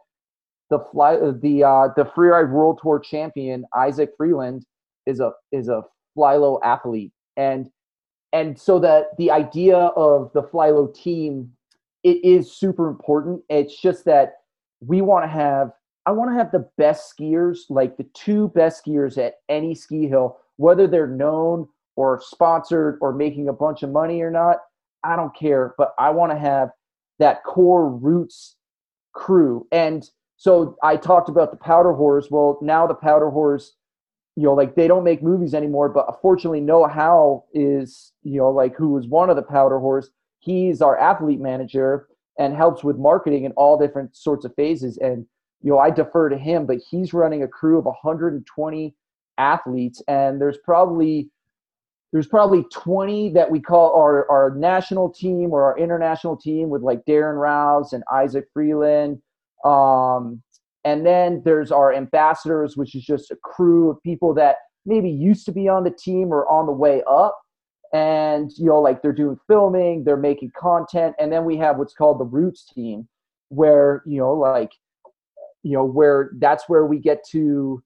the 0.70 0.80
fly 0.92 1.18
the 1.18 1.64
uh, 1.64 1.90
the 1.96 2.06
freeride 2.16 2.50
world 2.50 2.80
tour 2.82 2.98
champion 2.98 3.66
Isaac 3.76 4.12
Freeland 4.18 4.66
is 5.06 5.20
a 5.20 5.32
is 5.52 5.68
a 5.68 5.84
Flylow 6.18 6.60
athlete, 6.64 7.12
and 7.38 7.70
and 8.34 8.58
so 8.58 8.80
that 8.80 9.18
the 9.18 9.30
idea 9.30 9.78
of 9.78 10.32
the 10.34 10.42
Flylow 10.42 10.94
team 10.96 11.52
it 12.04 12.24
is 12.24 12.52
super 12.52 12.88
important. 12.88 13.42
It's 13.50 13.80
just 13.80 14.06
that 14.06 14.36
we 14.80 15.02
want 15.02 15.26
to 15.26 15.30
have 15.30 15.72
I 16.06 16.12
want 16.12 16.32
to 16.32 16.36
have 16.36 16.52
the 16.52 16.68
best 16.78 17.14
skiers, 17.16 17.60
like 17.70 17.98
the 17.98 18.08
two 18.14 18.50
best 18.50 18.84
skiers 18.84 19.18
at 19.18 19.36
any 19.50 19.76
ski 19.76 20.08
hill, 20.08 20.38
whether 20.58 20.88
they're 20.88 21.08
known 21.08 21.68
or 21.96 22.22
sponsored 22.24 22.98
or 23.02 23.14
making 23.14 23.50
a 23.50 23.54
bunch 23.54 23.84
of 23.84 23.92
money 23.92 24.22
or 24.22 24.32
not. 24.32 24.58
I 25.04 25.16
don't 25.16 25.36
care, 25.36 25.76
but 25.78 25.94
I 26.00 26.10
want 26.10 26.32
to 26.32 26.40
have 26.40 26.70
that 27.20 27.44
core 27.44 27.90
roots 27.90 28.56
crew. 29.14 29.68
And 29.72 30.10
so 30.38 30.76
I 30.84 30.96
talked 30.96 31.30
about 31.30 31.52
the 31.52 31.58
Powderwhores. 31.58 32.32
Well, 32.32 32.58
now 32.62 32.88
the 32.88 32.96
Powderwhores, 32.96 33.70
you 34.36 34.44
know, 34.44 34.54
like 34.54 34.76
they 34.76 34.88
don't 34.88 35.04
make 35.04 35.22
movies 35.22 35.54
anymore, 35.54 35.90
but 35.90 36.06
unfortunately, 36.08 36.62
Noah 36.62 36.90
Howell 36.90 37.48
is, 37.54 38.14
you 38.24 38.40
know, 38.40 38.50
like 38.50 38.76
who 38.76 38.90
was 38.90 39.08
one 39.08 39.30
of 39.30 39.36
the 39.36 39.44
Powderwhores. 39.44 40.08
He's 40.40 40.82
our 40.82 40.98
athlete 40.98 41.40
manager 41.40 42.08
and 42.40 42.56
helps 42.56 42.84
with 42.84 42.98
marketing 42.98 43.44
in 43.44 43.52
all 43.52 43.78
different 43.78 44.16
sorts 44.16 44.46
of 44.46 44.56
phases. 44.56 44.98
And, 44.98 45.28
you 45.64 45.72
know, 45.72 45.80
I 45.80 45.90
defer 45.90 46.30
to 46.30 46.38
him, 46.38 46.66
but 46.66 46.78
he's 46.90 47.14
running 47.14 47.44
a 47.44 47.48
crew 47.48 47.78
of 47.78 47.86
120 47.86 48.96
athletes, 49.38 50.02
and 50.08 50.42
there's 50.42 50.58
probably 50.64 51.30
there's 52.12 52.28
probably 52.28 52.66
20 52.74 53.32
that 53.34 53.50
we 53.50 53.62
call 53.62 53.96
our, 53.96 54.30
our 54.30 54.54
national 54.56 55.10
team 55.10 55.54
or 55.54 55.64
our 55.64 55.78
international 55.78 56.36
team 56.36 56.70
with 56.70 56.82
like 56.82 57.06
Daron 57.06 57.36
Rahlves 57.38 57.94
and 57.94 58.04
Isaac 58.12 58.48
Freeland. 58.54 59.22
Um, 59.64 60.42
and 60.84 61.06
then 61.06 61.42
there's 61.46 61.72
our 61.72 61.94
ambassadors, 61.94 62.76
which 62.76 62.96
is 62.96 63.06
just 63.06 63.32
a 63.32 63.38
crew 63.38 63.90
of 63.90 64.02
people 64.04 64.34
that 64.34 64.58
maybe 64.86 65.10
used 65.10 65.46
to 65.46 65.52
be 65.52 65.70
on 65.70 65.84
the 65.84 65.92
team 65.92 66.34
or 66.34 66.46
on 66.50 66.66
the 66.66 66.72
way 66.74 67.02
up. 67.10 67.40
And, 67.94 68.52
you 68.58 68.66
know, 68.66 68.82
like 68.82 69.02
they're 69.02 69.14
doing 69.14 69.38
filming, 69.48 70.04
they're 70.04 70.18
making 70.18 70.52
content. 70.58 71.16
And 71.20 71.32
then 71.32 71.46
we 71.46 71.58
have 71.58 71.78
what's 71.78 71.94
called 71.94 72.20
the 72.20 72.26
Roots 72.26 72.66
team, 72.66 73.08
where, 73.50 74.02
you 74.06 74.18
know, 74.18 74.34
like, 74.34 74.72
you 75.64 75.74
know, 75.74 75.86
where 75.86 76.32
that's 76.38 76.68
where 76.68 76.86
we 76.86 77.00
get 77.00 77.24
to 77.32 77.84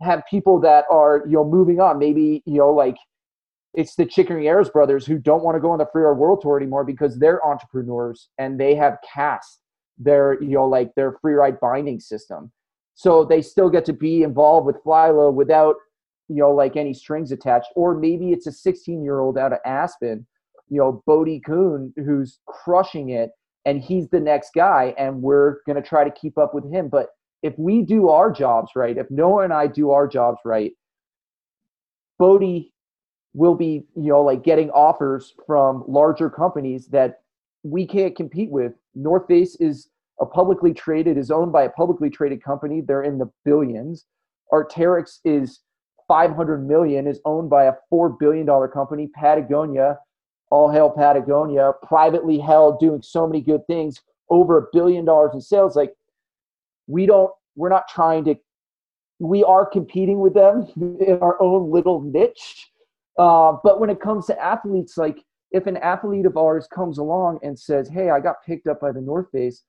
have 0.00 0.22
people 0.30 0.60
that 0.60 0.84
are, 0.90 1.22
you 1.26 1.32
know, 1.32 1.44
moving 1.44 1.80
on. 1.80 1.98
Maybe, 1.98 2.42
you 2.46 2.58
know, 2.58 2.70
like 2.70 2.96
it's 3.74 3.94
the 3.96 4.06
Chickering 4.06 4.46
Ayers 4.46 4.70
brothers 4.70 5.06
who 5.06 5.18
don't 5.18 5.42
want 5.42 5.56
to 5.56 5.60
go 5.60 5.70
on 5.70 5.78
the 5.78 5.86
Freeride 5.86 6.16
World 6.16 6.40
Tour 6.42 6.56
anymore 6.56 6.84
because 6.84 7.18
they're 7.18 7.44
entrepreneurs 7.46 8.28
and 8.38 8.58
they 8.58 8.74
have 8.74 8.98
cast 9.14 9.60
their 9.98 10.40
you 10.42 10.50
know 10.50 10.66
like 10.66 10.94
their 10.94 11.12
Freeride 11.24 11.60
binding 11.60 12.00
system. 12.00 12.50
So 12.94 13.24
they 13.24 13.42
still 13.42 13.70
get 13.70 13.84
to 13.86 13.92
be 13.92 14.22
involved 14.22 14.66
with 14.66 14.82
Flylow 14.84 15.32
without 15.32 15.76
you 16.28 16.36
know 16.36 16.50
like 16.50 16.76
any 16.76 16.94
strings 16.94 17.32
attached. 17.32 17.68
Or 17.76 17.94
maybe 17.94 18.32
it's 18.32 18.46
a 18.46 18.52
16 18.52 19.02
year 19.02 19.20
old 19.20 19.36
out 19.36 19.52
of 19.52 19.58
Aspen, 19.66 20.26
you 20.68 20.78
know, 20.78 21.02
Bodie 21.06 21.40
Kuhn 21.40 21.92
who's 21.96 22.40
crushing 22.46 23.10
it 23.10 23.30
and 23.68 23.82
he's 23.82 24.08
the 24.08 24.18
next 24.18 24.52
guy 24.54 24.94
and 24.96 25.20
we're 25.20 25.58
gonna 25.66 25.82
try 25.82 26.02
to 26.02 26.10
keep 26.10 26.38
up 26.38 26.54
with 26.54 26.64
him. 26.72 26.88
But 26.88 27.08
if 27.42 27.52
we 27.58 27.82
do 27.82 28.08
our 28.08 28.32
jobs 28.32 28.72
right, 28.74 28.96
if 28.96 29.10
Noah 29.10 29.44
and 29.44 29.52
I 29.52 29.66
do 29.66 29.90
our 29.90 30.08
jobs 30.08 30.38
right, 30.42 30.72
Bodie 32.18 32.72
will 33.34 33.54
be, 33.54 33.84
you 33.94 34.08
know, 34.08 34.22
like 34.22 34.42
getting 34.42 34.70
offers 34.70 35.34
from 35.46 35.84
larger 35.86 36.30
companies 36.30 36.88
that 36.88 37.20
we 37.62 37.86
can't 37.86 38.16
compete 38.16 38.50
with. 38.50 38.72
North 38.94 39.26
Face 39.28 39.54
is 39.60 39.90
a 40.18 40.24
publicly 40.24 40.72
traded, 40.72 41.18
is 41.18 41.30
owned 41.30 41.52
by 41.52 41.64
a 41.64 41.70
publicly 41.70 42.08
traded 42.08 42.42
company. 42.42 42.80
They're 42.80 43.02
in 43.02 43.18
the 43.18 43.30
billions. 43.44 44.06
Arc'teryx 44.50 45.18
is 45.26 45.60
500 46.08 46.66
million, 46.66 47.06
is 47.06 47.20
owned 47.26 47.50
by 47.50 47.64
a 47.66 47.74
four 47.90 48.08
billion 48.08 48.46
dollar 48.46 48.66
company. 48.66 49.10
Patagonia, 49.14 49.98
all 50.50 50.70
hail 50.70 50.90
Patagonia, 50.90 51.72
privately 51.82 52.38
held, 52.38 52.80
doing 52.80 53.02
so 53.02 53.26
many 53.26 53.40
good 53.40 53.66
things, 53.66 54.00
over 54.30 54.58
a 54.58 54.66
billion 54.72 55.04
dollars 55.04 55.30
in 55.34 55.40
sales. 55.40 55.76
Like 55.76 55.94
we 56.86 57.06
don't, 57.06 57.30
we're 57.56 57.68
not 57.68 57.88
trying 57.88 58.24
to. 58.24 58.36
We 59.20 59.42
are 59.42 59.66
competing 59.66 60.20
with 60.20 60.34
them 60.34 60.68
in 61.00 61.18
our 61.20 61.40
own 61.42 61.70
little 61.70 62.00
niche 62.02 62.70
uh, 63.18 63.56
but 63.64 63.80
when 63.80 63.90
it 63.90 64.00
comes 64.00 64.26
to 64.26 64.40
athletes, 64.40 64.96
like 64.96 65.18
if 65.50 65.66
an 65.66 65.76
athlete 65.78 66.24
of 66.24 66.36
ours 66.36 66.68
comes 66.72 66.98
along 66.98 67.40
and 67.42 67.58
says, 67.58 67.88
"Hey, 67.88 68.10
I 68.10 68.20
got 68.20 68.44
picked 68.46 68.68
up 68.68 68.80
by 68.80 68.92
the 68.92 69.00
North 69.00 69.30
Face," 69.32 69.64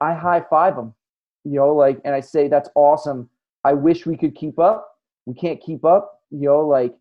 I 0.00 0.14
high 0.14 0.44
five 0.48 0.74
them, 0.74 0.94
you 1.44 1.56
know, 1.56 1.74
like, 1.74 2.00
and 2.04 2.14
I 2.14 2.20
say, 2.20 2.48
"That's 2.48 2.70
awesome. 2.74 3.28
I 3.62 3.74
wish 3.74 4.06
we 4.06 4.16
could 4.16 4.34
keep 4.34 4.58
up. 4.58 4.88
We 5.26 5.34
can't 5.34 5.60
keep 5.60 5.84
up, 5.84 6.22
you 6.30 6.48
know, 6.48 6.66
like." 6.66 6.94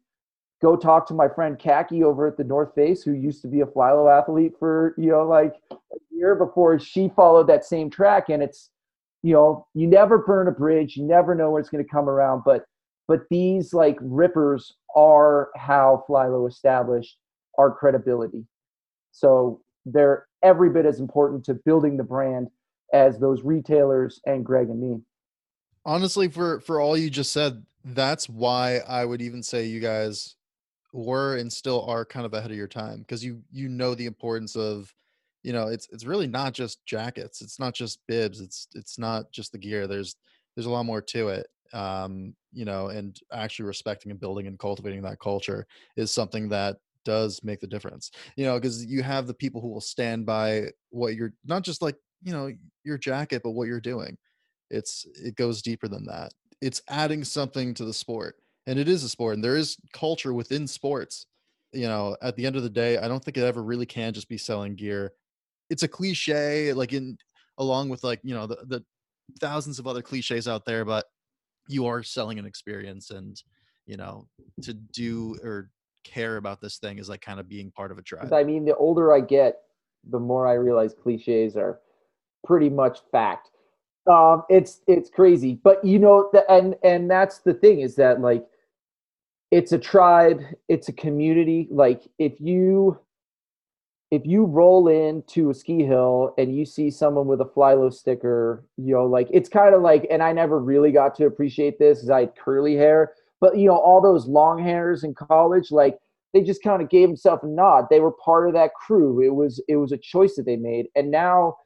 Go 0.61 0.75
talk 0.75 1.07
to 1.07 1.13
my 1.13 1.27
friend 1.27 1.59
Kaki 1.59 2.03
over 2.03 2.25
at 2.25 2.35
the 2.35 2.43
North 2.43 2.73
Face, 2.73 3.03
who 3.03 3.13
used 3.13 3.41
to 3.43 3.47
be 3.47 3.61
a 3.61 3.65
Flylow 3.65 4.11
athlete 4.11 4.53
for 4.57 4.95
you 4.97 5.11
know 5.11 5.27
like 5.27 5.55
a 5.71 5.75
year 6.11 6.35
before 6.35 6.79
she 6.79 7.09
followed 7.15 7.47
that 7.47 7.65
same 7.65 7.89
track, 7.89 8.29
and 8.29 8.41
it's 8.41 8.71
you 9.21 9.33
know 9.33 9.67
you 9.75 9.85
never 9.85 10.17
burn 10.17 10.47
a 10.47 10.51
bridge, 10.51 10.97
you 10.97 11.03
never 11.03 11.35
know 11.35 11.51
when 11.51 11.59
it's 11.59 11.69
going 11.69 11.83
to 11.83 11.89
come 11.89 12.09
around, 12.09 12.43
but 12.43 12.65
but 13.07 13.21
these 13.29 13.73
like 13.73 13.97
rippers 14.01 14.73
are 14.95 15.49
how 15.55 16.03
Flylow 16.09 16.49
established 16.49 17.17
our 17.57 17.71
credibility. 17.71 18.45
So 19.11 19.61
they're 19.85 20.27
every 20.43 20.69
bit 20.69 20.85
as 20.85 20.99
important 20.99 21.43
to 21.45 21.53
building 21.53 21.97
the 21.97 22.03
brand 22.03 22.47
as 22.93 23.19
those 23.19 23.43
retailers 23.43 24.19
and 24.25 24.45
Greg 24.45 24.69
and 24.69 24.79
me. 24.79 25.01
Honestly, 25.85 26.27
for 26.27 26.59
for 26.61 26.81
all 26.81 26.97
you 26.97 27.09
just 27.09 27.31
said, 27.31 27.63
that's 27.85 28.27
why 28.27 28.81
I 28.87 29.05
would 29.05 29.21
even 29.21 29.43
say 29.43 29.65
you 29.65 29.79
guys 29.79 30.35
were 30.93 31.37
and 31.37 31.51
still 31.51 31.85
are 31.85 32.05
kind 32.05 32.25
of 32.25 32.33
ahead 32.33 32.51
of 32.51 32.57
your 32.57 32.67
time 32.67 32.99
because 32.99 33.23
you 33.23 33.41
you 33.51 33.67
know 33.69 33.93
the 33.93 34.05
importance 34.05 34.55
of 34.55 34.93
you 35.43 35.53
know 35.53 35.67
it's 35.67 35.87
it's 35.91 36.05
really 36.05 36.27
not 36.27 36.53
just 36.53 36.85
jackets 36.85 37.41
it's 37.41 37.59
not 37.59 37.73
just 37.73 37.99
bibs 38.07 38.39
it's 38.39 38.67
it's 38.73 38.97
not 38.97 39.31
just 39.31 39.51
the 39.51 39.57
gear 39.57 39.85
there's 39.85 40.15
there's 40.55 40.65
a 40.65 40.69
lot 40.69 40.85
more 40.85 41.01
to 41.01 41.27
it 41.27 41.47
um, 41.73 42.35
you 42.51 42.65
know, 42.65 42.87
and 42.87 43.19
actually 43.31 43.65
respecting 43.65 44.11
and 44.11 44.19
building 44.19 44.47
and 44.47 44.59
cultivating 44.59 45.01
that 45.03 45.19
culture 45.19 45.65
is 45.95 46.11
something 46.11 46.49
that 46.49 46.77
does 47.05 47.41
make 47.43 47.59
the 47.59 47.67
difference. 47.67 48.11
You 48.35 48.45
know, 48.45 48.55
because 48.55 48.85
you 48.85 49.03
have 49.03 49.27
the 49.27 49.33
people 49.33 49.61
who 49.61 49.69
will 49.69 49.81
stand 49.81 50.25
by 50.25 50.67
what 50.89 51.15
you're 51.15 51.33
not 51.45 51.63
just 51.63 51.81
like, 51.81 51.95
you 52.23 52.33
know, 52.33 52.51
your 52.83 52.97
jacket, 52.97 53.41
but 53.43 53.51
what 53.51 53.67
you're 53.67 53.81
doing. 53.81 54.17
It's 54.69 55.05
it 55.13 55.35
goes 55.35 55.61
deeper 55.61 55.87
than 55.87 56.05
that. 56.05 56.33
It's 56.61 56.81
adding 56.89 57.23
something 57.23 57.73
to 57.75 57.85
the 57.85 57.93
sport. 57.93 58.35
And 58.67 58.77
it 58.77 58.87
is 58.87 59.03
a 59.03 59.09
sport, 59.09 59.35
and 59.35 59.43
there 59.43 59.57
is 59.57 59.77
culture 59.93 60.33
within 60.33 60.67
sports. 60.67 61.25
You 61.73 61.87
know, 61.87 62.15
at 62.21 62.35
the 62.35 62.45
end 62.45 62.55
of 62.55 62.63
the 62.63 62.69
day, 62.69 62.97
I 62.97 63.07
don't 63.07 63.23
think 63.23 63.37
it 63.37 63.43
ever 63.43 63.63
really 63.63 63.85
can 63.85 64.13
just 64.13 64.29
be 64.29 64.37
selling 64.37 64.75
gear. 64.75 65.13
It's 65.69 65.83
a 65.83 65.87
cliche, 65.87 66.73
like 66.73 66.93
in 66.93 67.17
along 67.57 67.89
with 67.89 68.03
like, 68.03 68.19
you 68.23 68.35
know, 68.35 68.45
the, 68.45 68.57
the 68.65 68.83
thousands 69.39 69.79
of 69.79 69.87
other 69.87 70.01
cliches 70.01 70.47
out 70.47 70.65
there, 70.65 70.85
but 70.85 71.05
you 71.67 71.85
are 71.85 72.03
selling 72.03 72.39
an 72.39 72.45
experience 72.45 73.09
and 73.09 73.41
you 73.85 73.97
know 73.97 74.27
to 74.61 74.73
do 74.73 75.37
or 75.43 75.69
care 76.03 76.37
about 76.37 76.61
this 76.61 76.77
thing 76.77 76.99
is 76.99 77.09
like 77.09 77.21
kind 77.21 77.39
of 77.39 77.49
being 77.49 77.71
part 77.71 77.91
of 77.91 77.97
a 77.97 78.01
tribe 78.01 78.31
i 78.33 78.43
mean 78.43 78.65
the 78.65 78.75
older 78.75 79.13
i 79.13 79.19
get 79.19 79.59
the 80.09 80.19
more 80.19 80.47
i 80.47 80.53
realize 80.53 80.93
cliches 80.93 81.57
are 81.57 81.79
pretty 82.45 82.69
much 82.69 82.99
fact 83.11 83.49
um 84.09 84.43
it's 84.49 84.81
it's 84.87 85.09
crazy 85.09 85.59
but 85.63 85.83
you 85.83 85.99
know 85.99 86.29
the, 86.31 86.49
and 86.51 86.75
and 86.83 87.09
that's 87.11 87.39
the 87.39 87.53
thing 87.53 87.81
is 87.81 87.95
that 87.95 88.21
like 88.21 88.45
it's 89.51 89.71
a 89.71 89.77
tribe 89.77 90.41
it's 90.67 90.89
a 90.89 90.93
community 90.93 91.67
like 91.71 92.01
if 92.19 92.33
you 92.39 92.99
if 94.09 94.25
you 94.25 94.45
roll 94.45 94.87
into 94.87 95.49
a 95.49 95.53
ski 95.53 95.83
hill 95.83 96.33
and 96.37 96.55
you 96.55 96.65
see 96.65 96.89
someone 96.89 97.27
with 97.27 97.41
a 97.41 97.45
Flylow 97.45 97.93
sticker, 97.93 98.63
you 98.77 98.93
know, 98.93 99.05
like 99.05 99.27
it's 99.31 99.49
kind 99.49 99.75
of 99.75 99.81
like, 99.81 100.07
and 100.09 100.23
I 100.23 100.31
never 100.31 100.59
really 100.59 100.91
got 100.91 101.13
to 101.15 101.25
appreciate 101.25 101.77
this 101.77 101.99
because 101.99 102.09
I 102.09 102.21
had 102.21 102.35
curly 102.37 102.75
hair, 102.75 103.11
but 103.41 103.57
you 103.57 103.67
know, 103.67 103.77
all 103.77 104.01
those 104.01 104.25
long 104.25 104.63
hairs 104.63 105.03
in 105.03 105.13
college, 105.13 105.71
like 105.71 105.97
they 106.33 106.41
just 106.41 106.63
kind 106.63 106.81
of 106.81 106.89
gave 106.89 107.09
themselves 107.09 107.43
a 107.43 107.47
nod. 107.47 107.85
They 107.89 107.99
were 107.99 108.13
part 108.13 108.47
of 108.47 108.53
that 108.53 108.71
crew. 108.75 109.21
It 109.21 109.35
was 109.35 109.61
it 109.67 109.75
was 109.75 109.91
a 109.91 109.97
choice 109.97 110.35
that 110.35 110.45
they 110.45 110.55
made, 110.55 110.87
and 110.95 111.11
now, 111.11 111.57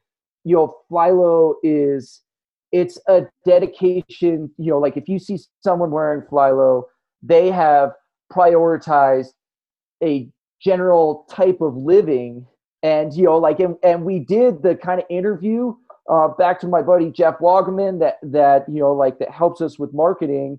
you 0.44 0.56
know, 0.56 0.76
Flylow 0.90 1.56
is 1.64 2.22
it's 2.72 3.00
a 3.08 3.24
dedication. 3.46 4.50
You 4.58 4.72
know, 4.72 4.80
like 4.80 4.98
if 4.98 5.08
you 5.08 5.20
see 5.20 5.38
someone 5.64 5.92
wearing 5.92 6.22
Flylow, 6.22 6.84
they 7.22 7.52
have 7.52 7.92
prioritized 8.32 9.34
a 10.04 10.30
general 10.62 11.26
type 11.30 11.62
of 11.62 11.76
living. 11.76 12.46
And 12.84 13.14
you 13.14 13.26
know 13.26 13.38
like 13.38 13.60
and, 13.60 13.76
and 13.84 14.04
we 14.04 14.20
did 14.20 14.64
the 14.64 14.76
kind 14.76 15.00
of 15.00 15.06
interview 15.10 15.76
uh, 16.10 16.30
back 16.30 16.60
to 16.62 16.68
my 16.68 16.82
buddy 16.82 17.12
jeff 17.12 17.38
wagaman 17.38 18.00
that 18.00 18.16
that 18.24 18.66
you 18.68 18.80
know 18.80 18.92
like 18.92 19.20
that 19.20 19.30
helps 19.30 19.62
us 19.62 19.78
with 19.78 19.94
marketing. 19.94 20.58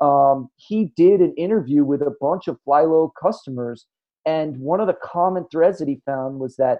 Um, 0.00 0.50
he 0.56 0.92
did 0.96 1.20
an 1.20 1.34
interview 1.36 1.84
with 1.84 2.02
a 2.02 2.14
bunch 2.20 2.48
of 2.48 2.58
flylow 2.66 3.10
customers. 3.20 3.86
And 4.26 4.56
one 4.58 4.80
of 4.80 4.86
the 4.86 4.96
common 5.02 5.46
threads 5.50 5.78
that 5.78 5.88
he 5.88 6.00
found 6.06 6.38
was 6.38 6.56
that 6.56 6.78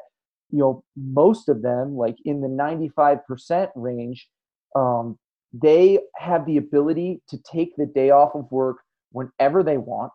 you 0.51 0.61
know 0.61 0.85
most 0.97 1.49
of 1.49 1.62
them 1.62 1.97
like 1.97 2.16
in 2.24 2.41
the 2.41 2.49
95% 2.49 3.70
range 3.74 4.28
um, 4.76 5.18
they 5.53 5.99
have 6.16 6.47
the 6.47 6.57
ability 6.57 7.20
to 7.28 7.39
take 7.39 7.74
the 7.76 7.87
day 7.87 8.11
off 8.11 8.35
of 8.35 8.51
work 8.51 8.78
whenever 9.15 9.62
they 9.62 9.79
want 9.79 10.12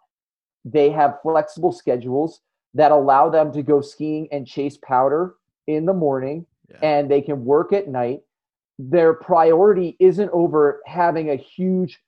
they 0.65 0.89
have 0.89 1.19
flexible 1.21 1.71
schedules 1.71 2.41
that 2.73 2.91
allow 2.91 3.29
them 3.29 3.51
to 3.51 3.63
go 3.63 3.81
skiing 3.81 4.27
and 4.31 4.45
chase 4.45 4.77
powder 4.77 5.35
in 5.67 5.85
the 5.85 5.93
morning 5.93 6.45
yeah. 6.69 6.77
and 6.83 7.09
they 7.09 7.21
can 7.21 7.43
work 7.43 7.73
at 7.73 7.87
night 7.87 8.19
their 8.77 9.13
priority 9.13 9.97
isn't 9.99 10.29
over 10.31 10.81
having 10.85 11.31
a 11.31 11.35
huge 11.35 11.99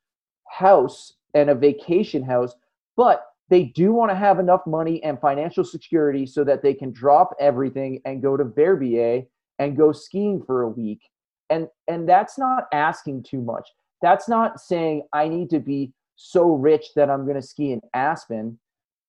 house 0.50 1.14
and 1.34 1.50
a 1.50 1.56
vacation 1.56 2.24
house 2.24 2.54
but 2.96 3.32
they 3.52 3.66
do 3.66 3.92
want 3.92 4.10
to 4.10 4.16
have 4.16 4.40
enough 4.40 4.66
money 4.66 5.04
and 5.04 5.20
financial 5.20 5.66
security 5.66 6.26
so 6.26 6.44
that 6.46 6.64
they 6.64 6.74
can 6.74 6.92
drop 6.94 7.36
everything 7.38 8.02
and 8.06 8.22
go 8.22 8.38
to 8.38 8.46
Verbier 8.46 9.24
and 9.60 9.76
go 9.76 9.92
skiing 9.92 10.42
for 10.42 10.62
a 10.62 10.70
week. 10.70 11.02
And 11.50 11.68
and 11.90 12.08
that's 12.08 12.40
not 12.40 12.68
asking 12.72 13.24
too 13.24 13.42
much. 13.42 13.68
That's 14.02 14.30
not 14.30 14.62
saying 14.62 15.04
I 15.12 15.28
need 15.28 15.50
to 15.50 15.60
be 15.60 15.92
so 16.16 16.54
rich 16.56 16.88
that 16.96 17.10
I'm 17.10 17.24
going 17.26 17.36
to 17.36 17.42
ski 17.42 17.72
in 17.72 17.82
Aspen. 17.94 18.60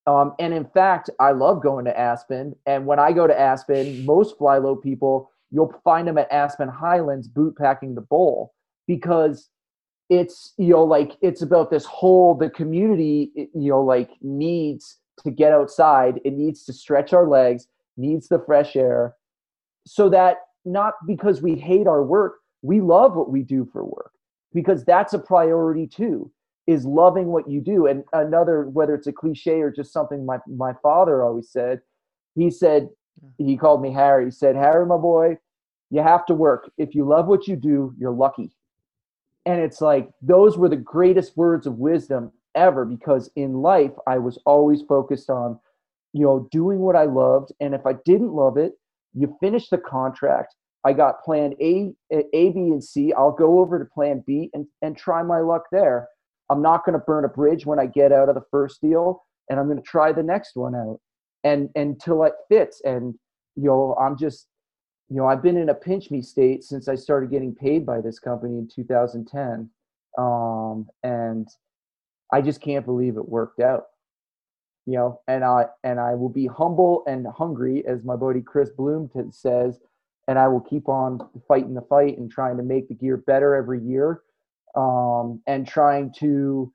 Um, 0.07 0.35
and 0.39 0.53
in 0.53 0.65
fact, 0.65 1.11
I 1.21 1.33
love 1.33 1.63
going 1.63 1.85
to 1.85 1.99
Aspen. 1.99 2.57
And 2.67 2.87
when 2.87 2.99
I 2.99 3.13
go 3.13 3.27
to 3.27 3.39
Aspen, 3.39 4.05
most 4.05 4.39
Flylow 4.39 4.83
people, 4.83 5.31
you'll 5.51 5.75
find 5.85 6.09
them 6.09 6.19
at 6.19 6.33
Aspen 6.33 6.69
Highlands 6.69 7.29
boot 7.29 7.57
packing 7.57 7.95
the 7.95 8.01
bowl 8.01 8.53
because 8.87 9.51
it's 10.13 10.53
you 10.59 10.71
know 10.71 10.85
like 10.85 11.17
it's 11.23 11.43
about 11.43 11.71
this 11.71 11.85
whole 11.85 12.35
the 12.35 12.51
community 12.51 13.31
you 13.37 13.71
know 13.71 13.81
like 13.81 14.11
needs 14.21 14.99
to 15.25 15.31
get 15.31 15.53
outside 15.53 16.21
it 16.25 16.35
needs 16.35 16.65
to 16.65 16.73
stretch 16.73 17.13
our 17.13 17.27
legs 17.27 17.69
needs 17.97 18.29
the 18.29 18.43
fresh 18.45 18.77
air 18.77 19.15
so 19.87 20.09
that 20.09 20.39
not 20.65 20.95
because 21.07 21.41
we 21.41 21.55
hate 21.55 21.87
our 21.87 22.03
work 22.03 22.41
we 22.63 22.81
love 22.81 23.15
what 23.15 23.31
we 23.31 23.43
do 23.43 23.67
for 23.73 23.85
work 23.85 24.13
because 24.53 24.85
that's 24.85 25.15
a 25.15 25.19
priority 25.19 25.87
too 25.87 26.31
is 26.67 26.85
loving 26.85 27.27
what 27.27 27.51
you 27.51 27.61
do 27.61 27.87
and 27.87 28.05
another 28.13 28.69
whether 28.69 28.95
it's 28.95 29.07
a 29.07 29.13
cliche 29.13 29.61
or 29.61 29.71
just 29.71 29.93
something 29.93 30.25
my 30.25 30.39
my 30.47 30.73
father 30.83 31.25
always 31.25 31.51
said 31.51 31.81
he 32.35 32.51
said 32.51 32.89
he 33.39 33.57
called 33.57 33.83
me 33.83 33.93
harry 33.93 34.27
he 34.27 34.31
said 34.31 34.55
harry 34.55 34.87
my 34.87 34.97
boy 34.97 35.37
you 35.91 36.01
have 36.03 36.25
to 36.25 36.35
work 36.35 36.71
if 36.79 36.95
you 36.95 37.07
love 37.07 37.27
what 37.27 37.49
you 37.49 37.57
do 37.57 37.95
you're 37.99 38.13
lucky 38.13 38.51
and 39.47 39.61
it's 39.61 39.81
like 39.81 40.09
those 40.21 40.57
were 40.57 40.69
the 40.69 40.77
greatest 40.77 41.37
words 41.37 41.67
of 41.67 41.79
wisdom 41.79 42.33
ever 42.55 42.85
because 42.85 43.31
in 43.37 43.55
life 43.55 43.93
I 44.07 44.19
was 44.19 44.39
always 44.47 44.83
focused 44.83 45.31
on, 45.31 45.59
you 46.13 46.25
know, 46.25 46.49
doing 46.53 46.79
what 46.79 46.97
I 46.97 47.05
loved. 47.05 47.53
And 47.61 47.75
if 47.75 47.85
I 47.87 47.95
didn't 48.05 48.33
love 48.33 48.57
it, 48.57 48.73
you 49.15 49.37
finish 49.41 49.69
the 49.69 49.79
contract. 49.79 50.55
I 50.85 50.93
got 50.93 51.23
plan 51.23 51.55
A, 51.61 51.93
A, 52.13 52.51
B, 52.51 52.53
and 52.57 52.83
C. 52.83 53.13
I'll 53.13 53.33
go 53.33 53.61
over 53.61 53.79
to 53.79 53.85
plan 53.85 54.23
B 54.27 54.51
and, 54.53 54.67
and 54.81 54.97
try 54.97 55.23
my 55.23 55.41
luck 55.41 55.65
there. 55.71 56.09
I'm 56.53 56.63
not 56.63 56.85
going 56.85 56.99
to 56.99 57.05
burn 57.05 57.25
a 57.25 57.29
bridge 57.29 57.67
when 57.67 57.81
I 57.81 57.87
get 57.87 58.13
out 58.13 58.29
of 58.29 58.35
the 58.35 58.45
first 58.51 58.81
deal, 58.81 59.25
and 59.49 59.59
I'm 59.59 59.67
going 59.67 59.79
to 59.79 59.83
try 59.83 60.13
the 60.13 60.23
next 60.23 60.55
one 60.55 60.75
out, 60.75 61.01
and 61.43 61.71
until 61.75 62.25
it 62.25 62.35
fits. 62.49 62.81
And 62.85 63.15
you 63.57 63.65
know, 63.65 63.97
I'm 64.01 64.17
just 64.17 64.47
you 65.13 65.19
know, 65.19 65.27
I've 65.27 65.43
been 65.43 65.59
in 65.59 65.69
a 65.69 65.75
pinch 65.75 66.11
me 66.11 66.23
state 66.23 66.65
since 66.65 66.89
I 66.89 66.95
started 66.95 67.31
getting 67.31 67.55
paid 67.55 67.85
by 67.85 68.01
this 68.01 68.19
company 68.19 68.57
in 68.57 68.67
2010. 68.75 69.69
Um, 70.17 70.89
and 71.03 71.47
I 72.33 72.41
just 72.41 72.63
can't 72.63 72.87
believe 72.87 73.19
it 73.19 73.29
worked 73.29 73.61
out. 73.61 73.85
You 74.87 74.95
know, 74.95 75.21
and 75.29 75.45
I 75.45 75.67
and 75.85 76.01
I 76.01 76.15
will 76.15 76.31
be 76.31 76.47
humble 76.47 77.05
and 77.07 77.27
hungry, 77.27 77.85
as 77.87 78.05
my 78.05 78.17
buddy 78.17 78.41
Chris 78.41 78.71
Bloom 78.71 79.11
says, 79.31 79.79
and 80.29 80.39
I 80.39 80.49
will 80.49 80.61
keep 80.61 80.89
on 80.89 81.21
fighting 81.47 81.75
the 81.75 81.83
fight 81.83 82.17
and 82.17 82.31
trying 82.31 82.57
to 82.57 82.63
make 82.63 82.89
the 82.89 82.95
gear 82.95 83.19
better 83.19 83.55
every 83.55 83.81
year, 83.81 84.23
um, 84.75 85.43
and 85.47 85.67
trying 85.67 86.13
to 86.19 86.73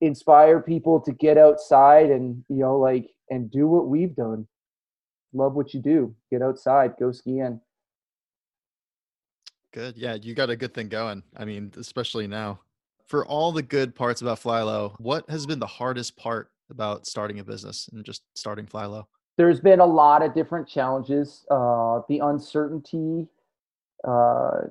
inspire 0.00 0.60
people 0.60 1.00
to 1.00 1.12
get 1.12 1.38
outside 1.38 2.10
and 2.10 2.44
you 2.48 2.56
know 2.56 2.78
like 2.78 3.10
and 3.30 3.50
do 3.50 3.66
what 3.66 3.88
we've 3.88 4.14
done. 4.14 4.46
Love 5.32 5.54
what 5.54 5.74
you 5.74 5.80
do. 5.80 6.14
Get 6.30 6.42
outside, 6.42 6.94
go 6.98 7.12
skiing. 7.12 7.60
Good. 9.72 9.96
Yeah, 9.96 10.14
you 10.14 10.34
got 10.34 10.48
a 10.48 10.56
good 10.56 10.72
thing 10.72 10.88
going. 10.88 11.22
I 11.36 11.44
mean, 11.44 11.72
especially 11.76 12.26
now. 12.26 12.60
For 13.06 13.26
all 13.26 13.52
the 13.52 13.62
good 13.62 13.94
parts 13.94 14.22
about 14.22 14.40
Flylow, 14.40 14.94
what 14.98 15.28
has 15.28 15.46
been 15.46 15.58
the 15.58 15.66
hardest 15.66 16.16
part 16.16 16.50
about 16.70 17.06
starting 17.06 17.38
a 17.38 17.44
business 17.44 17.88
and 17.92 18.04
just 18.04 18.22
starting 18.34 18.66
Flylow? 18.66 19.04
There's 19.36 19.60
been 19.60 19.80
a 19.80 19.86
lot 19.86 20.22
of 20.22 20.34
different 20.34 20.66
challenges. 20.66 21.44
Uh, 21.50 22.00
the 22.08 22.20
uncertainty, 22.20 23.28
uh, 24.02 24.62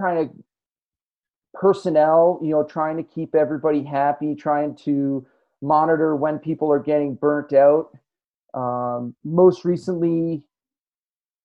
kind 0.00 0.18
of 0.18 0.30
personnel, 1.54 2.38
you 2.42 2.50
know, 2.50 2.64
trying 2.64 2.96
to 2.96 3.02
keep 3.02 3.34
everybody 3.34 3.82
happy, 3.82 4.34
trying 4.34 4.76
to 4.84 5.26
monitor 5.62 6.16
when 6.16 6.38
people 6.38 6.72
are 6.72 6.78
getting 6.78 7.14
burnt 7.14 7.52
out. 7.52 7.90
Um, 8.54 9.14
most 9.24 9.64
recently, 9.64 10.42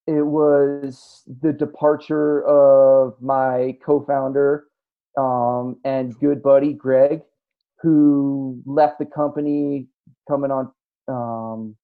it 0.08 0.26
was 0.26 1.24
the 1.42 1.52
departure 1.52 2.46
of 2.46 3.16
my 3.22 3.78
co-founder 3.84 4.66
um, 5.18 5.78
and 5.84 6.18
good 6.20 6.44
buddy 6.44 6.74
Greg, 6.74 7.22
who 7.82 8.62
left 8.66 9.00
the 9.00 9.06
company 9.06 9.88
coming 10.30 10.52
on 10.52 10.72
um, 11.08 11.76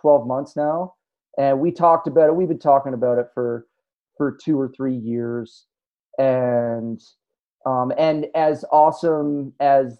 12 0.00 0.26
months 0.26 0.56
now. 0.56 0.94
And 1.38 1.60
we 1.60 1.70
talked 1.70 2.06
about 2.06 2.28
it. 2.28 2.36
We've 2.36 2.48
been 2.48 2.58
talking 2.58 2.94
about 2.94 3.18
it 3.18 3.28
for 3.34 3.66
for 4.16 4.36
two 4.42 4.58
or 4.58 4.72
three 4.74 4.96
years, 4.96 5.66
and 6.16 6.98
um, 7.66 7.92
and 7.98 8.26
as 8.34 8.64
awesome 8.72 9.52
as 9.60 9.98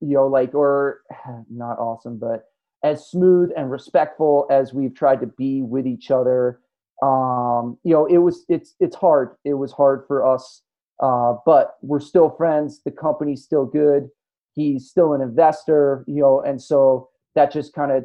you 0.00 0.14
know, 0.14 0.26
like 0.26 0.54
or 0.54 1.00
not 1.50 1.78
awesome, 1.78 2.18
but 2.18 2.50
as 2.82 3.08
smooth 3.08 3.50
and 3.56 3.70
respectful 3.70 4.46
as 4.50 4.74
we've 4.74 4.94
tried 4.94 5.20
to 5.20 5.26
be 5.26 5.62
with 5.62 5.86
each 5.86 6.10
other 6.10 6.60
um, 7.02 7.78
you 7.84 7.92
know, 7.92 8.06
it 8.06 8.18
was 8.18 8.44
it's 8.48 8.74
it's 8.80 8.96
hard. 8.96 9.36
It 9.44 9.54
was 9.54 9.72
hard 9.72 10.04
for 10.06 10.26
us, 10.26 10.62
uh, 11.02 11.34
but 11.44 11.76
we're 11.82 12.00
still 12.00 12.30
friends. 12.30 12.80
The 12.84 12.90
company's 12.90 13.42
still 13.42 13.66
good. 13.66 14.08
He's 14.54 14.88
still 14.88 15.12
an 15.12 15.20
investor, 15.20 16.04
you 16.06 16.22
know, 16.22 16.40
and 16.40 16.60
so 16.60 17.10
that 17.34 17.52
just 17.52 17.74
kind 17.74 17.92
of 17.92 18.04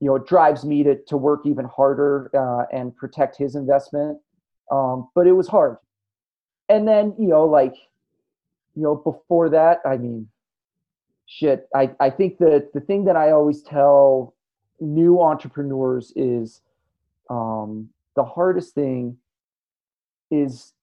you 0.00 0.08
know 0.08 0.18
drives 0.18 0.64
me 0.64 0.84
to 0.84 0.96
to 1.08 1.16
work 1.16 1.40
even 1.46 1.64
harder 1.64 2.30
uh, 2.32 2.66
and 2.72 2.96
protect 2.96 3.36
his 3.36 3.56
investment. 3.56 4.18
Um, 4.70 5.08
but 5.14 5.26
it 5.26 5.32
was 5.32 5.48
hard. 5.48 5.78
And 6.68 6.86
then 6.86 7.16
you 7.18 7.28
know, 7.28 7.44
like 7.44 7.74
you 8.78 8.84
know, 8.84 8.94
before 8.94 9.50
that, 9.50 9.80
I 9.84 9.96
mean, 9.96 10.28
shit. 11.26 11.68
I 11.74 11.90
I 11.98 12.10
think 12.10 12.38
that 12.38 12.70
the 12.72 12.80
thing 12.80 13.06
that 13.06 13.16
I 13.16 13.32
always 13.32 13.60
tell 13.60 14.34
new 14.78 15.20
entrepreneurs 15.20 16.12
is 16.14 16.60
um, 17.28 17.88
the 18.14 18.22
hardest 18.22 18.76
thing 18.76 19.18
is 20.30 20.74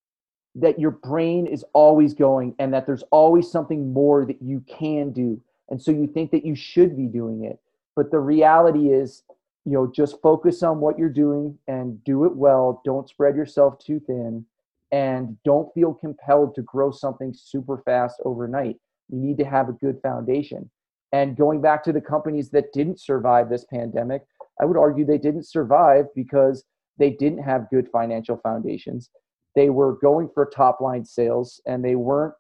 that 0.56 0.78
your 0.78 0.92
brain 0.92 1.48
is 1.48 1.64
always 1.72 2.14
going 2.14 2.54
and 2.60 2.74
that 2.74 2.86
there's 2.86 3.04
always 3.12 3.50
something 3.50 3.94
more 3.94 4.26
that 4.26 4.42
you 4.42 4.62
can 4.68 5.12
do 5.12 5.40
and 5.70 5.82
so 5.82 5.92
you 5.92 6.08
think 6.08 6.32
that 6.32 6.46
you 6.46 6.56
should 6.56 6.96
be 6.96 7.06
doing 7.08 7.44
it 7.44 7.60
but 7.96 8.10
the 8.10 8.20
reality 8.20 8.90
is 8.90 9.24
you 9.66 9.74
know 9.74 9.86
just 9.86 10.22
focus 10.22 10.64
on 10.64 10.80
what 10.80 10.98
you're 10.98 11.10
doing 11.10 11.58
and 11.68 12.02
do 12.06 12.26
it 12.26 12.36
well 12.36 12.82
don't 12.86 13.10
spread 13.10 13.36
yourself 13.36 13.78
too 13.78 14.00
thin 14.08 14.46
and 14.92 15.38
don't 15.44 15.74
feel 15.74 15.94
compelled 15.94 16.56
to 16.56 16.62
grow 16.62 16.92
something 16.92 17.34
super 17.36 17.82
fast 17.86 18.16
overnight 18.26 18.76
you 19.10 19.20
need 19.20 19.38
to 19.38 19.46
have 19.46 19.70
a 19.70 19.74
good 19.74 20.00
foundation 20.02 20.70
and 21.12 21.38
going 21.38 21.62
back 21.62 21.84
to 21.84 21.94
the 21.94 22.02
companies 22.02 22.50
that 22.50 22.72
didn't 22.74 23.00
survive 23.00 23.50
this 23.50 23.66
pandemic 23.66 24.24
i 24.62 24.66
would 24.66 24.78
argue 24.78 25.06
they 25.06 25.18
didn't 25.18 25.48
survive 25.48 26.06
because 26.16 26.64
they 26.98 27.12
didn't 27.12 27.44
have 27.44 27.70
good 27.70 27.90
financial 27.92 28.38
foundations. 28.38 29.10
They 29.56 29.70
were 29.70 29.98
going 29.98 30.30
for 30.34 30.46
top 30.46 30.82
line 30.82 31.06
sales 31.06 31.62
and 31.66 31.84
they 31.84 31.96
weren't 31.96 32.34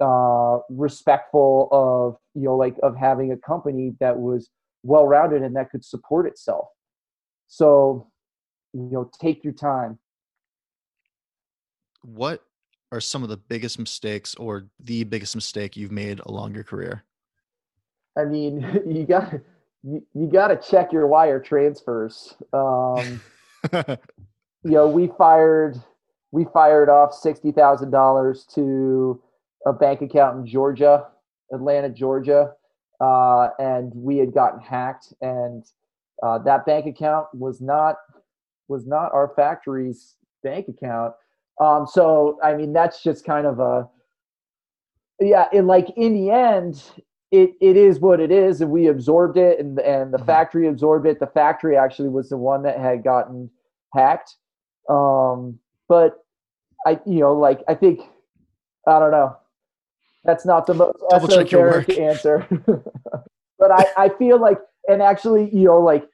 uh, 0.00 0.58
respectful 0.70 1.68
of 1.72 2.16
you 2.34 2.44
know 2.44 2.56
like 2.56 2.76
of 2.82 2.96
having 2.96 3.32
a 3.32 3.36
company 3.36 3.92
that 4.00 4.18
was 4.18 4.50
well 4.82 5.06
rounded 5.06 5.42
and 5.42 5.54
that 5.56 5.70
could 5.70 5.84
support 5.84 6.26
itself. 6.26 6.68
So 7.48 8.08
you 8.72 8.88
know 8.90 9.10
take 9.20 9.44
your 9.44 9.52
time. 9.52 9.98
What 12.02 12.42
are 12.92 13.00
some 13.00 13.22
of 13.22 13.28
the 13.28 13.36
biggest 13.36 13.78
mistakes 13.78 14.34
or 14.34 14.66
the 14.80 15.04
biggest 15.04 15.34
mistake 15.34 15.76
you've 15.76 15.92
made 15.92 16.20
along 16.20 16.54
your 16.54 16.64
career? 16.64 17.04
I 18.18 18.24
mean, 18.24 18.82
you 18.86 19.04
got 19.06 19.32
you, 19.82 20.04
you 20.14 20.26
got 20.26 20.48
to 20.48 20.56
check 20.56 20.92
your 20.92 21.06
wire 21.06 21.40
transfers. 21.40 22.34
Um, 22.52 23.20
you 23.72 23.96
know, 24.64 24.88
we 24.88 25.10
fired 25.16 25.76
we 26.32 26.46
fired 26.52 26.88
off 26.88 27.14
sixty 27.14 27.52
thousand 27.52 27.90
dollars 27.90 28.46
to 28.54 29.22
a 29.66 29.72
bank 29.72 30.02
account 30.02 30.38
in 30.38 30.46
Georgia, 30.46 31.06
Atlanta, 31.52 31.88
Georgia, 31.88 32.52
uh, 33.00 33.48
and 33.58 33.92
we 33.94 34.18
had 34.18 34.32
gotten 34.32 34.60
hacked, 34.60 35.12
and 35.20 35.64
uh, 36.22 36.38
that 36.38 36.66
bank 36.66 36.86
account 36.86 37.26
was 37.32 37.60
not 37.60 37.96
was 38.68 38.86
not 38.86 39.12
our 39.12 39.32
factory's 39.34 40.16
bank 40.42 40.68
account. 40.68 41.14
Um, 41.60 41.86
so 41.86 42.38
I 42.42 42.54
mean, 42.54 42.72
that's 42.72 43.02
just 43.02 43.24
kind 43.24 43.46
of 43.46 43.60
a 43.60 43.88
yeah. 45.20 45.46
And 45.52 45.66
like 45.66 45.88
in 45.96 46.14
the 46.14 46.30
end, 46.30 46.82
it 47.30 47.52
it 47.60 47.76
is 47.76 48.00
what 48.00 48.18
it 48.18 48.32
is, 48.32 48.60
and 48.60 48.70
we 48.70 48.88
absorbed 48.88 49.36
it, 49.36 49.60
and 49.60 49.78
and 49.80 50.12
the 50.12 50.18
mm-hmm. 50.18 50.26
factory 50.26 50.66
absorbed 50.68 51.06
it. 51.06 51.20
The 51.20 51.26
factory 51.26 51.76
actually 51.76 52.08
was 52.08 52.30
the 52.30 52.38
one 52.38 52.62
that 52.62 52.78
had 52.78 53.04
gotten 53.04 53.50
hacked. 53.94 54.36
Um, 54.88 55.58
but 55.88 56.24
I, 56.86 56.98
you 57.06 57.20
know, 57.20 57.34
like 57.34 57.60
I 57.68 57.74
think 57.74 58.00
I 58.86 58.98
don't 58.98 59.10
know. 59.10 59.36
That's 60.24 60.44
not 60.44 60.66
the 60.66 60.74
most 60.74 60.98
esoteric 61.12 61.98
answer, 61.98 62.46
but 63.58 63.70
I 63.70 63.86
I 63.96 64.08
feel 64.18 64.40
like, 64.40 64.58
and 64.88 65.02
actually, 65.02 65.50
you 65.54 65.64
know, 65.64 65.80
like 65.80 66.06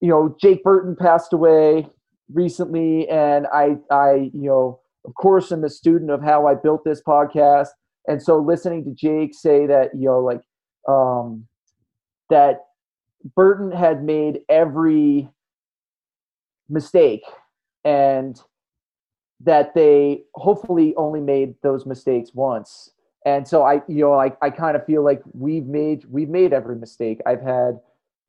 you 0.00 0.08
know, 0.08 0.36
Jake 0.40 0.62
Burton 0.62 0.96
passed 0.96 1.32
away 1.32 1.88
recently, 2.32 3.08
and 3.08 3.46
I 3.52 3.78
I 3.90 4.30
you 4.34 4.48
know, 4.48 4.80
of 5.04 5.14
course, 5.14 5.52
am 5.52 5.64
a 5.64 5.70
student 5.70 6.10
of 6.10 6.22
how 6.22 6.46
I 6.46 6.54
built 6.54 6.84
this 6.84 7.02
podcast, 7.02 7.68
and 8.06 8.22
so 8.22 8.38
listening 8.38 8.84
to 8.84 8.90
Jake 8.92 9.34
say 9.34 9.66
that 9.66 9.90
you 9.94 10.06
know, 10.06 10.20
like 10.20 10.40
um, 10.88 11.46
that 12.30 12.66
Burton 13.34 13.70
had 13.70 14.04
made 14.04 14.40
every 14.48 15.28
mistake 16.68 17.22
and 17.84 18.40
that 19.40 19.74
they 19.74 20.22
hopefully 20.34 20.94
only 20.96 21.20
made 21.20 21.54
those 21.62 21.86
mistakes 21.86 22.30
once. 22.34 22.90
And 23.24 23.46
so 23.46 23.62
I, 23.62 23.82
you 23.88 24.04
know, 24.04 24.14
I, 24.14 24.32
I 24.42 24.50
kind 24.50 24.76
of 24.76 24.84
feel 24.84 25.04
like 25.04 25.22
we've 25.32 25.66
made 25.66 26.04
we've 26.08 26.28
made 26.28 26.52
every 26.52 26.76
mistake. 26.76 27.20
I've 27.26 27.42
had, 27.42 27.78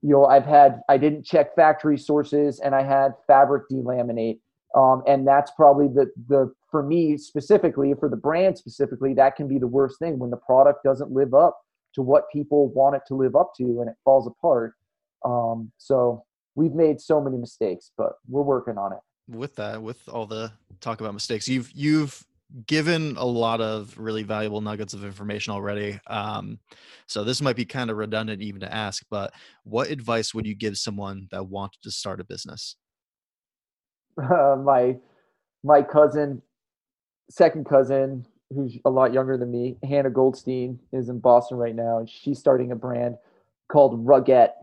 you 0.02 0.12
know, 0.12 0.26
I've 0.26 0.46
had 0.46 0.82
I 0.90 0.98
didn't 0.98 1.24
check 1.24 1.56
factory 1.56 1.98
sources 1.98 2.60
and 2.60 2.76
I 2.76 2.84
had 2.84 3.14
fabric 3.28 3.70
delaminate. 3.72 4.40
Um, 4.76 5.02
and 5.08 5.28
that's 5.28 5.52
probably 5.52 5.88
the 5.88 6.12
the 6.28 6.54
for 6.70 6.84
me 6.84 7.18
specifically 7.18 7.94
for 8.00 8.08
the 8.08 8.16
brand 8.16 8.56
specifically 8.56 9.16
that 9.16 9.36
can 9.36 9.48
be 9.48 9.58
the 9.58 9.66
worst 9.66 9.98
thing 9.98 10.20
when 10.20 10.30
the 10.30 10.38
product 10.38 10.84
doesn't 10.84 11.12
live 11.12 11.34
up 11.34 11.60
to 11.96 12.04
what 12.04 12.26
people 12.32 12.70
want 12.74 12.96
it 12.96 13.02
to 13.08 13.16
live 13.16 13.36
up 13.36 13.52
to 13.58 13.64
and 13.64 13.90
it 13.90 13.96
falls 14.04 14.28
apart. 14.28 14.74
Um, 15.26 15.72
so 15.78 16.24
we've 16.56 16.74
made 16.74 17.02
so 17.02 17.20
many 17.20 17.38
mistakes, 17.38 17.92
but 17.98 18.14
we're 18.28 18.44
working 18.44 18.78
on 18.78 18.94
it. 18.94 19.00
With 19.28 19.56
that, 19.56 19.82
with 19.82 20.08
all 20.08 20.26
the 20.26 20.52
talk 20.82 21.02
about 21.02 21.14
mistakes, 21.14 21.48
you've 21.48 21.72
you've 21.74 22.24
given 22.66 23.16
a 23.18 23.26
lot 23.26 23.62
of 23.62 23.96
really 23.98 24.24
valuable 24.24 24.62
nuggets 24.62 24.94
of 24.94 25.06
information 25.06 25.54
already. 25.54 26.00
Um, 26.08 26.60
so 27.06 27.24
this 27.24 27.42
might 27.42 27.56
be 27.56 27.66
kind 27.66 27.92
of 27.92 27.98
redundant 27.98 28.42
even 28.42 28.62
to 28.62 28.74
ask, 28.74 29.06
but 29.10 29.34
what 29.64 29.90
advice 29.90 30.34
would 30.34 30.48
you 30.48 30.56
give 30.56 30.78
someone 30.78 31.28
that 31.32 31.48
wanted 31.48 31.82
to 31.84 31.92
start 31.92 32.20
a 32.20 32.24
business? 32.24 32.76
Uh, 34.18 34.56
my 34.64 34.98
my 35.64 35.82
cousin, 35.82 36.42
second 37.30 37.66
cousin, 37.66 38.26
who's 38.50 38.78
a 38.86 38.90
lot 38.90 39.14
younger 39.14 39.38
than 39.38 39.52
me, 39.52 39.78
Hannah 39.84 40.10
Goldstein, 40.10 40.80
is 40.94 41.10
in 41.10 41.20
Boston 41.20 41.58
right 41.58 41.76
now, 41.76 42.00
and 42.00 42.10
she's 42.10 42.40
starting 42.40 42.72
a 42.72 42.76
brand 42.76 43.18
called 43.70 44.06
Ruggette 44.06 44.54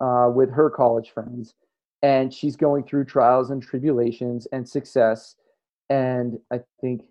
uh, 0.00 0.30
with 0.34 0.50
her 0.52 0.70
college 0.70 1.10
friends. 1.10 1.54
And 2.02 2.32
she's 2.32 2.56
going 2.56 2.84
through 2.84 3.06
trials 3.06 3.50
and 3.50 3.62
tribulations 3.62 4.46
and 4.52 4.68
success. 4.68 5.36
And 5.88 6.38
I 6.52 6.60
think 6.80 7.02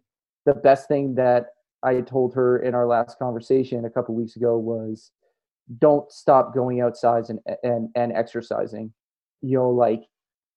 the 0.46 0.54
best 0.54 0.88
thing 0.88 1.16
that 1.16 1.48
I 1.84 2.02
told 2.02 2.34
her 2.36 2.60
in 2.60 2.76
our 2.76 2.86
last 2.86 3.18
conversation 3.18 3.86
a 3.86 3.90
couple 3.90 4.16
weeks 4.16 4.36
ago 4.36 4.58
was 4.58 5.12
don't 5.80 6.12
stop 6.12 6.54
going 6.54 6.82
outside 6.82 7.26
and, 7.30 7.40
and, 7.64 7.90
and 7.96 8.14
exercising. 8.14 8.94
You 9.42 9.58
know, 9.58 9.70
like 9.70 10.04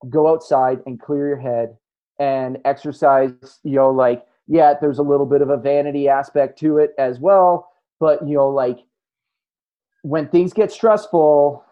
go 0.09 0.29
outside 0.29 0.81
and 0.87 1.01
clear 1.01 1.29
your 1.29 1.41
head 1.41 1.77
and 2.19 2.59
exercise, 2.65 3.33
you 3.63 3.77
know, 3.77 3.91
like 3.91 4.25
yeah, 4.47 4.75
there's 4.81 4.99
a 4.99 5.03
little 5.03 5.27
bit 5.27 5.43
of 5.43 5.51
a 5.51 5.57
vanity 5.57 6.09
aspect 6.09 6.59
to 6.61 6.79
it 6.79 6.95
as 6.99 7.19
well. 7.19 7.71
But, 7.99 8.27
you 8.27 8.37
know, 8.37 8.49
like 8.49 8.79
when 10.03 10.29
things 10.29 10.53
get 10.53 10.71
stressful, 10.71 11.65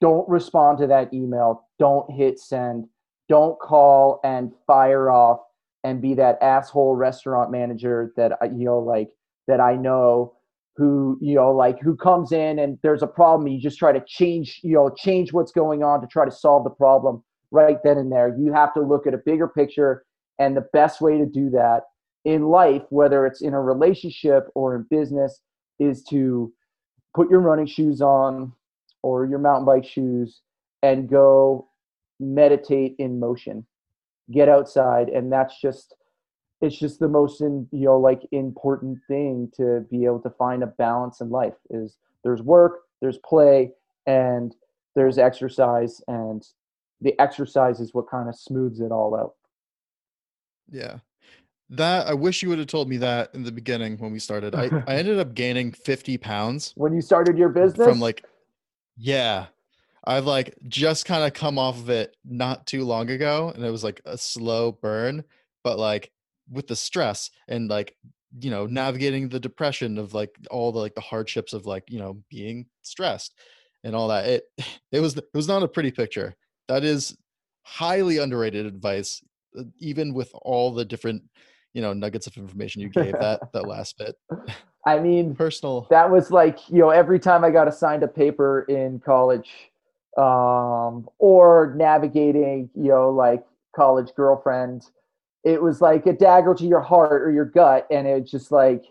don't 0.00 0.28
respond 0.28 0.78
to 0.78 0.86
that 0.86 1.12
email. 1.12 1.66
Don't 1.78 2.10
hit 2.10 2.38
send. 2.38 2.86
Don't 3.28 3.58
call 3.58 4.20
and 4.24 4.52
fire 4.66 5.10
off 5.10 5.40
and 5.82 6.00
be 6.00 6.14
that 6.14 6.38
asshole 6.42 6.94
restaurant 6.94 7.50
manager 7.50 8.12
that, 8.16 8.32
you 8.56 8.64
know, 8.64 8.78
like 8.78 9.10
that 9.46 9.60
I 9.60 9.76
know 9.76 10.34
who 10.76 11.18
you 11.20 11.34
know 11.34 11.50
like 11.50 11.80
who 11.80 11.96
comes 11.96 12.30
in 12.30 12.60
and 12.60 12.78
there's 12.82 13.02
a 13.02 13.06
problem 13.06 13.48
you 13.48 13.60
just 13.60 13.76
try 13.76 13.90
to 13.90 14.02
change 14.06 14.60
you 14.62 14.72
know 14.72 14.88
change 14.88 15.32
what's 15.32 15.50
going 15.50 15.82
on 15.82 16.00
to 16.00 16.06
try 16.06 16.24
to 16.24 16.30
solve 16.30 16.62
the 16.62 16.70
problem 16.70 17.22
right 17.50 17.78
then 17.82 17.98
and 17.98 18.12
there 18.12 18.36
you 18.38 18.52
have 18.52 18.72
to 18.74 18.80
look 18.80 19.06
at 19.06 19.14
a 19.14 19.18
bigger 19.18 19.48
picture 19.48 20.04
and 20.38 20.56
the 20.56 20.66
best 20.72 21.00
way 21.00 21.18
to 21.18 21.26
do 21.26 21.50
that 21.50 21.82
in 22.24 22.48
life, 22.48 22.82
whether 22.90 23.26
it's 23.26 23.42
in 23.42 23.54
a 23.54 23.60
relationship 23.60 24.48
or 24.54 24.74
in 24.74 24.86
business, 24.90 25.40
is 25.78 26.02
to 26.04 26.52
put 27.14 27.30
your 27.30 27.40
running 27.40 27.66
shoes 27.66 28.00
on 28.00 28.52
or 29.02 29.26
your 29.26 29.38
mountain 29.38 29.64
bike 29.64 29.84
shoes 29.84 30.40
and 30.82 31.08
go 31.08 31.68
meditate 32.18 32.94
in 32.98 33.18
motion. 33.18 33.66
Get 34.30 34.48
outside. 34.48 35.08
And 35.08 35.32
that's 35.32 35.60
just, 35.60 35.94
it's 36.60 36.78
just 36.78 37.00
the 37.00 37.08
most 37.08 37.40
in, 37.40 37.66
you 37.72 37.86
know 37.86 37.98
like 37.98 38.20
important 38.32 38.98
thing 39.08 39.50
to 39.56 39.86
be 39.90 40.04
able 40.04 40.20
to 40.20 40.30
find 40.30 40.62
a 40.62 40.66
balance 40.66 41.20
in 41.20 41.30
life 41.30 41.54
is 41.70 41.96
there's 42.22 42.42
work 42.42 42.82
there's 43.00 43.16
play 43.24 43.72
and 44.06 44.54
there's 44.94 45.16
exercise 45.16 46.02
and 46.06 46.44
the 47.00 47.18
exercise 47.20 47.80
is 47.80 47.94
what 47.94 48.08
kind 48.10 48.28
of 48.28 48.34
smooths 48.34 48.80
it 48.80 48.92
all 48.92 49.16
out 49.16 49.34
yeah. 50.70 50.98
That 51.70 52.08
I 52.08 52.14
wish 52.14 52.42
you 52.42 52.48
would 52.48 52.58
have 52.58 52.66
told 52.66 52.88
me 52.88 52.96
that 52.98 53.30
in 53.34 53.44
the 53.44 53.52
beginning 53.52 53.98
when 53.98 54.12
we 54.12 54.18
started. 54.18 54.54
I, 54.54 54.70
I 54.86 54.94
ended 54.96 55.18
up 55.18 55.34
gaining 55.34 55.72
50 55.72 56.18
pounds 56.18 56.72
when 56.76 56.94
you 56.94 57.00
started 57.00 57.38
your 57.38 57.48
business 57.48 57.86
from 57.86 58.00
like 58.00 58.24
yeah. 58.96 59.46
I've 60.02 60.24
like 60.24 60.56
just 60.66 61.04
kind 61.04 61.24
of 61.24 61.34
come 61.34 61.58
off 61.58 61.78
of 61.78 61.90
it 61.90 62.16
not 62.24 62.66
too 62.66 62.84
long 62.84 63.10
ago 63.10 63.52
and 63.54 63.64
it 63.64 63.70
was 63.70 63.84
like 63.84 64.00
a 64.06 64.16
slow 64.16 64.72
burn, 64.72 65.24
but 65.62 65.78
like 65.78 66.10
with 66.50 66.66
the 66.66 66.74
stress 66.74 67.30
and 67.48 67.68
like 67.68 67.96
you 68.40 68.50
know 68.50 68.66
navigating 68.66 69.28
the 69.28 69.40
depression 69.40 69.98
of 69.98 70.14
like 70.14 70.34
all 70.50 70.72
the 70.72 70.78
like 70.78 70.94
the 70.94 71.00
hardships 71.00 71.52
of 71.52 71.66
like 71.66 71.84
you 71.88 71.98
know 71.98 72.16
being 72.30 72.66
stressed 72.82 73.34
and 73.84 73.94
all 73.94 74.08
that 74.08 74.26
it 74.26 74.44
it 74.92 75.00
was 75.00 75.16
it 75.16 75.28
was 75.34 75.48
not 75.48 75.62
a 75.62 75.68
pretty 75.68 75.90
picture 75.90 76.34
that 76.70 76.84
is 76.84 77.16
highly 77.62 78.18
underrated 78.18 78.64
advice 78.64 79.22
uh, 79.58 79.62
even 79.78 80.14
with 80.14 80.30
all 80.42 80.72
the 80.72 80.84
different 80.84 81.22
you 81.74 81.82
know 81.82 81.92
nuggets 81.92 82.26
of 82.26 82.36
information 82.36 82.80
you 82.80 82.88
gave 82.88 83.12
that 83.12 83.40
that 83.52 83.66
last 83.66 83.98
bit. 83.98 84.16
I 84.86 84.98
mean 84.98 85.34
personal. 85.34 85.86
that 85.90 86.10
was 86.10 86.30
like 86.30 86.58
you 86.68 86.78
know 86.78 86.90
every 86.90 87.18
time 87.18 87.44
i 87.44 87.50
got 87.50 87.68
assigned 87.68 88.02
a 88.02 88.08
paper 88.08 88.62
in 88.62 89.00
college 89.00 89.50
um 90.16 91.08
or 91.18 91.74
navigating 91.76 92.70
you 92.74 92.88
know 92.88 93.10
like 93.10 93.44
college 93.76 94.10
girlfriend 94.16 94.82
it 95.44 95.62
was 95.62 95.80
like 95.80 96.06
a 96.06 96.12
dagger 96.12 96.54
to 96.54 96.66
your 96.66 96.80
heart 96.80 97.22
or 97.22 97.32
your 97.32 97.44
gut 97.44 97.86
and 97.90 98.06
it 98.06 98.26
just 98.26 98.50
like 98.50 98.84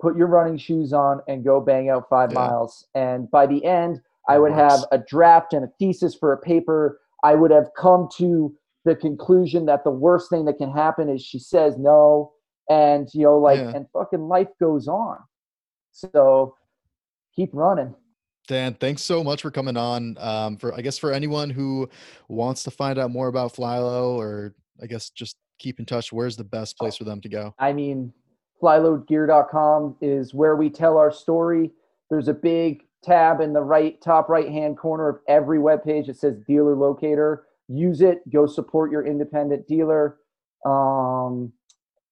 put 0.00 0.16
your 0.16 0.26
running 0.26 0.56
shoes 0.56 0.92
on 0.92 1.20
and 1.28 1.44
go 1.44 1.60
bang 1.60 1.90
out 1.90 2.08
five 2.08 2.32
yeah. 2.32 2.38
miles. 2.38 2.86
And 2.94 3.30
by 3.30 3.46
the 3.46 3.64
end 3.64 4.00
i 4.28 4.38
would 4.38 4.52
have 4.52 4.80
a 4.92 4.98
draft 4.98 5.52
and 5.52 5.64
a 5.64 5.68
thesis 5.78 6.14
for 6.14 6.32
a 6.32 6.38
paper. 6.38 7.00
I 7.22 7.34
would 7.34 7.50
have 7.50 7.68
come 7.76 8.08
to 8.16 8.54
the 8.84 8.96
conclusion 8.96 9.66
that 9.66 9.84
the 9.84 9.90
worst 9.90 10.30
thing 10.30 10.46
that 10.46 10.54
can 10.54 10.72
happen 10.72 11.08
is 11.08 11.22
she 11.22 11.38
says 11.38 11.76
no 11.76 12.32
and 12.68 13.08
you 13.12 13.24
know 13.24 13.38
like 13.38 13.58
yeah. 13.58 13.72
and 13.74 13.86
fucking 13.92 14.28
life 14.28 14.48
goes 14.58 14.88
on. 14.88 15.18
So 15.92 16.54
keep 17.34 17.50
running. 17.52 17.94
Dan 18.48 18.74
thanks 18.74 19.02
so 19.02 19.22
much 19.22 19.42
for 19.42 19.50
coming 19.50 19.76
on. 19.76 20.16
Um, 20.18 20.56
for 20.56 20.74
i 20.74 20.80
guess 20.80 20.98
for 20.98 21.12
anyone 21.12 21.50
who 21.50 21.88
wants 22.28 22.62
to 22.64 22.70
find 22.70 22.98
out 22.98 23.10
more 23.10 23.28
about 23.28 23.54
flylow 23.54 24.16
or 24.16 24.54
i 24.82 24.86
guess 24.86 25.10
just 25.10 25.36
keep 25.58 25.78
in 25.78 25.84
touch 25.84 26.10
where's 26.10 26.36
the 26.36 26.44
best 26.44 26.78
place 26.78 26.96
for 26.96 27.04
them 27.04 27.20
to 27.20 27.28
go? 27.28 27.54
I 27.58 27.72
mean 27.72 28.12
flylowgear.com 28.62 29.96
is 30.00 30.34
where 30.34 30.56
we 30.56 30.70
tell 30.70 30.98
our 30.98 31.10
story. 31.10 31.70
There's 32.10 32.28
a 32.28 32.34
big 32.34 32.82
tab 33.02 33.40
in 33.40 33.52
the 33.52 33.62
right 33.62 34.00
top 34.02 34.28
right 34.28 34.48
hand 34.48 34.78
corner 34.78 35.08
of 35.08 35.20
every 35.28 35.58
web 35.58 35.82
page 35.84 36.06
that 36.06 36.16
says 36.16 36.36
dealer 36.46 36.76
locator 36.76 37.44
use 37.68 38.00
it 38.00 38.18
go 38.30 38.46
support 38.46 38.90
your 38.90 39.06
independent 39.06 39.66
dealer. 39.66 40.18
Um, 40.66 41.52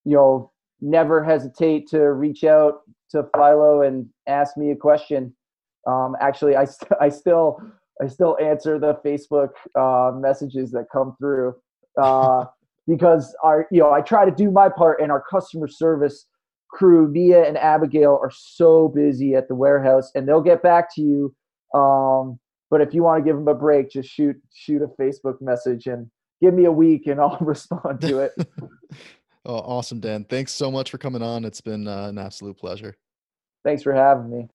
you 0.04 0.16
know 0.16 0.52
never 0.80 1.22
hesitate 1.22 1.88
to 1.88 2.12
reach 2.12 2.44
out 2.44 2.82
to 3.10 3.24
Flylow 3.34 3.86
and 3.86 4.06
ask 4.26 4.56
me 4.56 4.70
a 4.70 4.76
question. 4.76 5.34
Um, 5.86 6.16
actually, 6.20 6.56
I 6.56 6.64
st- 6.64 6.92
I 7.00 7.08
still 7.08 7.60
I 8.02 8.06
still 8.06 8.36
answer 8.40 8.78
the 8.78 8.94
Facebook 9.04 9.50
uh, 9.74 10.16
messages 10.16 10.70
that 10.72 10.86
come 10.92 11.16
through 11.18 11.56
uh, 12.00 12.44
because 12.88 13.34
our 13.42 13.66
you 13.70 13.80
know 13.80 13.92
I 13.92 14.00
try 14.00 14.24
to 14.24 14.30
do 14.30 14.50
my 14.50 14.68
part, 14.68 15.00
and 15.00 15.10
our 15.10 15.22
customer 15.28 15.68
service 15.68 16.26
crew, 16.70 17.08
Mia 17.08 17.46
and 17.46 17.56
Abigail, 17.56 18.18
are 18.22 18.30
so 18.30 18.88
busy 18.88 19.34
at 19.34 19.48
the 19.48 19.54
warehouse, 19.54 20.10
and 20.14 20.26
they'll 20.26 20.42
get 20.42 20.62
back 20.62 20.94
to 20.94 21.02
you. 21.02 21.34
Um, 21.78 22.38
but 22.70 22.80
if 22.80 22.94
you 22.94 23.02
want 23.02 23.22
to 23.22 23.28
give 23.28 23.36
them 23.36 23.48
a 23.48 23.54
break, 23.54 23.90
just 23.90 24.08
shoot 24.08 24.36
shoot 24.52 24.82
a 24.82 24.88
Facebook 25.00 25.40
message 25.40 25.86
and 25.86 26.10
give 26.40 26.54
me 26.54 26.64
a 26.66 26.72
week, 26.72 27.06
and 27.06 27.20
I'll 27.20 27.38
respond 27.40 28.00
to 28.02 28.20
it. 28.20 28.32
oh, 29.44 29.56
awesome, 29.56 30.00
Dan! 30.00 30.24
Thanks 30.24 30.52
so 30.52 30.70
much 30.70 30.90
for 30.90 30.98
coming 30.98 31.22
on. 31.22 31.44
It's 31.44 31.60
been 31.60 31.88
uh, 31.88 32.08
an 32.08 32.18
absolute 32.18 32.58
pleasure. 32.58 32.96
Thanks 33.64 33.82
for 33.82 33.92
having 33.92 34.30
me. 34.30 34.48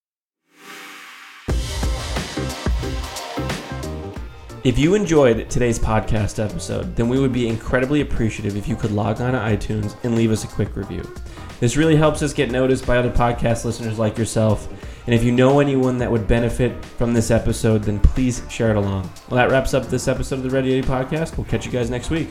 If 4.63 4.79
you 4.79 4.95
enjoyed 4.95 5.49
today's 5.49 5.77
podcast 5.77 6.41
episode, 6.41 6.95
then 6.95 7.09
we 7.09 7.19
would 7.19 7.33
be 7.33 7.49
incredibly 7.49 7.99
appreciative 7.99 8.55
if 8.55 8.65
you 8.65 8.77
could 8.77 8.91
log 8.91 9.19
on 9.19 9.33
to 9.33 9.37
iTunes 9.37 10.01
and 10.05 10.15
leave 10.15 10.31
us 10.31 10.45
a 10.45 10.47
quick 10.47 10.77
review. 10.77 11.03
This 11.63 11.77
really 11.77 11.95
helps 11.95 12.21
us 12.21 12.33
get 12.33 12.51
noticed 12.51 12.85
by 12.85 12.97
other 12.97 13.09
podcast 13.09 13.63
listeners 13.63 13.97
like 13.97 14.17
yourself. 14.17 14.67
And 15.05 15.15
if 15.15 15.23
you 15.23 15.31
know 15.31 15.61
anyone 15.61 15.97
that 15.99 16.11
would 16.11 16.27
benefit 16.27 16.83
from 16.83 17.13
this 17.13 17.31
episode, 17.31 17.83
then 17.83 18.01
please 18.01 18.43
share 18.49 18.71
it 18.71 18.75
along. 18.75 19.09
Well, 19.29 19.37
that 19.37 19.49
wraps 19.49 19.73
up 19.73 19.87
this 19.87 20.09
episode 20.09 20.39
of 20.39 20.43
the 20.43 20.49
Ready 20.49 20.77
Eddie 20.77 20.85
podcast. 20.85 21.37
We'll 21.37 21.45
catch 21.45 21.65
you 21.65 21.71
guys 21.71 21.89
next 21.89 22.09
week. 22.09 22.27